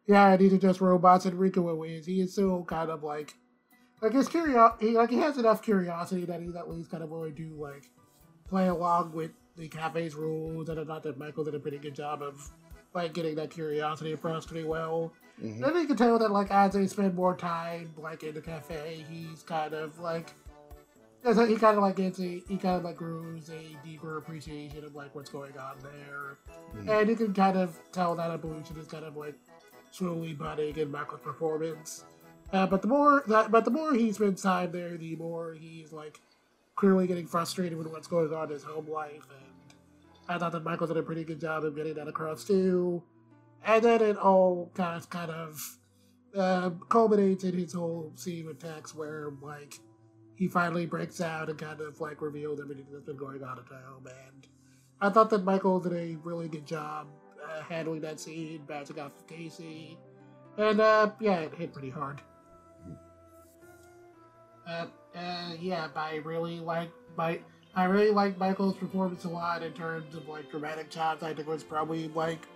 yeah, 0.06 0.36
these 0.36 0.52
are 0.52 0.58
just 0.58 0.80
robots 0.80 1.24
and 1.24 1.38
Rikuo 1.38 1.88
is, 1.88 2.06
he 2.06 2.20
is 2.20 2.32
still 2.32 2.64
kind 2.64 2.90
of 2.90 3.02
like, 3.02 3.34
like 4.00 4.12
his 4.12 4.28
curiosity, 4.28 4.88
he, 4.88 4.96
like 4.96 5.10
he 5.10 5.16
has 5.18 5.36
enough 5.38 5.62
curiosity 5.62 6.24
that 6.24 6.40
he's 6.40 6.56
at 6.56 6.70
least 6.70 6.90
kind 6.90 7.02
of 7.02 7.10
willing 7.10 7.34
to 7.34 7.54
like 7.60 7.90
play 8.48 8.68
along 8.68 9.12
with 9.12 9.30
the 9.56 9.68
cafe's 9.68 10.14
rules, 10.14 10.68
and 10.68 10.80
I 10.80 10.84
thought 10.84 11.02
that 11.02 11.18
Michael 11.18 11.44
did 11.44 11.54
a 11.54 11.58
pretty 11.60 11.78
good 11.78 11.94
job 11.94 12.22
of 12.22 12.50
like 12.94 13.12
getting 13.12 13.34
that 13.36 13.50
curiosity 13.50 14.12
across 14.12 14.46
pretty 14.46 14.66
well. 14.66 15.12
mhm. 15.40 15.62
And 15.62 15.76
you 15.80 15.86
can 15.86 15.96
tell 15.96 16.18
that 16.18 16.30
like 16.30 16.50
as 16.50 16.72
they 16.72 16.86
spend 16.86 17.14
more 17.14 17.36
time 17.36 17.92
like 17.96 18.22
in 18.22 18.34
the 18.34 18.40
cafe, 18.40 19.04
he's 19.10 19.42
kind 19.42 19.74
of 19.74 19.98
like 19.98 20.32
as 21.22 21.36
he 21.36 21.56
kind 21.56 21.76
of 21.76 21.82
like 21.82 21.96
gets 21.96 22.18
a 22.18 22.42
he 22.48 22.56
kind 22.56 22.76
of 22.76 22.84
like 22.84 22.96
grows 22.96 23.50
a 23.50 23.76
deeper 23.86 24.16
appreciation 24.16 24.82
of 24.84 24.94
like 24.94 25.14
what's 25.14 25.30
going 25.30 25.56
on 25.58 25.76
there, 25.82 26.38
Mhm. 26.74 27.00
and 27.00 27.08
you 27.10 27.16
can 27.16 27.34
kind 27.34 27.56
of 27.58 27.78
tell 27.92 28.14
that 28.16 28.30
evolution 28.30 28.76
is 28.78 28.86
kind 28.88 29.04
of 29.04 29.16
like 29.16 29.34
slowly 29.90 30.32
budding 30.32 30.76
in 30.76 30.90
Michael's 30.90 31.20
performance. 31.20 32.04
Uh, 32.52 32.66
but 32.66 32.82
the 32.82 32.88
more 32.88 33.22
that 33.28 33.50
but 33.50 33.64
the 33.64 33.70
more 33.70 33.94
he 33.94 34.12
spends 34.12 34.42
time 34.42 34.72
there, 34.72 34.96
the 34.96 35.16
more 35.16 35.54
he's 35.54 35.92
like 35.92 36.20
clearly 36.74 37.06
getting 37.06 37.26
frustrated 37.26 37.78
with 37.78 37.86
what's 37.86 38.08
going 38.08 38.32
on 38.32 38.44
in 38.44 38.54
his 38.54 38.64
home 38.64 38.88
life, 38.88 39.26
and 39.30 39.74
I 40.28 40.38
thought 40.38 40.52
that 40.52 40.64
Michael 40.64 40.86
did 40.86 40.96
a 40.96 41.02
pretty 41.02 41.24
good 41.24 41.40
job 41.40 41.64
of 41.64 41.76
getting 41.76 41.94
that 41.94 42.08
across 42.08 42.44
too. 42.44 43.02
And 43.64 43.84
then 43.84 44.02
it 44.02 44.16
all 44.16 44.70
kind 44.74 44.96
of 44.96 45.08
kind 45.10 45.30
of 45.30 45.78
uh, 46.36 46.70
culminates 46.88 47.44
in 47.44 47.56
his 47.56 47.72
whole 47.72 48.12
scene 48.16 48.46
with 48.46 48.58
Tex, 48.58 48.94
where 48.94 49.30
like 49.42 49.78
he 50.36 50.48
finally 50.48 50.86
breaks 50.86 51.20
out 51.20 51.50
and 51.50 51.58
kind 51.58 51.80
of 51.80 52.00
like 52.00 52.20
reveals 52.20 52.60
everything 52.60 52.86
that's 52.90 53.04
been 53.04 53.16
going 53.16 53.44
on 53.44 53.58
at 53.58 53.66
home. 53.66 54.06
And 54.06 54.46
I 55.00 55.10
thought 55.10 55.30
that 55.30 55.44
Michael 55.44 55.78
did 55.78 55.92
a 55.92 56.16
really 56.24 56.48
good 56.48 56.66
job 56.66 57.06
uh, 57.44 57.62
handling 57.62 58.00
that 58.00 58.18
scene, 58.18 58.62
bouncing 58.66 58.98
off 58.98 59.12
of 59.18 59.26
Casey, 59.26 59.98
and 60.56 60.80
uh, 60.80 61.10
yeah, 61.20 61.40
it 61.40 61.54
hit 61.54 61.72
pretty 61.72 61.90
hard. 61.90 62.20
Uh, 64.70 64.86
uh, 65.16 65.52
yeah, 65.60 65.88
I 65.96 66.16
really 66.16 66.60
like 66.60 66.90
my. 67.16 67.40
I 67.74 67.84
really 67.84 68.10
like 68.10 68.36
Michael's 68.38 68.76
performance 68.76 69.24
a 69.24 69.28
lot 69.28 69.62
in 69.62 69.72
terms 69.72 70.14
of 70.14 70.28
like 70.28 70.50
dramatic 70.50 70.90
chops. 70.90 71.22
I 71.22 71.28
think 71.28 71.40
it 71.40 71.46
was 71.46 71.64
probably 71.64 72.08
like 72.08 72.46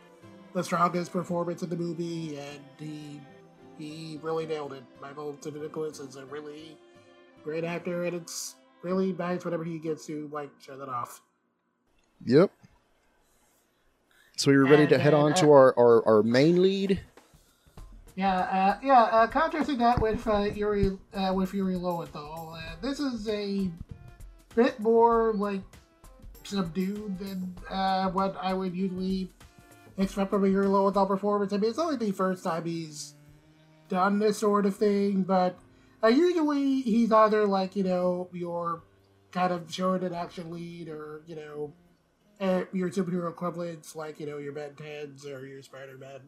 the 0.54 0.62
strongest 0.62 1.12
performance 1.12 1.62
in 1.62 1.70
the 1.70 1.76
movie, 1.76 2.36
and 2.36 2.60
he 2.78 3.20
he 3.78 4.18
really 4.22 4.46
nailed 4.46 4.72
it. 4.72 4.82
Michael 5.00 5.36
Nicholas 5.44 5.98
is 5.98 6.16
a 6.16 6.24
really 6.26 6.76
great 7.42 7.64
actor, 7.64 8.04
and 8.04 8.14
it's 8.16 8.56
really 8.82 9.12
nice 9.12 9.44
whenever 9.44 9.64
he 9.64 9.78
gets 9.78 10.06
to 10.06 10.28
like 10.32 10.50
show 10.60 10.76
that 10.76 10.88
off. 10.88 11.20
Yep. 12.24 12.50
So 14.36 14.50
we 14.50 14.56
were 14.56 14.64
ready 14.64 14.86
to 14.88 14.94
And, 14.94 15.02
head 15.02 15.14
uh, 15.14 15.22
on 15.22 15.34
to 15.34 15.52
our, 15.52 15.78
our, 15.78 16.06
our 16.06 16.22
main 16.22 16.60
lead. 16.60 17.00
Yeah, 18.16 18.36
uh, 18.38 18.78
yeah. 18.82 19.02
Uh, 19.02 19.26
contrasting 19.26 19.78
that 19.78 20.00
with 20.00 20.26
uh, 20.26 20.42
Yuri 20.42 20.96
uh, 21.12 21.32
with 21.34 21.52
Yuri 21.52 21.74
Lowenthal, 21.74 22.56
uh, 22.56 22.76
this 22.80 23.00
is 23.00 23.28
a 23.28 23.68
bit 24.54 24.78
more 24.78 25.32
like 25.34 25.62
subdued 26.44 27.18
than 27.18 27.54
uh, 27.68 28.10
what 28.10 28.36
I 28.40 28.54
would 28.54 28.74
usually 28.74 29.30
expect 29.98 30.30
from 30.30 30.44
a 30.44 30.48
Yuri 30.48 30.68
Lowenthal 30.68 31.06
performance. 31.06 31.52
I 31.52 31.56
mean, 31.56 31.70
it's 31.70 31.78
only 31.78 31.96
the 31.96 32.12
first 32.12 32.44
time 32.44 32.64
he's 32.64 33.14
done 33.88 34.20
this 34.20 34.38
sort 34.38 34.66
of 34.66 34.76
thing, 34.76 35.22
but 35.22 35.58
uh, 36.02 36.08
usually 36.08 36.82
he's 36.82 37.10
either 37.10 37.46
like 37.46 37.74
you 37.74 37.82
know 37.82 38.28
your 38.32 38.82
kind 39.32 39.52
of 39.52 39.72
showing 39.72 40.04
an 40.04 40.14
action 40.14 40.52
lead, 40.52 40.88
or 40.88 41.22
you 41.26 41.34
know 41.34 41.72
uh, 42.40 42.62
your 42.72 42.90
superhero 42.90 43.28
equivalents 43.28 43.96
like 43.96 44.20
you 44.20 44.26
know 44.26 44.38
your 44.38 44.52
Ben 44.52 44.74
Tens 44.76 45.26
or 45.26 45.44
your 45.44 45.62
Spider 45.62 45.98
Man. 45.98 46.20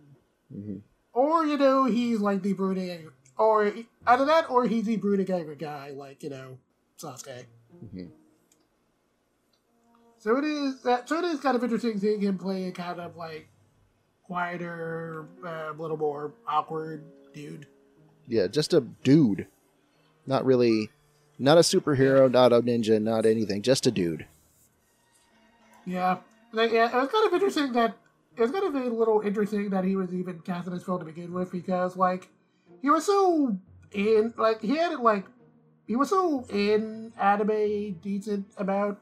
Mm-hmm. 0.53 0.79
Or, 1.17 1.47
you 1.47 1.57
know, 1.57 1.87
he's 1.87 2.21
like 2.21 2.43
the 2.43 2.53
brooding, 2.53 3.09
or 3.39 3.73
either 4.07 4.27
that, 4.27 4.51
or 4.51 4.67
he's 4.67 4.85
the 4.85 4.99
brooding 4.99 5.35
angry 5.35 5.57
guy, 5.57 5.93
like, 5.97 6.23
you 6.23 6.29
know, 6.29 6.59
Sasuke. 7.01 7.47
Mhm. 7.83 8.11
So 10.19 10.37
it 10.37 10.45
is, 10.45 10.83
that, 10.83 11.09
so 11.09 11.19
it 11.19 11.25
is 11.25 11.41
kind 11.41 11.57
of 11.57 11.65
interesting 11.65 11.99
seeing 11.99 12.21
him 12.21 12.37
play 12.37 12.65
a 12.65 12.71
kind 12.71 13.01
of 13.01 13.17
like 13.17 13.49
quieter, 14.25 15.25
a 15.43 15.49
uh, 15.49 15.73
little 15.79 15.97
more 15.97 16.35
awkward 16.47 17.03
dude. 17.33 17.67
Yeah, 18.29 18.47
just 18.47 18.75
a 18.75 18.83
dude. 18.83 19.47
Not 20.27 20.45
really, 20.45 20.91
not 21.39 21.57
a 21.57 21.63
superhero, 21.63 22.31
not 22.31 22.53
a 22.53 22.61
ninja, 22.61 23.01
not 23.01 23.25
anything. 23.25 23.63
Just 23.63 23.87
a 23.87 23.91
dude. 23.91 24.27
Yeah. 25.87 26.19
Yeah, 26.53 26.63
it 26.65 26.95
was 26.95 27.09
kind 27.11 27.27
of 27.27 27.33
interesting 27.33 27.73
that 27.73 27.97
it 28.37 28.41
was 28.43 28.51
kind 28.51 28.65
of 28.65 28.75
a 28.75 28.89
little 28.95 29.21
interesting 29.21 29.71
that 29.71 29.85
he 29.85 29.97
was 29.97 30.13
even 30.15 30.41
cast 30.41 30.67
in 30.67 30.75
this 30.75 30.85
film 30.85 30.99
to 30.99 31.05
begin 31.05 31.33
with 31.33 31.51
because 31.51 31.97
like 31.97 32.29
he 32.83 32.91
was 32.91 33.07
so 33.07 33.57
in 33.93 34.35
like 34.37 34.61
he 34.61 34.77
had 34.77 34.93
it 34.93 35.01
like 35.01 35.25
he 35.87 35.97
was 35.97 36.11
so 36.11 36.45
in 36.51 37.13
anime 37.21 37.93
decent 38.03 38.47
about 38.57 39.01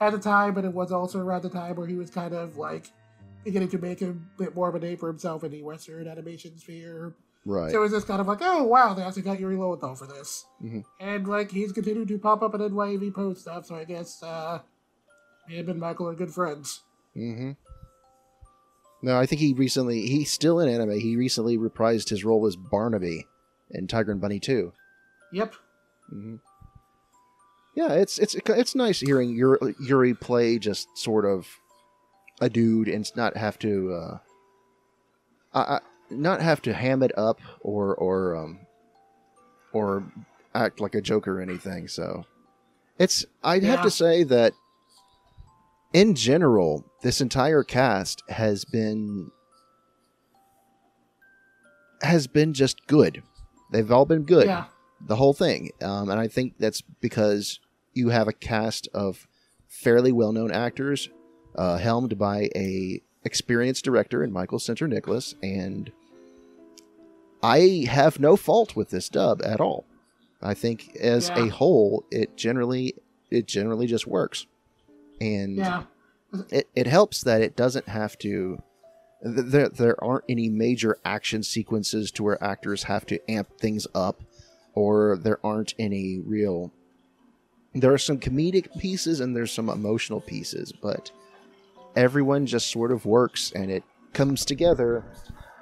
at 0.00 0.12
the 0.12 0.18
time, 0.18 0.54
but 0.54 0.64
it 0.64 0.72
was 0.72 0.92
also 0.92 1.18
around 1.18 1.42
the 1.42 1.50
time 1.50 1.74
where 1.74 1.86
he 1.86 1.96
was 1.96 2.08
kind 2.10 2.32
of 2.34 2.56
like 2.56 2.86
beginning 3.44 3.68
to 3.68 3.78
make 3.78 4.00
a 4.02 4.12
bit 4.36 4.54
more 4.54 4.68
of 4.68 4.74
a 4.74 4.78
name 4.78 4.96
for 4.96 5.08
himself 5.08 5.42
in 5.42 5.50
the 5.50 5.62
Western 5.62 6.06
animation 6.06 6.56
sphere. 6.58 7.14
Right. 7.44 7.70
So 7.72 7.78
it 7.78 7.80
was 7.80 7.92
just 7.92 8.06
kind 8.06 8.20
of 8.20 8.26
like, 8.28 8.38
oh 8.42 8.62
wow, 8.64 8.94
they 8.94 9.02
actually 9.02 9.22
got 9.22 9.40
Yuri 9.40 9.56
Lowenthal 9.56 9.94
for 9.96 10.06
this, 10.06 10.44
Mhm. 10.62 10.84
and 11.00 11.26
like 11.26 11.50
he's 11.50 11.72
continued 11.72 12.08
to 12.08 12.18
pop 12.18 12.42
up 12.42 12.54
in 12.54 12.60
NYAV 12.60 13.12
post 13.14 13.40
stuff. 13.40 13.64
So 13.66 13.74
I 13.74 13.84
guess 13.84 14.22
uh, 14.22 14.60
him 15.48 15.68
and 15.70 15.80
Michael 15.80 16.08
are 16.08 16.14
good 16.14 16.30
friends. 16.32 16.82
Mm-hmm. 17.16 17.52
No, 19.02 19.18
I 19.18 19.26
think 19.26 19.40
he 19.40 19.52
recently, 19.54 20.06
he's 20.06 20.30
still 20.30 20.58
in 20.60 20.68
anime. 20.68 20.98
He 20.98 21.16
recently 21.16 21.56
reprised 21.56 22.08
his 22.08 22.24
role 22.24 22.46
as 22.46 22.56
Barnaby 22.56 23.26
in 23.70 23.86
Tiger 23.86 24.12
and 24.12 24.20
Bunny 24.20 24.40
2. 24.40 24.72
Yep. 25.32 25.54
Mm-hmm. 26.12 26.36
Yeah, 27.74 27.92
it's 27.92 28.18
it's 28.18 28.34
it's 28.34 28.74
nice 28.74 28.98
hearing 28.98 29.30
Yuri, 29.30 29.76
Yuri 29.78 30.12
play 30.12 30.58
just 30.58 30.88
sort 30.98 31.24
of 31.24 31.46
a 32.40 32.50
dude 32.50 32.88
and 32.88 33.08
not 33.14 33.36
have 33.36 33.56
to 33.60 33.92
uh, 33.92 34.18
I, 35.54 35.60
I, 35.60 35.80
not 36.10 36.42
have 36.42 36.60
to 36.62 36.74
ham 36.74 37.04
it 37.04 37.16
up 37.16 37.40
or 37.60 37.94
or 37.94 38.34
um 38.34 38.58
or 39.72 40.02
act 40.56 40.80
like 40.80 40.96
a 40.96 41.00
joke 41.00 41.28
or 41.28 41.40
anything. 41.40 41.86
So 41.86 42.24
it's 42.98 43.24
I'd 43.44 43.62
have 43.62 43.82
to 43.82 43.92
say 43.92 44.24
that 44.24 44.54
in 45.92 46.16
general, 46.16 46.84
this 47.02 47.20
entire 47.20 47.62
cast 47.62 48.22
has 48.28 48.64
been 48.64 49.30
has 52.02 52.26
been 52.26 52.52
just 52.54 52.86
good. 52.86 53.22
They've 53.72 53.90
all 53.90 54.04
been 54.06 54.22
good 54.22 54.46
Yeah. 54.46 54.66
the 55.06 55.16
whole 55.16 55.32
thing. 55.34 55.70
Um, 55.82 56.08
and 56.10 56.20
I 56.20 56.28
think 56.28 56.54
that's 56.58 56.80
because 56.80 57.58
you 57.92 58.10
have 58.10 58.28
a 58.28 58.32
cast 58.32 58.88
of 58.94 59.26
fairly 59.66 60.12
well-known 60.12 60.52
actors, 60.52 61.10
uh, 61.56 61.78
helmed 61.78 62.16
by 62.18 62.50
a 62.54 63.02
experienced 63.24 63.84
director 63.84 64.22
in 64.22 64.32
Michael 64.32 64.58
Sinterniklaas, 64.58 65.34
and 65.42 65.90
I 67.42 67.86
have 67.88 68.20
no 68.20 68.36
fault 68.36 68.76
with 68.76 68.90
this 68.90 69.08
dub 69.08 69.42
at 69.42 69.60
all. 69.60 69.84
I 70.40 70.54
think 70.54 70.96
as 70.96 71.28
Yeah. 71.28 71.46
a 71.46 71.48
whole, 71.48 72.04
it 72.10 72.36
generally 72.36 72.94
it 73.30 73.46
generally 73.46 73.86
just 73.86 74.06
works, 74.06 74.46
and 75.20 75.56
Yeah. 75.56 75.82
It, 76.50 76.68
it 76.74 76.86
helps 76.86 77.22
that 77.22 77.42
it 77.42 77.56
doesn't 77.56 77.88
have 77.88 78.18
to. 78.18 78.62
There 79.22 79.68
there 79.68 80.02
aren't 80.02 80.24
any 80.28 80.48
major 80.48 80.98
action 81.04 81.42
sequences 81.42 82.10
to 82.12 82.22
where 82.22 82.42
actors 82.42 82.84
have 82.84 83.04
to 83.06 83.30
amp 83.30 83.58
things 83.58 83.86
up, 83.94 84.22
or 84.74 85.18
there 85.20 85.44
aren't 85.44 85.74
any 85.78 86.20
real. 86.20 86.72
There 87.74 87.92
are 87.92 87.98
some 87.98 88.18
comedic 88.18 88.78
pieces 88.78 89.20
and 89.20 89.36
there's 89.36 89.52
some 89.52 89.68
emotional 89.68 90.20
pieces, 90.20 90.72
but 90.72 91.10
everyone 91.96 92.46
just 92.46 92.70
sort 92.70 92.92
of 92.92 93.04
works 93.06 93.52
and 93.52 93.70
it 93.70 93.82
comes 94.12 94.44
together 94.44 95.04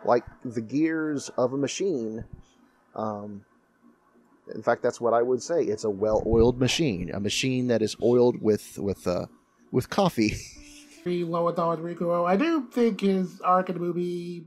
like 0.05 0.25
the 0.45 0.61
gears 0.61 1.29
of 1.31 1.53
a 1.53 1.57
machine. 1.57 2.25
Um, 2.95 3.45
in 4.55 4.63
fact, 4.63 4.83
that's 4.83 5.01
what 5.01 5.13
I 5.13 5.23
would 5.23 5.43
say. 5.43 5.63
It's 5.65 5.85
a 5.85 5.91
well-oiled 5.91 6.61
machine, 6.61 7.11
a 7.13 7.21
machine 7.21 7.67
that 7.69 7.83
is 7.83 7.97
oiled 8.03 8.41
with 8.41 8.79
with 8.79 9.07
uh, 9.07 9.27
with 9.73 9.91
coffee. 9.91 10.37
Very 11.07 11.23
low 11.23 11.45
with. 11.45 11.57
I 11.61 12.35
do 12.37 12.67
think 12.73 13.01
his 13.01 13.41
arc 13.41 13.69
in 13.69 13.77
the 13.77 13.81
movie, 13.81 14.45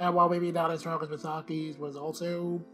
and 0.00 0.14
while 0.14 0.30
maybe 0.30 0.50
not 0.50 0.70
as 0.70 0.80
strong 0.80 1.02
as 1.02 1.08
Masaki's, 1.10 1.76
was 1.76 1.96
also 1.96 2.64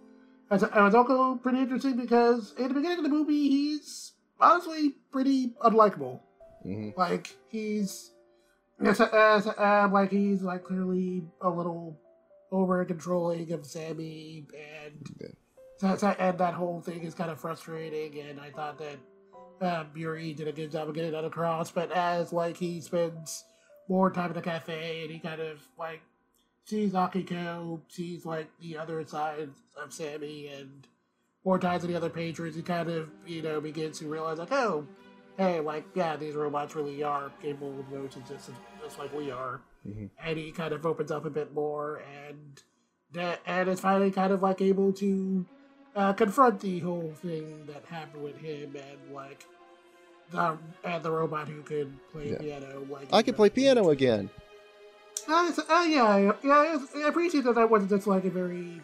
it 0.53 0.61
was 0.62 0.95
also 0.95 1.35
pretty 1.43 1.59
interesting 1.59 1.97
because 1.97 2.55
in 2.57 2.68
the 2.68 2.74
beginning 2.74 2.99
of 2.99 3.03
the 3.03 3.11
movie, 3.11 3.49
he's 3.49 4.12
honestly 4.41 4.91
pretty 5.11 5.53
unlikable. 5.64 6.20
hmm 6.62 6.91
Like 6.97 7.35
he's, 7.49 8.12
um, 8.78 9.93
like 9.93 10.12
he's 10.12 10.43
like 10.43 10.62
clearly 10.62 11.24
a 11.41 11.51
little 11.51 11.99
over 12.53 12.85
controlling 12.85 13.51
of 13.51 13.66
Sammy, 13.66 14.47
and 14.57 15.11
Yeah. 15.20 15.26
so, 15.78 15.97
so- 15.97 16.16
and 16.20 16.39
that 16.39 16.55
whole 16.55 16.80
thing 16.80 17.03
is 17.03 17.14
kind 17.14 17.32
of 17.32 17.41
frustrating. 17.41 18.16
And 18.20 18.41
I 18.41 18.53
thought 18.53 18.78
that 18.78 18.99
uh, 19.61 19.85
Yuri 19.95 20.35
did 20.35 20.49
a 20.49 20.53
good 20.53 20.71
job 20.73 20.89
of 20.89 20.95
getting 20.95 21.13
that 21.13 21.25
across. 21.25 21.71
But 21.71 21.91
as 21.93 22.33
like 22.33 22.57
he 22.57 22.81
spends 22.81 23.45
more 23.89 24.11
time 24.11 24.29
in 24.31 24.35
the 24.35 24.43
cafe, 24.43 25.03
and 25.03 25.11
he 25.11 25.19
kind 25.19 25.41
of 25.41 25.63
like 25.79 26.01
sees 26.65 26.93
Akiko, 26.93 27.81
sees 27.89 28.25
like 28.25 28.49
the 28.61 28.77
other 28.79 29.05
side 29.07 29.51
of 29.83 29.93
Sammy, 29.93 30.49
and 30.49 30.87
more 31.45 31.59
times 31.59 31.83
than 31.83 31.91
the 31.93 31.97
other 31.97 32.11
patrons, 32.11 32.57
he 32.57 32.63
kind 32.63 32.89
of 32.91 33.11
you 33.27 33.43
know 33.43 33.61
begins 33.61 33.99
to 33.99 34.09
realize 34.09 34.39
like, 34.39 34.53
oh, 34.53 34.87
hey, 35.37 35.61
like 35.61 35.85
yeah, 35.95 36.17
these 36.17 36.35
robots 36.35 36.75
really 36.75 37.03
are 37.03 37.31
capable 37.43 37.79
of 37.81 37.93
emotions 37.93 38.29
just 38.29 38.51
just 38.83 38.99
like 38.99 39.13
we 39.15 39.31
are, 39.31 39.61
Mhm. 39.87 40.11
and 40.23 40.39
he 40.39 40.51
kind 40.53 40.73
of 40.73 40.85
opens 40.87 41.11
up 41.11 41.25
a 41.25 41.31
bit 41.31 41.53
more, 41.55 42.03
and 42.27 42.63
that 43.13 43.41
and 43.47 43.69
is 43.69 43.81
finally 43.81 44.11
kind 44.11 44.33
of 44.33 44.43
like 44.43 44.61
able 44.61 44.93
to 44.95 45.47
uh, 45.97 46.13
confront 46.13 46.61
the 46.61 46.81
whole 46.81 47.13
thing 47.23 47.65
that 47.67 47.85
happened 47.87 48.23
with 48.25 48.37
him 48.39 48.75
and 48.77 49.15
like 49.15 49.45
the 50.31 50.57
and 50.85 51.03
the 51.03 51.11
robot 51.11 51.49
who 51.49 51.63
could 51.63 51.93
play 52.13 52.31
Yeah. 52.31 52.39
piano. 52.39 52.87
Like 52.91 53.09
I 53.13 53.23
can 53.23 53.35
play 53.35 53.51
piano 53.51 53.91
again. 53.91 54.31
uh, 55.29 55.53
uh, 55.69 55.83
yeah, 55.89 56.33
yeah, 56.43 56.79
I 56.97 57.09
appreciate 57.09 57.45
that 57.45 57.55
that 57.55 57.71
wasn't 57.71 57.91
just 57.91 58.07
like 58.07 58.25
a 58.25 58.31
very, 58.31 58.81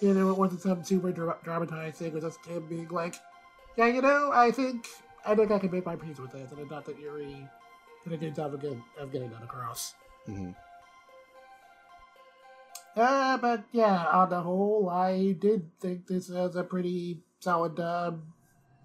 you 0.00 0.14
know, 0.14 0.30
it 0.30 0.36
wasn't 0.38 0.62
some 0.62 0.82
super 0.82 1.12
dra- 1.12 1.36
dramatized 1.44 1.96
thing. 1.96 2.08
It 2.08 2.14
was 2.14 2.24
just 2.24 2.44
him 2.46 2.66
being 2.68 2.88
like, 2.88 3.14
yeah, 3.76 3.86
you 3.86 4.02
know, 4.02 4.30
I 4.32 4.50
think 4.50 4.86
I 5.26 5.34
think 5.34 5.50
I 5.50 5.58
can 5.58 5.70
make 5.70 5.86
my 5.86 5.96
peace 5.96 6.18
with 6.18 6.32
this, 6.32 6.50
and 6.50 6.60
I 6.60 6.68
thought 6.68 6.86
that 6.86 6.98
Yuri 6.98 7.46
did 8.04 8.12
a 8.14 8.16
good 8.16 8.34
job 8.34 8.54
of 8.54 8.62
getting, 8.62 8.82
of 8.98 9.12
getting 9.12 9.30
that 9.30 9.42
across. 9.42 9.94
hmm 10.26 10.50
Uh, 13.00 13.38
but 13.38 13.64
yeah, 13.72 14.04
on 14.12 14.28
the 14.28 14.42
whole, 14.42 14.90
I 14.90 15.32
did 15.32 15.70
think 15.80 16.06
this 16.06 16.28
was 16.28 16.54
a 16.54 16.62
pretty 16.62 17.20
solid 17.38 17.76
dub. 17.76 18.22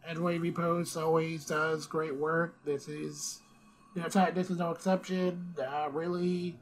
NYAV 0.09 0.55
Post 0.55 0.95
always 0.95 1.45
does 1.45 1.86
great 1.86 2.16
work. 2.16 2.55
This 2.63 2.88
is, 2.88 3.41
you 3.93 4.01
know, 4.01 4.07
this 4.34 4.49
is 4.49 4.57
no 4.57 4.72
exception. 4.72 5.53
Uh, 5.59 5.89
really, 5.91 6.57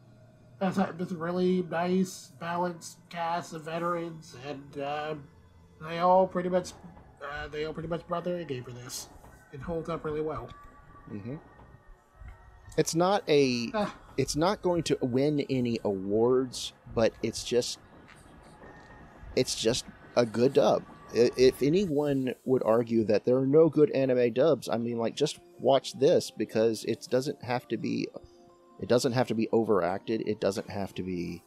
that's 0.57 0.77
this 0.97 1.11
is 1.11 1.13
really 1.13 1.61
nice, 1.69 2.31
balanced 2.39 2.97
cast 3.09 3.53
of 3.53 3.65
veterans, 3.65 4.35
and 4.47 4.83
um, 4.83 5.23
they 5.87 5.99
all 5.99 6.25
pretty 6.25 6.49
much, 6.49 6.71
uh, 7.23 7.47
they 7.49 7.65
all 7.65 7.73
pretty 7.73 7.89
much 7.89 8.07
brought 8.07 8.23
their 8.23 8.37
A 8.37 8.45
game 8.45 8.63
for 8.63 8.71
this. 8.71 9.09
It 9.51 9.59
holds 9.59 9.89
up 9.89 10.03
really 10.05 10.21
well. 10.21 10.49
hmm 11.07 11.35
It's 12.77 12.95
not 12.95 13.23
a. 13.27 13.69
Ah. 13.73 13.95
It's 14.17 14.35
not 14.35 14.61
going 14.61 14.83
to 14.83 14.97
win 15.01 15.45
any 15.49 15.79
awards, 15.83 16.73
but 16.93 17.13
it's 17.23 17.43
just. 17.43 17.79
It's 19.35 19.55
just 19.59 19.85
a 20.15 20.25
good 20.25 20.53
dub. 20.53 20.83
If 21.13 21.61
anyone 21.61 22.33
would 22.45 22.63
argue 22.63 23.03
that 23.05 23.25
there 23.25 23.37
are 23.37 23.45
no 23.45 23.69
good 23.69 23.91
anime 23.91 24.33
dubs, 24.33 24.67
I 24.69 24.77
mean, 24.77 24.97
like 24.97 25.15
just 25.15 25.39
watch 25.59 25.93
this 25.93 26.31
because 26.31 26.83
it 26.85 27.07
doesn't 27.09 27.43
have 27.43 27.67
to 27.69 27.77
be. 27.77 28.07
It 28.79 28.89
doesn't 28.89 29.13
have 29.13 29.27
to 29.27 29.35
be 29.35 29.47
overacted. 29.51 30.27
It 30.27 30.39
doesn't 30.39 30.69
have 30.69 30.93
to 30.95 31.03
be 31.03 31.43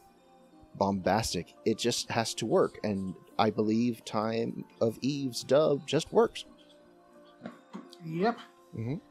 bombastic. 0.75 1.53
It 1.65 1.77
just 1.77 2.09
has 2.11 2.33
to 2.35 2.45
work, 2.45 2.79
and 2.83 3.13
I 3.37 3.49
believe 3.49 4.05
Time 4.05 4.63
of 4.81 4.97
Eve's 5.01 5.43
dub 5.43 5.85
just 5.87 6.11
works. 6.13 6.45
Yep. 8.05 8.37
Mhm. 8.77 9.01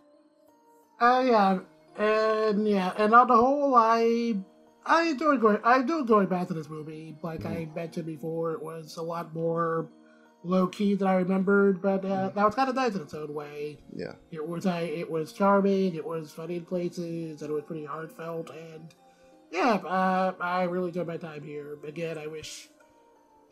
Uh, 1.00 1.24
yeah, 1.26 1.58
and 1.98 2.68
yeah, 2.68 2.92
and 2.96 3.14
on 3.14 3.28
the 3.28 3.36
whole, 3.36 3.74
I 3.74 4.36
I 4.84 5.08
enjoyed 5.08 5.40
going. 5.40 5.58
I 5.64 5.78
enjoyed 5.80 6.06
going 6.06 6.26
back 6.26 6.48
to 6.48 6.54
this 6.54 6.68
movie. 6.68 7.16
Like 7.22 7.44
I 7.44 7.68
mentioned 7.74 8.06
before, 8.06 8.52
it 8.52 8.62
was 8.62 8.96
a 8.96 9.02
lot 9.02 9.34
more 9.34 9.88
low 10.44 10.66
key 10.68 10.94
than 10.94 11.08
I 11.08 11.14
remembered, 11.14 11.82
but 11.82 12.04
uh, 12.04 12.28
that 12.28 12.44
was 12.44 12.54
kind 12.54 12.68
of 12.68 12.76
nice 12.76 12.94
in 12.94 13.02
its 13.02 13.14
own 13.14 13.34
way. 13.34 13.78
Yeah. 13.94 14.12
It 14.30 14.46
was 14.46 14.66
I. 14.66 14.80
It 14.82 15.10
was 15.10 15.32
charming. 15.32 15.94
It 15.96 16.04
was 16.06 16.32
funny 16.32 16.56
in 16.56 16.64
places, 16.64 17.42
and 17.42 17.50
it 17.50 17.54
was 17.54 17.64
pretty 17.64 17.84
heartfelt. 17.84 18.50
And 18.50 18.94
yeah, 19.50 19.74
uh, 19.74 20.34
I 20.40 20.64
really 20.64 20.88
enjoyed 20.88 21.06
my 21.08 21.16
time 21.16 21.42
here. 21.42 21.78
Again, 21.86 22.18
I 22.18 22.26
wish 22.26 22.68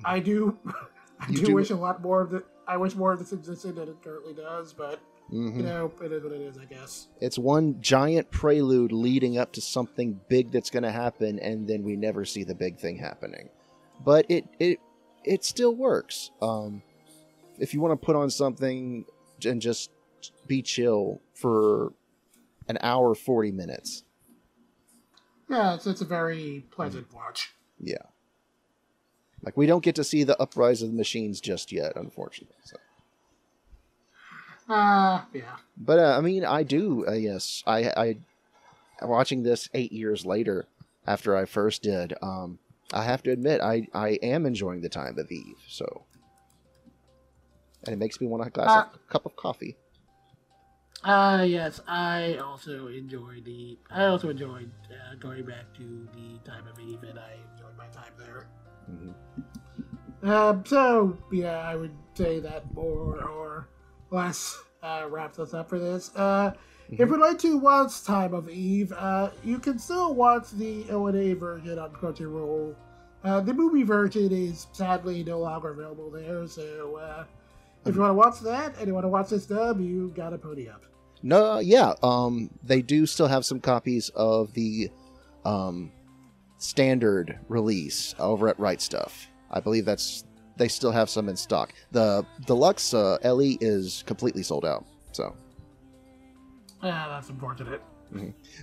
I 0.04 0.20
do. 0.20 0.58
I 1.20 1.26
do, 1.30 1.46
do- 1.46 1.54
wish 1.54 1.70
a 1.70 1.76
lot 1.76 2.02
more 2.02 2.20
of 2.20 2.30
the. 2.30 2.44
I 2.66 2.76
wish 2.76 2.94
more 2.94 3.12
of 3.12 3.18
this 3.18 3.32
existed 3.32 3.76
than 3.76 3.88
it 3.88 4.02
currently 4.02 4.34
does, 4.34 4.72
but 4.72 5.00
hmm 5.30 5.56
you 5.58 5.62
know, 5.64 5.90
it 6.02 6.12
is 6.12 6.22
what 6.22 6.32
it 6.32 6.40
is, 6.40 6.58
I 6.58 6.64
guess. 6.66 7.08
It's 7.20 7.38
one 7.38 7.80
giant 7.80 8.30
prelude 8.30 8.92
leading 8.92 9.38
up 9.38 9.52
to 9.54 9.60
something 9.60 10.20
big 10.28 10.50
that's 10.52 10.70
going 10.70 10.82
to 10.82 10.92
happen, 10.92 11.38
and 11.38 11.66
then 11.66 11.82
we 11.82 11.96
never 11.96 12.24
see 12.24 12.44
the 12.44 12.54
big 12.54 12.78
thing 12.78 12.98
happening. 12.98 13.48
But 14.04 14.26
it 14.28 14.46
it 14.58 14.80
it 15.24 15.44
still 15.44 15.74
works. 15.74 16.30
Um, 16.42 16.82
if 17.58 17.72
you 17.72 17.80
want 17.80 17.98
to 18.00 18.04
put 18.04 18.16
on 18.16 18.28
something 18.30 19.04
and 19.44 19.60
just 19.62 19.90
be 20.46 20.60
chill 20.62 21.20
for 21.34 21.92
an 22.68 22.78
hour 22.82 23.14
forty 23.14 23.50
minutes, 23.50 24.04
Yeah, 25.48 25.74
it's, 25.74 25.86
it's 25.86 26.00
a 26.00 26.04
very 26.06 26.64
pleasant 26.70 27.12
watch. 27.14 27.54
yeah. 27.80 27.96
Like 29.42 29.56
we 29.56 29.66
don't 29.66 29.84
get 29.84 29.94
to 29.96 30.04
see 30.04 30.24
the 30.24 30.40
uprise 30.40 30.80
of 30.82 30.88
the 30.88 30.96
machines 30.96 31.40
just 31.40 31.70
yet, 31.70 31.92
unfortunately. 31.96 32.56
So. 32.64 32.76
Uh, 34.68 35.22
yeah. 35.32 35.56
But 35.76 35.98
uh, 35.98 36.16
I 36.16 36.20
mean, 36.20 36.44
I 36.44 36.62
do. 36.62 37.06
Uh, 37.06 37.12
yes, 37.12 37.62
I, 37.66 37.84
I 37.96 38.16
watching 39.02 39.42
this 39.42 39.68
eight 39.74 39.92
years 39.92 40.24
later 40.24 40.66
after 41.06 41.36
I 41.36 41.44
first 41.44 41.82
did. 41.82 42.14
Um, 42.22 42.58
I 42.92 43.02
have 43.04 43.22
to 43.24 43.30
admit, 43.32 43.60
I 43.60 43.88
I 43.92 44.10
am 44.22 44.46
enjoying 44.46 44.80
the 44.82 44.88
time 44.88 45.18
of 45.18 45.30
Eve. 45.30 45.56
So, 45.68 46.04
and 47.84 47.92
it 47.92 47.98
makes 47.98 48.20
me 48.20 48.26
want 48.26 48.46
a 48.46 48.50
glass, 48.50 48.70
Uh, 48.70 48.84
of, 48.94 49.08
cup 49.08 49.26
of 49.26 49.36
coffee. 49.36 49.76
Uh, 51.02 51.44
yes, 51.46 51.80
I 51.86 52.36
also 52.36 52.86
enjoy 52.86 53.42
the. 53.44 53.76
I 53.90 54.06
also 54.06 54.30
enjoyed 54.30 54.70
uh, 54.90 55.16
going 55.16 55.44
back 55.44 55.74
to 55.76 56.08
the 56.14 56.38
time 56.50 56.66
of 56.66 56.78
Eve, 56.80 57.02
and 57.02 57.18
I 57.18 57.32
enjoyed 57.52 57.76
my 57.76 57.88
time 57.88 58.12
there. 58.18 58.46
hmm 58.86 59.12
Um, 60.22 60.64
so 60.64 61.18
yeah, 61.30 61.58
I 61.58 61.76
would 61.76 61.94
say 62.14 62.40
that 62.40 62.72
more 62.72 63.20
or 63.28 63.68
less 64.14 64.58
uh, 64.82 65.06
wraps 65.10 65.38
us 65.38 65.52
up 65.52 65.68
for 65.68 65.78
this. 65.78 66.14
Uh, 66.16 66.52
if 66.90 67.08
you'd 67.08 67.18
like 67.18 67.38
to 67.40 67.58
watch 67.58 68.04
Time 68.04 68.34
of 68.34 68.48
Eve, 68.48 68.92
uh, 68.92 69.30
you 69.42 69.58
can 69.58 69.78
still 69.78 70.14
watch 70.14 70.50
the 70.52 70.88
ONA 70.90 71.34
version 71.34 71.78
on 71.78 71.90
Crunchyroll. 71.92 72.74
Uh, 73.24 73.40
the 73.40 73.54
movie 73.54 73.82
version 73.82 74.30
is 74.30 74.66
sadly 74.72 75.24
no 75.24 75.40
longer 75.40 75.70
available 75.70 76.10
there, 76.10 76.46
so 76.46 76.96
uh, 76.96 77.24
if 77.86 77.94
you 77.94 78.00
want 78.00 78.10
to 78.10 78.14
watch 78.14 78.40
that 78.40 78.76
and 78.78 78.86
you 78.86 78.94
want 78.94 79.04
to 79.04 79.08
watch 79.08 79.30
this 79.30 79.46
dub, 79.46 79.80
you 79.80 80.12
gotta 80.14 80.38
pony 80.38 80.68
up. 80.68 80.82
No, 81.22 81.58
yeah. 81.58 81.94
Um, 82.02 82.50
they 82.62 82.82
do 82.82 83.06
still 83.06 83.28
have 83.28 83.46
some 83.46 83.60
copies 83.60 84.10
of 84.10 84.52
the 84.52 84.90
um 85.46 85.90
standard 86.58 87.38
release 87.48 88.14
over 88.18 88.48
at 88.48 88.58
Right 88.58 88.78
Stuf. 88.78 89.26
I 89.50 89.60
believe 89.60 89.84
that's 89.84 90.24
they 90.56 90.68
still 90.68 90.92
have 90.92 91.10
some 91.10 91.28
in 91.28 91.36
stock. 91.36 91.72
The 91.92 92.24
deluxe 92.46 92.94
uh, 92.94 93.18
LE 93.24 93.56
is 93.60 94.04
completely 94.06 94.42
sold 94.42 94.64
out. 94.64 94.84
So. 95.12 95.34
Yeah, 96.82 97.08
that's 97.08 97.30
unfortunate. 97.30 97.82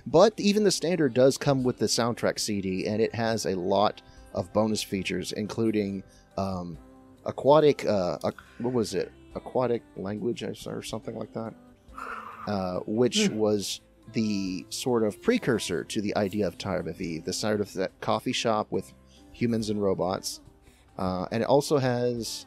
But 0.06 0.34
even 0.38 0.64
the 0.64 0.70
standard 0.70 1.14
does 1.14 1.36
come 1.36 1.62
with 1.62 1.78
the 1.78 1.86
soundtrack 1.86 2.38
CD, 2.38 2.86
and 2.86 3.02
it 3.02 3.14
has 3.14 3.46
a 3.46 3.54
lot 3.54 4.02
of 4.34 4.52
bonus 4.52 4.82
features, 4.82 5.32
including 5.32 6.02
um, 6.38 6.78
aquatic. 7.26 7.84
Uh, 7.84 8.18
what 8.58 8.72
was 8.72 8.94
it? 8.94 9.12
Aquatic 9.34 9.82
language 9.96 10.42
or 10.42 10.82
something 10.82 11.16
like 11.16 11.32
that, 11.32 11.54
uh, 12.46 12.80
which 12.86 13.26
hmm. 13.26 13.36
was 13.36 13.80
the 14.12 14.66
sort 14.68 15.04
of 15.04 15.22
precursor 15.22 15.84
to 15.84 16.00
the 16.00 16.14
idea 16.16 16.46
of 16.46 16.58
Time 16.58 16.86
of 16.86 17.00
Eve, 17.00 17.24
the 17.24 17.32
sort 17.32 17.60
of 17.60 17.72
that 17.74 17.98
coffee 18.00 18.32
shop 18.32 18.66
with 18.70 18.92
humans 19.32 19.70
and 19.70 19.82
robots. 19.82 20.40
Uh, 20.98 21.26
and 21.32 21.42
it 21.42 21.46
also 21.46 21.78
has 21.78 22.46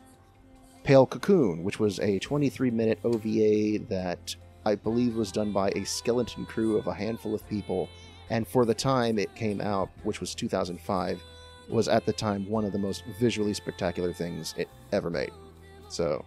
Pale 0.84 1.08
Cocoon, 1.08 1.64
which 1.64 1.80
was 1.80 2.00
a 2.00 2.20
23 2.20 2.72
minute 2.72 3.00
OVA 3.04 3.80
that 3.90 4.36
I 4.66 4.76
believe 4.76 5.16
was 5.16 5.32
done 5.32 5.52
by 5.52 5.70
a 5.70 5.84
skeleton 5.84 6.46
crew 6.46 6.78
of 6.78 6.88
a 6.88 6.94
handful 6.94 7.34
of 7.34 7.48
people. 7.50 7.90
And 8.30 8.48
for 8.48 8.66
the 8.66 8.74
time 8.74 9.20
it 9.20 9.34
came 9.36 9.62
out, 9.62 9.90
which 10.04 10.20
was 10.20 10.34
2005, 10.36 11.22
was 11.70 11.88
at 11.88 12.06
the 12.06 12.14
time 12.14 12.48
one 12.50 12.66
of 12.66 12.72
the 12.72 12.78
most 12.78 13.04
visually 13.20 13.54
spectacular 13.54 14.14
things 14.14 14.54
it 14.58 14.70
ever 14.92 15.10
made. 15.10 15.32
So 15.90 16.24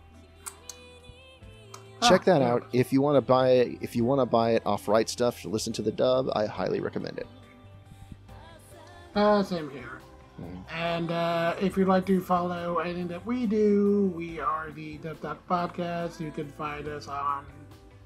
check 2.08 2.24
that 2.24 2.42
out 2.42 2.66
if 2.72 2.92
you 2.92 3.00
want 3.00 3.16
to 3.16 3.20
buy 3.20 3.50
it. 3.50 3.78
If 3.80 3.96
you 3.96 4.04
want 4.04 4.20
to 4.20 4.26
buy 4.26 4.52
it 4.52 4.62
off 4.66 4.88
Right 4.88 5.06
Stuf 5.06 5.42
to 5.42 5.48
listen 5.48 5.72
to 5.74 5.82
the 5.82 5.92
dub, 5.92 6.30
I 6.34 6.46
highly 6.46 6.80
recommend 6.80 7.18
it. 7.18 7.26
Uh, 9.14 9.42
same 9.42 9.70
here. 9.70 9.97
And 10.70 11.10
uh, 11.10 11.54
if 11.60 11.76
you'd 11.76 11.88
like 11.88 12.06
to 12.06 12.20
follow 12.20 12.78
anything 12.78 13.08
that 13.08 13.24
we 13.24 13.46
do, 13.46 14.12
we 14.14 14.40
are 14.40 14.70
the 14.70 14.98
Dub 14.98 15.20
Talk 15.20 15.46
Podcast. 15.48 16.20
You 16.20 16.30
can 16.30 16.48
find 16.50 16.86
us 16.88 17.08
on 17.08 17.44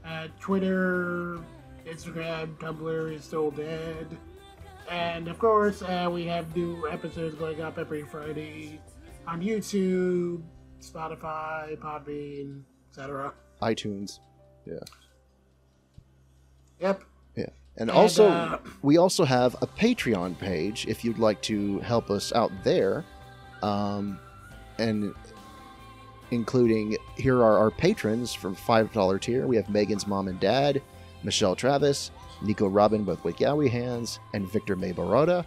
uh, 0.04 0.28
Twitter, 0.40 1.38
Instagram, 1.86 2.56
Tumblr 2.58 3.14
is 3.14 3.24
still 3.24 3.50
dead. 3.50 4.06
And 4.90 5.28
of 5.28 5.38
course, 5.38 5.82
uh, 5.82 6.08
we 6.12 6.24
have 6.26 6.54
new 6.56 6.88
episodes 6.88 7.34
going 7.34 7.60
up 7.60 7.78
every 7.78 8.02
Friday 8.02 8.80
on 9.26 9.40
YouTube, 9.40 10.42
Spotify, 10.80 11.76
Podbean, 11.78 12.62
etc 12.90 13.32
iTunes. 13.62 14.18
Yeah. 14.66 14.74
Yep. 16.80 17.04
And, 17.76 17.88
and 17.88 17.98
also, 17.98 18.28
uh, 18.28 18.58
we 18.82 18.98
also 18.98 19.24
have 19.24 19.56
a 19.62 19.66
Patreon 19.66 20.38
page 20.38 20.86
if 20.86 21.04
you'd 21.04 21.18
like 21.18 21.40
to 21.42 21.78
help 21.80 22.10
us 22.10 22.32
out 22.32 22.52
there. 22.64 23.04
Um, 23.62 24.18
and 24.78 25.14
including 26.30 26.96
here 27.16 27.36
are 27.36 27.58
our 27.58 27.70
patrons 27.70 28.34
from 28.34 28.56
$5 28.56 29.20
tier. 29.20 29.46
We 29.46 29.56
have 29.56 29.68
Megan's 29.68 30.06
mom 30.06 30.28
and 30.28 30.40
dad, 30.40 30.82
Michelle 31.22 31.54
Travis, 31.54 32.10
Nico 32.42 32.66
Robin, 32.66 33.04
both 33.04 33.22
with 33.22 33.36
Yowie 33.36 33.70
hands, 33.70 34.18
and 34.34 34.50
Victor 34.50 34.74
May 34.74 34.92
Baroda. 34.92 35.44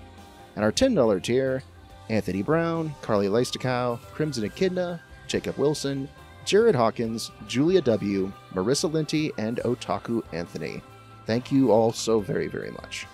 And 0.55 0.63
our 0.63 0.71
$10 0.71 1.21
tier, 1.23 1.63
Anthony 2.09 2.43
Brown, 2.43 2.93
Carly 3.01 3.27
Leistokow, 3.27 3.99
Crimson 4.13 4.45
Echidna, 4.45 5.01
Jacob 5.27 5.57
Wilson, 5.57 6.07
Jared 6.45 6.75
Hawkins, 6.75 7.31
Julia 7.47 7.81
W., 7.81 8.31
Marissa 8.53 8.91
Linty, 8.91 9.31
and 9.37 9.57
Otaku 9.57 10.21
Anthony. 10.31 10.81
Thank 11.25 11.51
you 11.51 11.71
all 11.71 11.91
so 11.91 12.19
very, 12.19 12.47
very 12.47 12.71
much. 12.71 13.07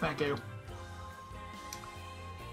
Thank 0.00 0.20
you. 0.20 0.36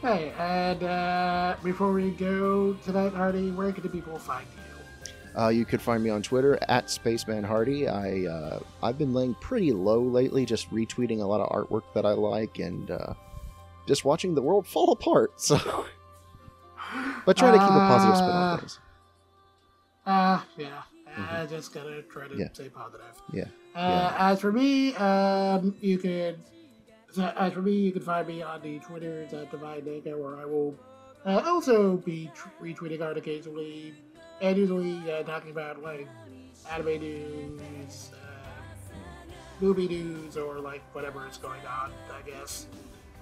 Hey, 0.01 0.33
and 0.37 0.83
uh, 0.83 1.55
before 1.63 1.91
we 1.91 2.11
go 2.11 2.73
tonight, 2.85 3.13
Hardy, 3.13 3.51
where 3.51 3.71
can 3.71 3.83
the 3.83 3.89
people 3.89 4.17
find 4.19 4.45
you? 4.55 5.39
Uh, 5.39 5.49
you 5.49 5.65
could 5.65 5.81
find 5.81 6.01
me 6.03 6.09
on 6.09 6.21
Twitter 6.21 6.57
at 6.69 6.89
Spaceman 6.89 7.43
Hardy. 7.43 7.87
I 7.87 8.25
uh, 8.25 8.59
I've 8.81 8.97
been 8.97 9.13
laying 9.13 9.35
pretty 9.35 9.73
low 9.73 10.01
lately, 10.01 10.45
just 10.45 10.71
retweeting 10.71 11.21
a 11.21 11.25
lot 11.25 11.41
of 11.41 11.49
artwork 11.49 11.83
that 11.93 12.05
I 12.05 12.11
like 12.11 12.59
and 12.59 12.89
uh, 12.89 13.13
just 13.87 14.05
watching 14.05 14.33
the 14.33 14.41
world 14.41 14.65
fall 14.67 14.91
apart. 14.91 15.33
So, 15.41 15.85
but 17.25 17.35
try 17.35 17.51
to 17.51 17.57
keep 17.57 17.67
a 17.67 17.87
positive 17.87 18.15
spin 18.17 18.29
on 18.29 18.35
uh, 18.35 18.57
things. 18.57 18.79
Uh, 20.05 20.41
yeah. 20.57 20.67
Mm-hmm. 21.17 21.35
I 21.35 21.45
just 21.47 21.73
gotta 21.73 22.03
try 22.03 22.27
to 22.27 22.37
yeah. 22.37 22.47
stay 22.53 22.69
positive. 22.69 23.05
Yeah. 23.33 23.45
Uh, 23.75 24.11
yeah. 24.17 24.31
As 24.31 24.39
for 24.39 24.51
me, 24.51 24.95
um, 24.95 25.75
you 25.81 25.97
can. 25.97 26.35
As 27.17 27.53
for 27.53 27.61
me, 27.61 27.71
you 27.73 27.91
can 27.91 28.01
find 28.01 28.27
me 28.27 28.41
on 28.41 28.61
the 28.61 28.79
Twitters 28.79 29.33
at 29.33 29.49
Divine 29.51 29.81
Nega, 29.81 30.17
where 30.17 30.37
I 30.37 30.45
will 30.45 30.75
uh, 31.25 31.41
also 31.45 31.97
be 31.97 32.29
retweeting 32.61 33.01
art 33.01 33.17
occasionally, 33.17 33.93
and 34.41 34.57
usually 34.57 34.99
uh, 35.11 35.23
talking 35.23 35.51
about 35.51 35.81
like 35.81 36.07
anime 36.71 36.99
news, 36.99 38.11
uh, 38.13 38.95
movie 39.61 39.87
news, 39.87 40.37
or 40.37 40.59
like 40.59 40.81
whatever 40.93 41.27
is 41.27 41.37
going 41.37 41.65
on. 41.65 41.91
I 42.11 42.29
guess. 42.29 42.67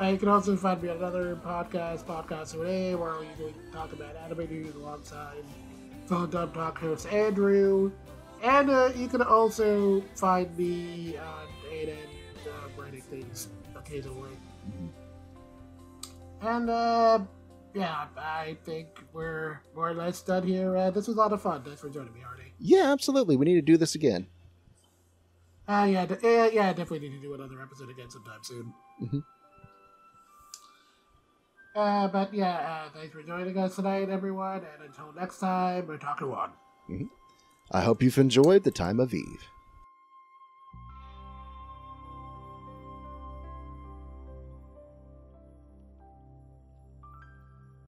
Uh, 0.02 0.08
you 0.08 0.18
can 0.18 0.28
also 0.28 0.56
find 0.56 0.82
me 0.82 0.90
on 0.90 0.98
another 0.98 1.36
podcast, 1.36 2.04
Podcast 2.06 2.52
Today, 2.52 2.96
where 2.96 3.12
I 3.12 3.24
usually 3.30 3.54
talk 3.72 3.94
about 3.94 4.16
anime 4.26 4.50
news 4.50 4.74
alongside 4.76 5.44
Phone 6.08 6.30
Dub 6.32 6.54
Talk 6.54 6.80
host 6.80 7.08
Andrew. 7.08 7.92
And 8.44 8.70
uh, 8.70 8.92
you 8.96 9.08
can 9.08 9.22
also 9.22 10.04
find 10.16 10.56
me 10.58 11.18
on 11.18 11.48
Aiden 11.72 11.96
uh, 12.46 12.68
writing 12.78 13.02
things 13.02 13.48
occasionally. 13.74 14.36
Mm-hmm. 14.68 16.48
And 16.48 16.70
uh, 16.70 17.20
yeah, 17.74 18.08
I 18.18 18.58
think 18.66 18.90
we're 19.14 19.62
more 19.74 19.90
or 19.90 19.94
less 19.94 20.22
done 20.22 20.46
here. 20.46 20.76
Uh, 20.76 20.92
this 20.92 21.08
was 21.08 21.16
a 21.16 21.20
lot 21.20 21.32
of 21.32 21.42
fun. 21.42 21.64
Thanks 21.64 21.80
for 21.80 21.90
joining 21.90 22.14
me, 22.14 22.20
Artie. 22.28 22.54
Yeah, 22.60 22.92
absolutely. 22.92 23.38
We 23.38 23.46
need 23.46 23.56
to 23.56 23.62
do 23.62 23.78
this 23.78 23.96
again. 23.96 24.28
Uh, 25.66 25.88
yeah, 25.90 26.06
d- 26.06 26.16
yeah, 26.22 26.48
yeah, 26.48 26.74
definitely 26.74 27.08
need 27.08 27.16
to 27.16 27.22
do 27.22 27.34
another 27.34 27.62
episode 27.62 27.90
again 27.90 28.10
sometime 28.10 28.40
soon. 28.44 28.74
Mm-hmm. 29.02 29.20
Uh, 31.76 32.08
but 32.10 32.34
yeah, 32.34 32.58
uh, 32.58 32.90
thanks 32.94 33.14
for 33.14 33.24
joining 33.24 33.58
us 33.58 33.78
tonight, 33.78 34.10
everyone. 34.10 34.58
And 34.58 34.84
until 34.86 35.14
next 35.14 35.40
time, 35.40 35.88
we're 35.88 35.98
talking 35.98 36.30
one. 36.30 36.50
Mm-hmm. 36.90 37.06
I 37.72 37.82
hope 37.82 38.04
you've 38.04 38.18
enjoyed 38.18 38.64
the 38.64 38.72
time 38.72 39.00
of 39.00 39.14
Eve. 39.14 39.50